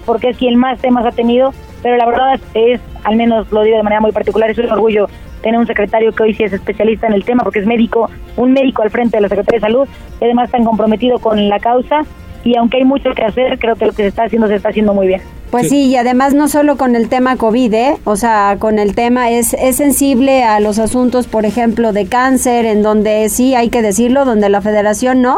porque 0.05 0.29
es 0.29 0.37
quien 0.37 0.57
más 0.57 0.79
temas 0.79 1.05
ha 1.05 1.11
tenido, 1.11 1.53
pero 1.81 1.95
la 1.95 2.05
verdad 2.05 2.39
es, 2.53 2.81
al 3.05 3.15
menos 3.15 3.49
lo 3.51 3.63
digo 3.63 3.77
de 3.77 3.83
manera 3.83 4.01
muy 4.01 4.11
particular, 4.11 4.49
es 4.49 4.57
un 4.57 4.69
orgullo 4.69 5.07
tener 5.41 5.57
un 5.57 5.65
secretario 5.65 6.11
que 6.11 6.23
hoy 6.23 6.33
sí 6.33 6.43
es 6.43 6.51
especialista 6.51 7.07
en 7.07 7.13
el 7.13 7.23
tema, 7.23 7.43
porque 7.43 7.59
es 7.59 7.65
médico, 7.65 8.09
un 8.35 8.51
médico 8.51 8.81
al 8.81 8.89
frente 8.89 9.15
de 9.17 9.21
la 9.21 9.29
Secretaría 9.29 9.57
de 9.57 9.61
Salud, 9.61 9.87
y 10.19 10.25
además 10.25 10.51
tan 10.51 10.65
comprometido 10.65 11.19
con 11.19 11.47
la 11.47 11.59
causa, 11.59 12.01
y 12.43 12.55
aunque 12.55 12.77
hay 12.77 12.85
mucho 12.85 13.13
que 13.13 13.23
hacer, 13.23 13.59
creo 13.59 13.75
que 13.75 13.85
lo 13.85 13.91
que 13.91 14.03
se 14.03 14.07
está 14.07 14.23
haciendo 14.23 14.47
se 14.47 14.55
está 14.55 14.69
haciendo 14.69 14.93
muy 14.93 15.07
bien. 15.07 15.21
Pues 15.51 15.69
sí. 15.69 15.85
y 15.87 15.95
además 15.95 16.35
no 16.35 16.47
solo 16.47 16.77
con 16.77 16.95
el 16.95 17.09
tema 17.09 17.35
COVID, 17.35 17.73
¿eh? 17.73 17.97
o 18.03 18.15
sea, 18.15 18.57
con 18.59 18.77
el 18.77 18.93
tema 18.93 19.31
es, 19.31 19.55
es 19.55 19.77
sensible 19.77 20.43
a 20.43 20.59
los 20.59 20.77
asuntos, 20.77 21.27
por 21.27 21.45
ejemplo, 21.45 21.91
de 21.91 22.05
cáncer, 22.05 22.65
en 22.65 22.83
donde 22.83 23.27
sí 23.29 23.55
hay 23.55 23.69
que 23.69 23.81
decirlo, 23.81 24.25
donde 24.25 24.49
la 24.49 24.61
federación 24.61 25.23
no, 25.23 25.37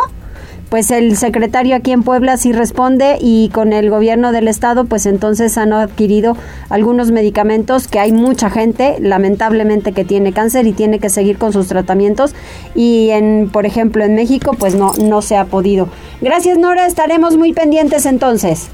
pues 0.71 0.89
el 0.89 1.17
secretario 1.17 1.75
aquí 1.75 1.91
en 1.91 2.01
Puebla 2.01 2.37
sí 2.37 2.53
responde 2.53 3.17
y 3.19 3.49
con 3.49 3.73
el 3.73 3.89
gobierno 3.89 4.31
del 4.31 4.47
estado 4.47 4.85
pues 4.85 5.05
entonces 5.05 5.57
han 5.57 5.73
adquirido 5.73 6.37
algunos 6.69 7.11
medicamentos 7.11 7.89
que 7.89 7.99
hay 7.99 8.13
mucha 8.13 8.49
gente 8.49 8.95
lamentablemente 9.01 9.91
que 9.91 10.05
tiene 10.05 10.31
cáncer 10.31 10.65
y 10.67 10.71
tiene 10.71 10.99
que 10.99 11.09
seguir 11.09 11.37
con 11.37 11.51
sus 11.51 11.67
tratamientos 11.67 12.33
y 12.73 13.09
en 13.09 13.49
por 13.51 13.65
ejemplo 13.65 14.05
en 14.05 14.15
México 14.15 14.55
pues 14.57 14.73
no 14.73 14.93
no 14.93 15.21
se 15.21 15.35
ha 15.35 15.43
podido. 15.43 15.89
Gracias 16.21 16.57
Nora, 16.57 16.85
estaremos 16.85 17.35
muy 17.35 17.51
pendientes 17.51 18.05
entonces. 18.05 18.69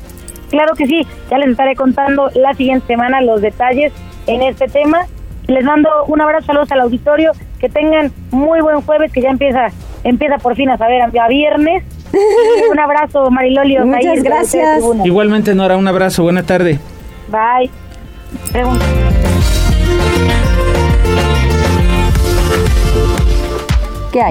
Claro 0.51 0.75
que 0.75 0.85
sí, 0.85 1.01
ya 1.31 1.39
les 1.39 1.49
estaré 1.49 1.75
contando 1.75 2.29
la 2.35 2.53
siguiente 2.53 2.85
semana 2.85 3.21
los 3.21 3.41
detalles 3.41 3.91
en 4.27 4.43
este 4.43 4.67
tema. 4.67 5.07
Les 5.47 5.63
mando 5.63 5.89
un 6.07 6.21
abrazo, 6.21 6.45
saludos 6.45 6.71
al 6.71 6.81
auditorio, 6.81 7.31
que 7.59 7.69
tengan 7.69 8.11
muy 8.29 8.61
buen 8.61 8.81
jueves, 8.81 9.11
que 9.11 9.21
ya 9.21 9.29
empieza 9.29 9.71
empieza 10.07 10.37
por 10.37 10.55
fin 10.55 10.69
a 10.69 10.77
saber 10.77 11.01
a 11.01 11.27
viernes. 11.27 11.83
un 12.71 12.79
abrazo, 12.79 13.29
Marilolio. 13.29 13.85
Muchas 13.85 14.23
gracias. 14.23 14.83
Igualmente, 15.03 15.53
Nora, 15.53 15.77
un 15.77 15.87
abrazo. 15.87 16.23
Buena 16.23 16.43
tarde. 16.43 16.79
Bye. 17.29 17.69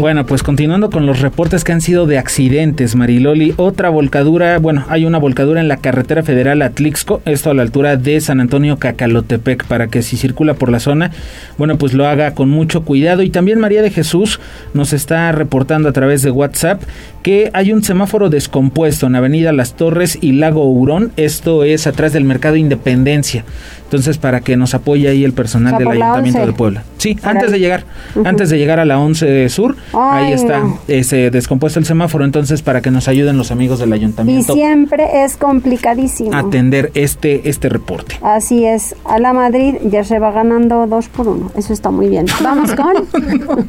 Bueno, 0.01 0.27
pues 0.27 0.43
continuando 0.43 0.91
con 0.91 1.07
los 1.07 1.21
reportes 1.21 1.63
que 1.63 1.73
han 1.73 1.81
sido 1.81 2.07
de 2.07 2.19
accidentes, 2.19 2.97
Mariloli, 2.97 3.55
otra 3.57 3.89
volcadura, 3.89 4.59
bueno, 4.59 4.85
hay 4.89 5.05
una 5.05 5.19
volcadura 5.19 5.61
en 5.61 5.69
la 5.69 5.77
carretera 5.77 6.23
federal 6.23 6.63
Atlixco, 6.63 7.21
esto 7.25 7.51
a 7.51 7.55
la 7.55 7.63
altura 7.63 7.97
de 7.97 8.21
San 8.21 8.41
Antonio 8.41 8.79
Cacalotepec, 8.79 9.65
para 9.67 9.87
que 9.89 10.03
si 10.03 10.17
circula 10.17 10.55
por 10.55 10.71
la 10.71 10.81
zona, 10.81 11.13
bueno, 11.57 11.79
pues 11.79 11.93
lo 11.93 12.07
haga 12.07 12.35
con 12.35 12.49
mucho 12.49 12.85
cuidado. 12.85 13.23
Y 13.23 13.31
también 13.31 13.61
María 13.61 13.83
de 13.83 13.91
Jesús 13.91 14.41
nos 14.75 14.93
está 14.93 15.31
reportando 15.33 15.89
a 15.89 15.93
través 15.93 16.23
de 16.23 16.31
WhatsApp 16.31 16.83
que 17.23 17.51
hay 17.55 17.73
un 17.73 17.83
semáforo 17.83 18.31
descompuesto 18.31 19.07
en 19.07 19.17
Avenida 19.17 19.53
Las 19.53 19.75
Torres 19.75 20.19
y 20.21 20.33
Lago 20.33 20.65
Hurón, 20.71 21.13
esto 21.17 21.65
es 21.65 21.87
atrás 21.87 22.13
del 22.13 22.25
Mercado 22.25 22.57
Independencia. 22.57 23.45
Entonces, 23.87 24.19
para 24.19 24.41
que 24.41 24.57
nos 24.57 24.75
apoye 24.75 25.09
ahí 25.09 25.23
el 25.23 25.33
personal 25.33 25.79
del 25.79 25.89
Ayuntamiento 25.89 26.45
de 26.45 26.53
Puebla. 26.53 26.83
Sí, 26.99 27.17
antes 27.23 27.53
de 27.53 27.61
llegar, 27.61 27.85
antes 28.25 28.51
de 28.51 28.59
llegar 28.59 28.81
a 28.81 28.85
la 28.85 28.99
11 28.99 29.49
Sur, 29.49 29.77
ahí 29.93 30.33
está 30.33 30.63
ese 30.89 31.31
descompuesto 31.31 31.79
el 31.79 31.87
semáforo, 31.87 32.25
entonces 32.25 32.63
para 32.63 32.81
que 32.81 32.91
nos 32.91 33.07
ayuden 33.07 33.37
los 33.39 33.53
amigos 33.53 33.79
del 33.79 33.93
Ayuntamiento. 33.93 34.53
Y 34.53 34.57
siempre 34.57 35.25
es 35.25 35.37
complicadísimo. 35.37 36.35
Atender 36.35 36.91
este, 36.95 37.49
este 37.49 37.69
reporte. 37.69 38.19
Así 38.23 38.65
es, 38.65 38.97
a 39.05 39.21
la 39.21 39.33
Madrid 39.33 39.77
ya 39.89 40.03
se 40.03 40.19
va 40.19 40.33
ganando 40.33 40.89
dos 40.89 41.09
por 41.09 41.29
uno, 41.29 41.53
eso 41.57 41.73
está 41.73 41.93
muy 41.93 42.09
bien. 42.09 42.27
Vamos 42.43 42.73
con... 42.75 42.95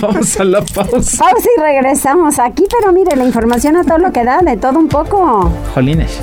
Vamos 0.00 0.38
a 0.38 0.44
la 0.44 0.62
pausa. 0.62 1.24
Pausa 1.24 1.48
y 1.56 1.60
regresamos 1.60 2.38
aquí, 2.38 2.64
pero 2.70 2.92
mire, 2.92 3.16
la 3.16 3.24
información 3.24 3.76
a 3.76 3.82
todo 3.82 3.98
lo 3.98 4.12
que 4.12 4.24
da, 4.24 4.38
de 4.38 4.56
todo 4.56 4.78
un 4.78 4.88
poco. 4.88 5.52
Jolines. 5.74 6.22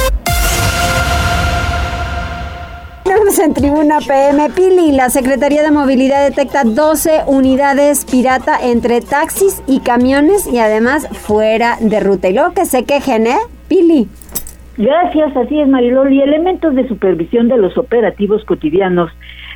En 3.39 3.53
Tribuna 3.53 3.99
PM. 4.05 4.49
Pili, 4.49 4.91
la 4.91 5.09
Secretaría 5.09 5.63
de 5.63 5.71
Movilidad 5.71 6.27
detecta 6.27 6.63
12 6.63 7.21
unidades 7.27 8.03
pirata 8.03 8.57
entre 8.61 8.99
taxis 8.99 9.63
y 9.67 9.79
camiones 9.79 10.47
y 10.51 10.59
además 10.59 11.07
fuera 11.07 11.77
de 11.79 12.01
ruta. 12.01 12.29
Y 12.29 12.33
luego 12.33 12.53
que 12.53 12.65
se 12.65 12.83
quejen, 12.83 13.27
¿eh? 13.27 13.37
Pili. 13.69 14.07
Gracias, 14.77 15.35
así 15.37 15.59
es, 15.59 15.67
Mariloli. 15.67 16.21
Elementos 16.21 16.75
de 16.75 16.87
supervisión 16.87 17.47
de 17.47 17.57
los 17.57 17.77
operativos 17.77 18.43
cotidianos 18.43 19.11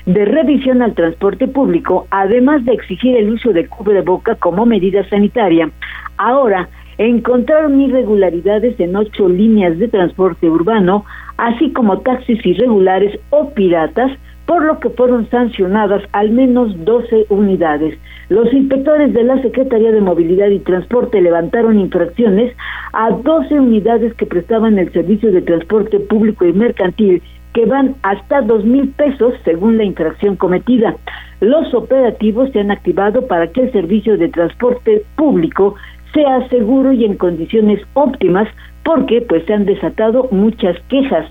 de 0.05 0.23
revisión 0.23 0.81
al 0.81 0.93
transporte 0.93 1.47
público, 1.47 2.07
además 2.11 2.63
de 2.63 2.73
exigir 2.73 3.17
el 3.17 3.29
uso 3.29 3.51
de 3.51 3.67
boca 4.05 4.35
como 4.35 4.65
medida 4.65 5.07
sanitaria. 5.09 5.69
Ahora, 6.17 6.69
encontraron 6.97 7.81
irregularidades 7.81 8.79
en 8.79 8.95
ocho 8.95 9.27
líneas 9.27 9.77
de 9.79 9.87
transporte 9.87 10.49
urbano, 10.49 11.03
así 11.37 11.71
como 11.73 11.99
taxis 11.99 12.45
irregulares 12.45 13.19
o 13.29 13.49
piratas, 13.51 14.11
por 14.45 14.63
lo 14.63 14.79
que 14.79 14.89
fueron 14.89 15.27
sancionadas 15.29 16.03
al 16.11 16.29
menos 16.29 16.73
12 16.85 17.25
unidades. 17.29 17.97
Los 18.29 18.51
inspectores 18.53 19.13
de 19.13 19.23
la 19.23 19.41
Secretaría 19.41 19.91
de 19.91 20.01
Movilidad 20.01 20.49
y 20.49 20.59
Transporte 20.59 21.21
levantaron 21.21 21.79
infracciones 21.79 22.55
a 22.93 23.09
12 23.11 23.59
unidades 23.59 24.13
que 24.13 24.25
prestaban 24.25 24.77
el 24.77 24.91
servicio 24.93 25.31
de 25.31 25.41
transporte 25.41 25.99
público 25.99 26.45
y 26.45 26.53
mercantil 26.53 27.21
que 27.55 27.65
van 27.65 27.95
hasta 28.03 28.41
dos 28.41 28.65
mil 28.65 28.89
pesos 28.89 29.33
según 29.45 29.77
la 29.77 29.85
infracción 29.85 30.35
cometida. 30.35 30.95
Los 31.39 31.73
operativos 31.73 32.51
se 32.51 32.59
han 32.59 32.69
activado 32.69 33.27
para 33.27 33.47
que 33.47 33.61
el 33.61 33.71
servicio 33.71 34.17
de 34.17 34.27
transporte 34.27 35.03
público 35.15 35.75
sea 36.13 36.47
seguro 36.49 36.91
y 36.91 37.05
en 37.05 37.15
condiciones 37.15 37.81
óptimas 37.93 38.49
porque 38.85 39.21
pues 39.21 39.43
se 39.45 39.53
han 39.53 39.65
desatado 39.65 40.29
muchas 40.31 40.77
quejas. 40.87 41.27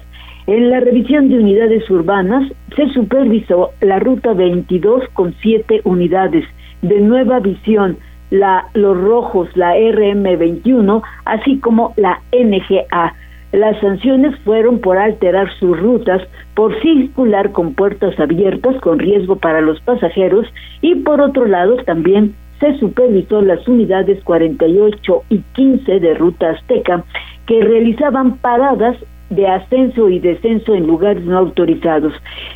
En 0.47 0.69
la 0.69 0.81
revisión 0.81 1.31
de 1.31 1.39
unidades 1.39 1.89
urbanas 1.89 2.53
se 2.77 2.87
supervisó 2.91 3.71
la 3.81 3.99
ruta 4.01 4.35
22 4.35 5.05
con 5.15 5.35
siete 5.41 5.81
unidades 5.85 6.45
de 6.83 7.01
nueva 7.01 7.39
visión, 7.39 7.97
la 8.31 8.67
Los 8.75 9.01
Rojos, 9.01 9.49
la 9.55 9.75
RM21, 9.77 11.03
así 11.25 11.59
como 11.61 11.95
la 11.97 12.21
NGA. 12.33 13.15
Las 13.53 13.81
sanciones 13.81 14.37
fueron 14.41 14.81
por 14.81 14.99
alterar 14.99 15.49
sus 15.61 15.79
rutas, 15.81 16.21
por 16.55 16.79
circular 16.83 17.53
con 17.53 17.75
puertas 17.75 18.19
abiertas 18.19 18.79
con 18.81 18.99
riesgo 18.99 19.37
para 19.37 19.61
los 19.61 19.81
pasajeros 19.81 20.47
y 20.83 20.97
por 20.97 21.21
otro 21.21 21.47
lado 21.47 21.77
también 21.85 22.35
se 22.59 22.77
supervisó 22.79 23.43
las 23.43 23.67
unidades 23.69 24.23
48 24.25 25.23
y 25.31 25.39
15 25.55 26.01
de 26.01 26.15
Ruta 26.15 26.51
Azteca 26.51 27.05
que 27.47 27.61
realizaban 27.61 28.37
paradas 28.39 28.97
de 29.31 29.47
ascenso 29.47 30.09
y 30.09 30.19
descenso 30.19 30.75
en 30.75 30.87
lugares 30.87 31.25
no 31.25 31.39
autorizados. 31.39 32.13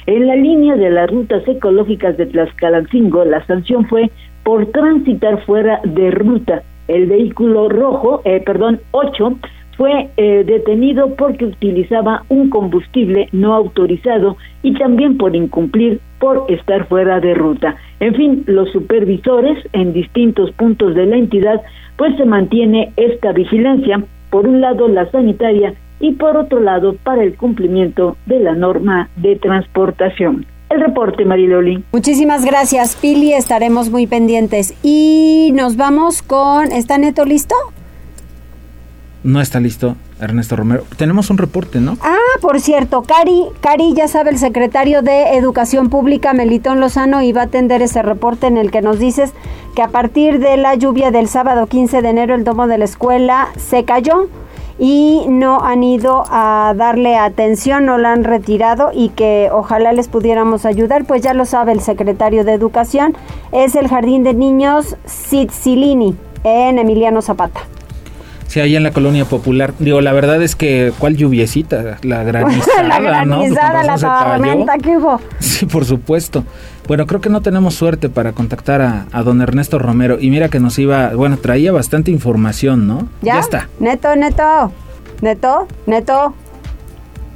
En 0.06 0.26
la 0.26 0.36
línea 0.36 0.76
de 0.76 0.90
las 0.90 1.10
rutas 1.10 1.46
ecológicas 1.46 2.16
de 2.16 2.26
Tlaxcalancingo, 2.26 3.24
la 3.24 3.44
sanción 3.46 3.86
fue 3.86 4.10
por 4.44 4.66
transitar 4.66 5.44
fuera 5.44 5.80
de 5.84 6.10
ruta. 6.10 6.62
El 6.86 7.06
vehículo 7.06 7.68
rojo, 7.68 8.22
eh, 8.24 8.40
perdón, 8.44 8.80
8, 8.92 9.36
fue 9.76 10.08
eh, 10.16 10.42
detenido 10.44 11.14
porque 11.14 11.44
utilizaba 11.44 12.24
un 12.28 12.50
combustible 12.50 13.28
no 13.30 13.54
autorizado 13.54 14.36
y 14.62 14.74
también 14.74 15.16
por 15.16 15.36
incumplir 15.36 16.00
por 16.18 16.46
estar 16.48 16.86
fuera 16.88 17.20
de 17.20 17.34
ruta. 17.34 17.76
En 18.00 18.14
fin, 18.14 18.42
los 18.46 18.70
supervisores 18.72 19.56
en 19.72 19.92
distintos 19.92 20.50
puntos 20.52 20.96
de 20.96 21.06
la 21.06 21.16
entidad, 21.16 21.62
pues 21.96 22.16
se 22.16 22.24
mantiene 22.24 22.92
esta 22.96 23.32
vigilancia, 23.32 24.02
por 24.30 24.46
un 24.46 24.60
lado 24.60 24.88
la 24.88 25.10
sanitaria 25.10 25.74
y 26.00 26.12
por 26.12 26.36
otro 26.36 26.60
lado 26.60 26.94
para 27.02 27.22
el 27.22 27.36
cumplimiento 27.36 28.16
de 28.26 28.40
la 28.40 28.54
norma 28.54 29.08
de 29.16 29.36
transportación. 29.36 30.46
El 30.70 30.80
reporte, 30.80 31.24
Mariloli. 31.24 31.82
Muchísimas 31.92 32.44
gracias, 32.44 32.94
Pili. 32.96 33.32
Estaremos 33.32 33.88
muy 33.90 34.06
pendientes. 34.06 34.74
Y 34.82 35.50
nos 35.54 35.76
vamos 35.76 36.20
con. 36.20 36.72
¿Está 36.72 36.98
Neto 36.98 37.24
listo? 37.24 37.54
No 39.24 39.40
está 39.40 39.58
listo 39.58 39.96
Ernesto 40.20 40.56
Romero. 40.56 40.84
Tenemos 40.96 41.30
un 41.30 41.38
reporte, 41.38 41.80
¿no? 41.80 41.96
Ah, 42.02 42.16
por 42.40 42.60
cierto, 42.60 43.02
Cari, 43.02 43.44
Cari, 43.60 43.94
ya 43.94 44.08
sabe, 44.08 44.30
el 44.30 44.38
secretario 44.38 45.02
de 45.02 45.36
Educación 45.36 45.90
Pública, 45.90 46.32
Melitón 46.32 46.80
Lozano, 46.80 47.22
iba 47.22 47.42
a 47.42 47.44
atender 47.44 47.82
ese 47.82 48.02
reporte 48.02 48.46
en 48.46 48.56
el 48.56 48.70
que 48.70 48.82
nos 48.82 48.98
dices 48.98 49.32
que 49.74 49.82
a 49.82 49.88
partir 49.88 50.38
de 50.38 50.56
la 50.56 50.74
lluvia 50.74 51.10
del 51.10 51.28
sábado 51.28 51.66
15 51.66 52.02
de 52.02 52.08
enero 52.08 52.34
el 52.34 52.44
domo 52.44 52.66
de 52.66 52.78
la 52.78 52.84
escuela 52.84 53.48
se 53.56 53.84
cayó 53.84 54.28
y 54.78 55.24
no 55.28 55.60
han 55.60 55.82
ido 55.82 56.24
a 56.30 56.72
darle 56.76 57.16
atención, 57.16 57.86
no 57.86 57.98
la 57.98 58.12
han 58.12 58.22
retirado 58.22 58.90
y 58.92 59.08
que 59.10 59.50
ojalá 59.52 59.92
les 59.92 60.08
pudiéramos 60.08 60.64
ayudar, 60.64 61.04
pues 61.04 61.22
ya 61.22 61.34
lo 61.34 61.44
sabe 61.44 61.72
el 61.72 61.80
secretario 61.80 62.44
de 62.44 62.52
Educación, 62.52 63.16
es 63.50 63.74
el 63.74 63.88
Jardín 63.88 64.22
de 64.22 64.34
Niños 64.34 64.96
Citzilini 65.06 66.16
en 66.44 66.78
Emiliano 66.78 67.22
Zapata. 67.22 67.60
Sí, 68.48 68.60
ahí 68.60 68.76
en 68.76 68.82
la 68.82 68.92
colonia 68.92 69.26
popular. 69.26 69.74
Digo, 69.78 70.00
la 70.00 70.14
verdad 70.14 70.42
es 70.42 70.56
que, 70.56 70.90
¿cuál 70.98 71.16
lluviecita? 71.16 71.98
La 72.02 72.24
granizada, 72.24 72.82
la 72.88 72.98
granizada, 73.00 73.84
la 73.84 73.96
tormenta 73.98 74.78
que 74.78 74.96
hubo. 74.96 75.20
Sí, 75.38 75.66
por 75.66 75.84
supuesto. 75.84 76.44
Bueno, 76.86 77.06
creo 77.06 77.20
que 77.20 77.28
no 77.28 77.42
tenemos 77.42 77.74
suerte 77.74 78.08
para 78.08 78.32
contactar 78.32 78.80
a, 78.80 79.06
a, 79.12 79.22
don 79.22 79.42
Ernesto 79.42 79.78
Romero. 79.78 80.16
Y 80.18 80.30
mira 80.30 80.48
que 80.48 80.60
nos 80.60 80.78
iba, 80.78 81.10
bueno, 81.10 81.36
traía 81.36 81.72
bastante 81.72 82.10
información, 82.10 82.86
¿no? 82.86 83.10
Ya, 83.20 83.34
ya 83.34 83.40
está. 83.40 83.68
Neto, 83.80 84.16
Neto. 84.16 84.72
Neto, 85.20 85.68
Neto. 85.86 86.34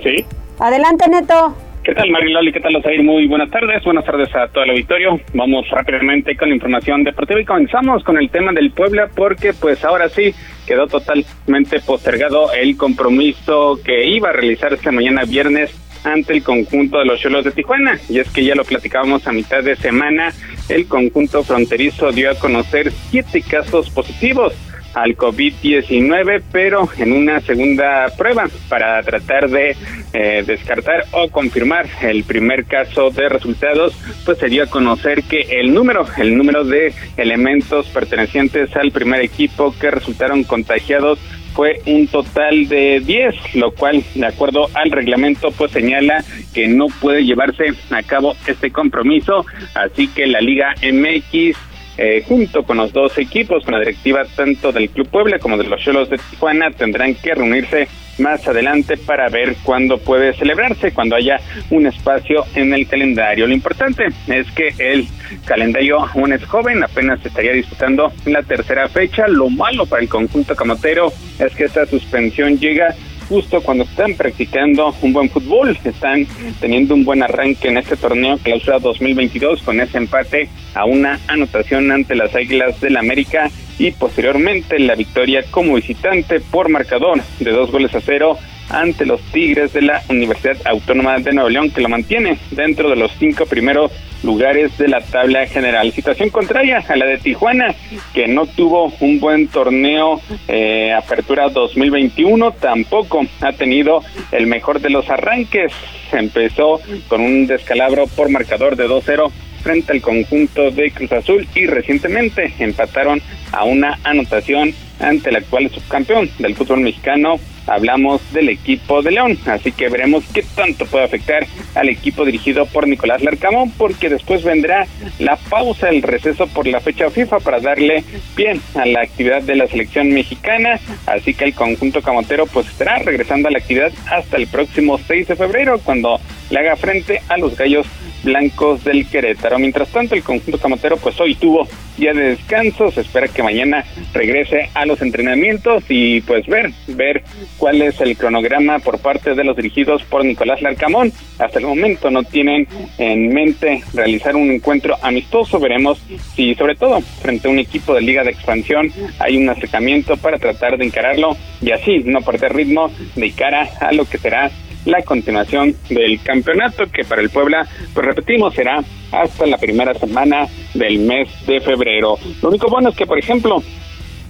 Sí. 0.02 0.24
Adelante, 0.58 1.10
Neto. 1.10 1.54
¿Qué 1.84 1.94
tal, 1.94 2.10
Mariloli? 2.10 2.52
¿Qué 2.52 2.60
tal, 2.60 2.76
Osair? 2.76 3.02
Muy 3.02 3.26
buenas 3.26 3.50
tardes. 3.50 3.82
Buenas 3.82 4.04
tardes 4.04 4.32
a 4.36 4.46
todo 4.48 4.62
el 4.62 4.70
auditorio. 4.70 5.20
Vamos 5.34 5.68
rápidamente 5.68 6.36
con 6.36 6.48
la 6.48 6.54
información 6.54 7.02
deportiva 7.02 7.40
y 7.40 7.44
comenzamos 7.44 8.04
con 8.04 8.16
el 8.18 8.30
tema 8.30 8.52
del 8.52 8.70
Puebla 8.70 9.10
porque, 9.14 9.52
pues, 9.52 9.84
ahora 9.84 10.08
sí 10.08 10.32
quedó 10.66 10.86
totalmente 10.86 11.80
postergado 11.80 12.52
el 12.52 12.76
compromiso 12.76 13.78
que 13.84 14.06
iba 14.06 14.30
a 14.30 14.32
realizar 14.32 14.72
esta 14.72 14.92
mañana 14.92 15.24
viernes 15.24 15.70
ante 16.04 16.32
el 16.32 16.42
conjunto 16.42 16.98
de 16.98 17.04
los 17.04 17.20
Cholos 17.20 17.44
de 17.44 17.52
Tijuana. 17.52 17.98
Y 18.08 18.18
es 18.18 18.28
que 18.30 18.44
ya 18.44 18.54
lo 18.54 18.64
platicábamos 18.64 19.26
a 19.26 19.32
mitad 19.32 19.62
de 19.62 19.76
semana, 19.76 20.32
el 20.68 20.86
conjunto 20.86 21.42
fronterizo 21.42 22.12
dio 22.12 22.30
a 22.30 22.34
conocer 22.34 22.92
siete 23.10 23.42
casos 23.42 23.90
positivos 23.90 24.54
al 24.94 25.16
COVID-19, 25.16 26.42
pero 26.52 26.88
en 26.98 27.12
una 27.12 27.40
segunda 27.40 28.06
prueba 28.16 28.48
para 28.68 29.02
tratar 29.02 29.48
de 29.48 29.76
eh, 30.12 30.44
descartar 30.46 31.04
o 31.12 31.28
confirmar 31.28 31.86
el 32.02 32.24
primer 32.24 32.64
caso 32.64 33.10
de 33.10 33.28
resultados, 33.28 33.94
pues 34.24 34.38
se 34.38 34.48
dio 34.48 34.64
a 34.64 34.66
conocer 34.66 35.22
que 35.24 35.40
el 35.60 35.72
número, 35.72 36.06
el 36.18 36.36
número 36.36 36.64
de 36.64 36.92
elementos 37.16 37.86
pertenecientes 37.88 38.74
al 38.76 38.92
primer 38.92 39.22
equipo 39.22 39.74
que 39.78 39.90
resultaron 39.90 40.44
contagiados 40.44 41.18
fue 41.54 41.80
un 41.86 42.06
total 42.06 42.66
de 42.68 43.00
10, 43.00 43.54
lo 43.56 43.72
cual, 43.72 44.02
de 44.14 44.26
acuerdo 44.26 44.68
al 44.74 44.90
reglamento, 44.90 45.50
pues 45.50 45.72
señala 45.72 46.24
que 46.54 46.66
no 46.66 46.86
puede 47.00 47.24
llevarse 47.24 47.74
a 47.90 48.02
cabo 48.02 48.34
este 48.46 48.70
compromiso, 48.70 49.44
así 49.74 50.08
que 50.08 50.26
la 50.26 50.40
Liga 50.40 50.74
MX 50.82 51.56
eh, 51.98 52.22
junto 52.26 52.62
con 52.62 52.78
los 52.78 52.92
dos 52.92 53.18
equipos, 53.18 53.64
con 53.64 53.74
la 53.74 53.80
directiva 53.80 54.22
tanto 54.36 54.72
del 54.72 54.90
Club 54.90 55.08
Puebla 55.08 55.38
como 55.38 55.56
de 55.56 55.64
los 55.64 55.80
Cholos 55.80 56.08
de 56.08 56.18
Tijuana, 56.18 56.70
tendrán 56.70 57.14
que 57.14 57.34
reunirse 57.34 57.88
más 58.18 58.46
adelante 58.46 58.96
para 58.96 59.28
ver 59.28 59.56
cuándo 59.62 59.98
puede 59.98 60.34
celebrarse, 60.34 60.92
cuando 60.92 61.16
haya 61.16 61.40
un 61.70 61.86
espacio 61.86 62.44
en 62.54 62.72
el 62.72 62.86
calendario. 62.86 63.46
Lo 63.46 63.54
importante 63.54 64.06
es 64.26 64.50
que 64.52 64.74
el 64.78 65.06
calendario 65.44 66.00
aún 66.00 66.32
es 66.32 66.44
joven, 66.44 66.82
apenas 66.82 67.24
estaría 67.24 67.52
disputando 67.52 68.12
la 68.26 68.42
tercera 68.42 68.88
fecha. 68.88 69.26
Lo 69.28 69.48
malo 69.48 69.86
para 69.86 70.02
el 70.02 70.08
conjunto 70.08 70.54
camotero 70.54 71.12
es 71.38 71.54
que 71.54 71.64
esta 71.64 71.86
suspensión 71.86 72.58
llega 72.58 72.94
justo 73.28 73.60
cuando 73.62 73.84
están 73.84 74.14
practicando 74.14 74.94
un 75.02 75.12
buen 75.12 75.30
fútbol, 75.30 75.78
están 75.84 76.26
teniendo 76.60 76.94
un 76.94 77.04
buen 77.04 77.22
arranque 77.22 77.68
en 77.68 77.78
este 77.78 77.96
torneo 77.96 78.38
clausura 78.38 78.78
2022 78.78 79.62
con 79.62 79.80
ese 79.80 79.98
empate 79.98 80.48
a 80.74 80.84
una 80.84 81.20
anotación 81.28 81.90
ante 81.90 82.14
las 82.14 82.34
Águilas 82.34 82.80
del 82.80 82.96
América 82.96 83.50
y 83.78 83.90
posteriormente 83.92 84.78
la 84.78 84.94
victoria 84.94 85.44
como 85.50 85.74
visitante 85.74 86.40
por 86.40 86.68
marcador 86.68 87.20
de 87.40 87.50
dos 87.50 87.70
goles 87.70 87.94
a 87.94 88.00
cero 88.00 88.38
ante 88.68 89.06
los 89.06 89.20
Tigres 89.32 89.72
de 89.72 89.82
la 89.82 90.02
Universidad 90.08 90.56
Autónoma 90.64 91.18
de 91.18 91.32
Nuevo 91.32 91.50
León, 91.50 91.70
que 91.70 91.82
lo 91.82 91.88
mantiene 91.88 92.38
dentro 92.50 92.88
de 92.88 92.96
los 92.96 93.12
cinco 93.18 93.46
primeros 93.46 93.92
lugares 94.22 94.76
de 94.78 94.88
la 94.88 95.00
tabla 95.00 95.46
general. 95.46 95.92
Situación 95.92 96.30
contraria 96.30 96.84
a 96.86 96.96
la 96.96 97.06
de 97.06 97.18
Tijuana, 97.18 97.74
que 98.14 98.28
no 98.28 98.46
tuvo 98.46 98.92
un 99.00 99.20
buen 99.20 99.48
torneo 99.48 100.20
eh, 100.48 100.92
Apertura 100.92 101.48
2021, 101.48 102.52
tampoco 102.52 103.22
ha 103.40 103.52
tenido 103.52 104.02
el 104.30 104.46
mejor 104.46 104.80
de 104.80 104.90
los 104.90 105.08
arranques. 105.08 105.72
Empezó 106.12 106.80
con 107.08 107.20
un 107.20 107.46
descalabro 107.46 108.06
por 108.06 108.28
marcador 108.28 108.76
de 108.76 108.86
2-0 108.86 109.30
frente 109.62 109.92
al 109.92 110.02
conjunto 110.02 110.70
de 110.70 110.90
Cruz 110.90 111.12
Azul 111.12 111.46
y 111.54 111.66
recientemente 111.66 112.52
empataron 112.58 113.22
a 113.52 113.64
una 113.64 113.98
anotación 114.02 114.74
ante 114.98 115.30
el 115.30 115.36
actual 115.36 115.70
subcampeón 115.70 116.30
del 116.38 116.54
fútbol 116.54 116.80
mexicano. 116.80 117.36
Hablamos 117.66 118.20
del 118.32 118.48
equipo 118.48 119.02
de 119.02 119.12
León, 119.12 119.38
así 119.46 119.72
que 119.72 119.88
veremos 119.88 120.24
qué 120.32 120.44
tanto 120.54 120.86
puede 120.86 121.04
afectar 121.04 121.46
al 121.74 121.88
equipo 121.88 122.24
dirigido 122.24 122.66
por 122.66 122.88
Nicolás 122.88 123.22
Larcamón, 123.22 123.70
porque 123.72 124.08
después 124.08 124.42
vendrá 124.42 124.86
la 125.18 125.36
pausa, 125.36 125.88
el 125.88 126.02
receso 126.02 126.46
por 126.48 126.66
la 126.66 126.80
fecha 126.80 127.10
FIFA 127.10 127.38
para 127.40 127.60
darle 127.60 128.04
pie 128.34 128.60
a 128.74 128.86
la 128.86 129.02
actividad 129.02 129.42
de 129.42 129.56
la 129.56 129.66
selección 129.66 130.08
mexicana, 130.10 130.80
así 131.06 131.34
que 131.34 131.44
el 131.44 131.54
conjunto 131.54 132.02
camotero 132.02 132.46
pues 132.46 132.66
estará 132.66 132.98
regresando 132.98 133.48
a 133.48 133.52
la 133.52 133.58
actividad 133.58 133.92
hasta 134.10 134.36
el 134.36 134.46
próximo 134.46 134.98
6 134.98 135.28
de 135.28 135.36
febrero, 135.36 135.80
cuando 135.84 136.20
le 136.50 136.58
haga 136.58 136.76
frente 136.76 137.22
a 137.28 137.36
los 137.36 137.56
gallos 137.56 137.86
blancos 138.22 138.84
del 138.84 139.06
Querétaro. 139.06 139.58
Mientras 139.58 139.88
tanto, 139.88 140.14
el 140.14 140.22
conjunto 140.22 140.58
camotero 140.58 140.96
pues 140.96 141.18
hoy 141.20 141.34
tuvo 141.34 141.66
día 141.96 142.14
de 142.14 142.30
descanso, 142.30 142.90
se 142.90 143.02
espera 143.02 143.28
que 143.28 143.42
mañana 143.42 143.84
regrese 144.12 144.70
a 144.74 144.86
los 144.86 145.02
entrenamientos 145.02 145.84
y 145.88 146.20
pues 146.22 146.46
ver, 146.46 146.70
ver 146.88 147.22
cuál 147.58 147.82
es 147.82 148.00
el 148.00 148.16
cronograma 148.16 148.78
por 148.78 148.98
parte 148.98 149.34
de 149.34 149.44
los 149.44 149.56
dirigidos 149.56 150.02
por 150.04 150.24
Nicolás 150.24 150.62
Larcamón. 150.62 151.12
Hasta 151.38 151.58
el 151.58 151.66
momento 151.66 152.10
no 152.10 152.22
tienen 152.22 152.66
en 152.98 153.28
mente 153.32 153.82
realizar 153.92 154.36
un 154.36 154.50
encuentro 154.50 154.96
amistoso, 155.02 155.58
veremos 155.60 156.02
si 156.34 156.54
sobre 156.54 156.76
todo 156.76 157.00
frente 157.00 157.48
a 157.48 157.50
un 157.50 157.58
equipo 157.58 157.94
de 157.94 158.00
liga 158.00 158.24
de 158.24 158.30
expansión 158.30 158.90
hay 159.18 159.36
un 159.36 159.48
acercamiento 159.48 160.16
para 160.16 160.38
tratar 160.38 160.78
de 160.78 160.84
encararlo 160.84 161.36
y 161.60 161.70
así 161.70 161.98
no 162.04 162.20
perder 162.22 162.54
ritmo 162.54 162.90
de 163.16 163.30
cara 163.32 163.68
a 163.80 163.92
lo 163.92 164.04
que 164.04 164.18
será 164.18 164.50
la 164.84 165.02
continuación 165.02 165.74
del 165.88 166.20
campeonato 166.22 166.84
que 166.92 167.04
para 167.04 167.22
el 167.22 167.30
Puebla, 167.30 167.66
pues 167.94 168.06
repetimos, 168.06 168.54
será 168.54 168.82
hasta 169.12 169.46
la 169.46 169.58
primera 169.58 169.94
semana 169.94 170.46
del 170.74 171.00
mes 171.00 171.28
de 171.46 171.60
febrero. 171.60 172.16
Lo 172.42 172.48
único 172.48 172.68
bueno 172.68 172.90
es 172.90 172.96
que, 172.96 173.06
por 173.06 173.18
ejemplo, 173.18 173.62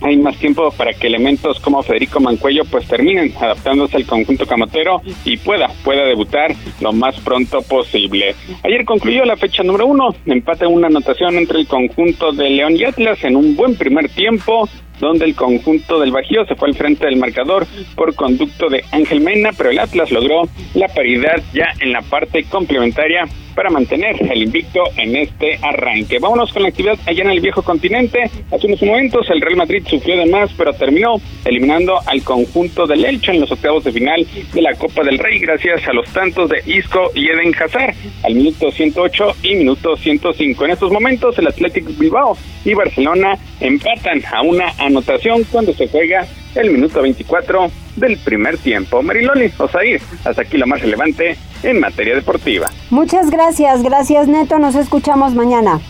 hay 0.03 0.17
más 0.17 0.37
tiempo 0.37 0.71
para 0.73 0.93
que 0.93 1.07
elementos 1.07 1.61
como 1.61 1.83
Federico 1.83 2.19
Mancuello 2.19 2.65
pues 2.65 2.87
terminen 2.87 3.33
adaptándose 3.41 3.97
al 3.97 4.07
conjunto 4.07 4.47
camotero 4.47 5.01
y 5.25 5.37
pueda, 5.37 5.69
pueda 5.85 6.05
debutar 6.05 6.55
lo 6.81 6.93
más 6.93 7.19
pronto 7.21 7.63
posible. 7.63 8.35
Ayer 8.65 8.85
concluyó 8.85 9.25
la 9.25 9.37
fecha 9.37 9.63
número 9.63 9.87
uno, 9.87 10.09
empate 10.27 10.67
una 10.67 10.89
anotación 10.89 11.37
entre 11.37 11.61
el 11.61 11.69
conjunto 11.69 12.33
de 12.33 12.51
León 12.51 12.77
y 12.77 12.85
Atlas 12.85 13.23
en 13.23 13.37
un 13.37 13.55
buen 13.55 13.77
primer 13.77 14.09
tiempo 14.09 14.69
donde 15.01 15.25
el 15.25 15.35
conjunto 15.35 15.99
del 15.99 16.13
Bajío 16.13 16.45
se 16.47 16.55
fue 16.55 16.69
al 16.69 16.75
frente 16.75 17.07
del 17.07 17.17
marcador 17.17 17.67
por 17.95 18.15
conducto 18.15 18.69
de 18.69 18.85
Ángel 18.93 19.21
Mena, 19.21 19.51
pero 19.57 19.71
el 19.71 19.79
Atlas 19.79 20.11
logró 20.11 20.43
la 20.75 20.89
paridad 20.89 21.43
ya 21.53 21.73
en 21.81 21.93
la 21.93 22.03
parte 22.03 22.45
complementaria 22.45 23.25
para 23.55 23.71
mantener 23.71 24.17
el 24.21 24.43
invicto 24.43 24.83
en 24.97 25.17
este 25.17 25.59
arranque. 25.63 26.19
Vámonos 26.19 26.53
con 26.53 26.63
la 26.63 26.69
actividad 26.69 26.99
allá 27.07 27.23
en 27.23 27.31
el 27.31 27.41
viejo 27.41 27.63
continente. 27.63 28.31
Hace 28.51 28.67
unos 28.67 28.83
momentos 28.83 29.29
el 29.31 29.41
Real 29.41 29.57
Madrid 29.57 29.83
sufrió 29.87 30.17
de 30.17 30.27
más, 30.27 30.51
pero 30.57 30.73
terminó 30.73 31.17
eliminando 31.45 31.99
al 32.07 32.23
conjunto 32.23 32.87
del 32.87 33.05
Elche 33.05 33.33
en 33.33 33.41
los 33.41 33.51
octavos 33.51 33.85
de 33.85 33.93
final 33.93 34.27
de 34.53 34.63
la 34.63 34.75
Copa 34.75 35.03
del 35.03 35.19
Rey 35.19 35.39
gracias 35.39 35.87
a 35.87 35.93
los 35.93 36.09
tantos 36.11 36.51
de 36.51 36.63
Isco 36.67 37.11
y 37.15 37.29
Eden 37.29 37.55
Hazard 37.55 37.95
al 38.25 38.35
minuto 38.35 38.71
108 38.71 39.37
y 39.43 39.55
minuto 39.57 39.97
105. 39.97 40.65
En 40.65 40.71
estos 40.71 40.91
momentos 40.91 41.39
el 41.39 41.47
Athletic 41.47 41.97
Bilbao 41.99 42.37
y 42.65 42.75
Barcelona 42.75 43.39
empatan 43.61 44.23
a 44.33 44.43
una 44.43 44.73
anotación 44.79 45.45
cuando 45.45 45.73
se 45.75 45.89
juega 45.89 46.27
el 46.55 46.71
minuto 46.71 47.03
24 47.03 47.71
del 47.97 48.17
primer 48.19 48.59
tiempo. 48.59 49.03
Mariloli, 49.03 49.51
Osair, 49.59 50.01
hasta 50.25 50.43
aquí 50.43 50.59
lo 50.59 50.67
más 50.67 50.81
relevante 50.81 51.37
en 51.63 51.81
materia 51.81 52.15
deportiva. 52.15 52.69
Muchas 52.91 53.31
gracias, 53.31 53.83
gracias 53.83 54.29
Neto, 54.29 54.59
nos 54.59 54.75
escuchamos 54.75 55.35
mañana. 55.35 55.81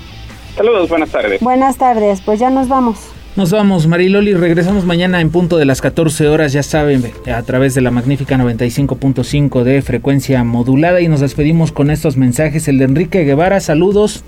Saludos, 0.56 0.88
buenas 0.88 1.10
tardes. 1.10 1.40
Buenas 1.40 1.76
tardes, 1.76 2.20
pues 2.20 2.38
ya 2.38 2.50
nos 2.50 2.68
vamos. 2.68 2.98
Nos 3.34 3.50
vamos, 3.50 3.86
Mariloli. 3.86 4.34
Regresamos 4.34 4.84
mañana 4.84 5.22
en 5.22 5.30
punto 5.30 5.56
de 5.56 5.64
las 5.64 5.80
14 5.80 6.28
horas, 6.28 6.52
ya 6.52 6.62
saben, 6.62 7.02
a 7.34 7.42
través 7.42 7.74
de 7.74 7.80
la 7.80 7.90
magnífica 7.90 8.36
95.5 8.36 9.62
de 9.62 9.80
frecuencia 9.80 10.44
modulada. 10.44 11.00
Y 11.00 11.08
nos 11.08 11.20
despedimos 11.20 11.72
con 11.72 11.90
estos 11.90 12.18
mensajes. 12.18 12.68
El 12.68 12.76
de 12.76 12.84
Enrique 12.84 13.24
Guevara, 13.24 13.60
saludos. 13.60 14.22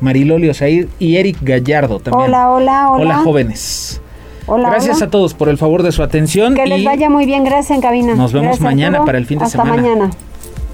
Mariloli 0.00 0.48
Osair 0.48 0.88
y 0.98 1.16
Eric 1.16 1.38
Gallardo 1.42 2.00
también. 2.00 2.30
Hola, 2.30 2.50
hola, 2.50 2.90
hola. 2.90 3.02
Hola, 3.02 3.18
jóvenes. 3.18 4.00
Gracias 4.48 5.00
a 5.02 5.10
todos 5.10 5.34
por 5.34 5.48
el 5.48 5.58
favor 5.58 5.84
de 5.84 5.92
su 5.92 6.02
atención. 6.02 6.54
Que 6.54 6.66
les 6.66 6.82
vaya 6.82 7.08
muy 7.08 7.24
bien, 7.24 7.44
gracias 7.44 7.76
en 7.76 7.82
cabina. 7.82 8.16
Nos 8.16 8.32
vemos 8.32 8.60
mañana 8.60 9.04
para 9.04 9.18
el 9.18 9.26
fin 9.26 9.38
de 9.38 9.46
semana. 9.46 9.70
Hasta 9.70 9.82
mañana. 9.82 10.10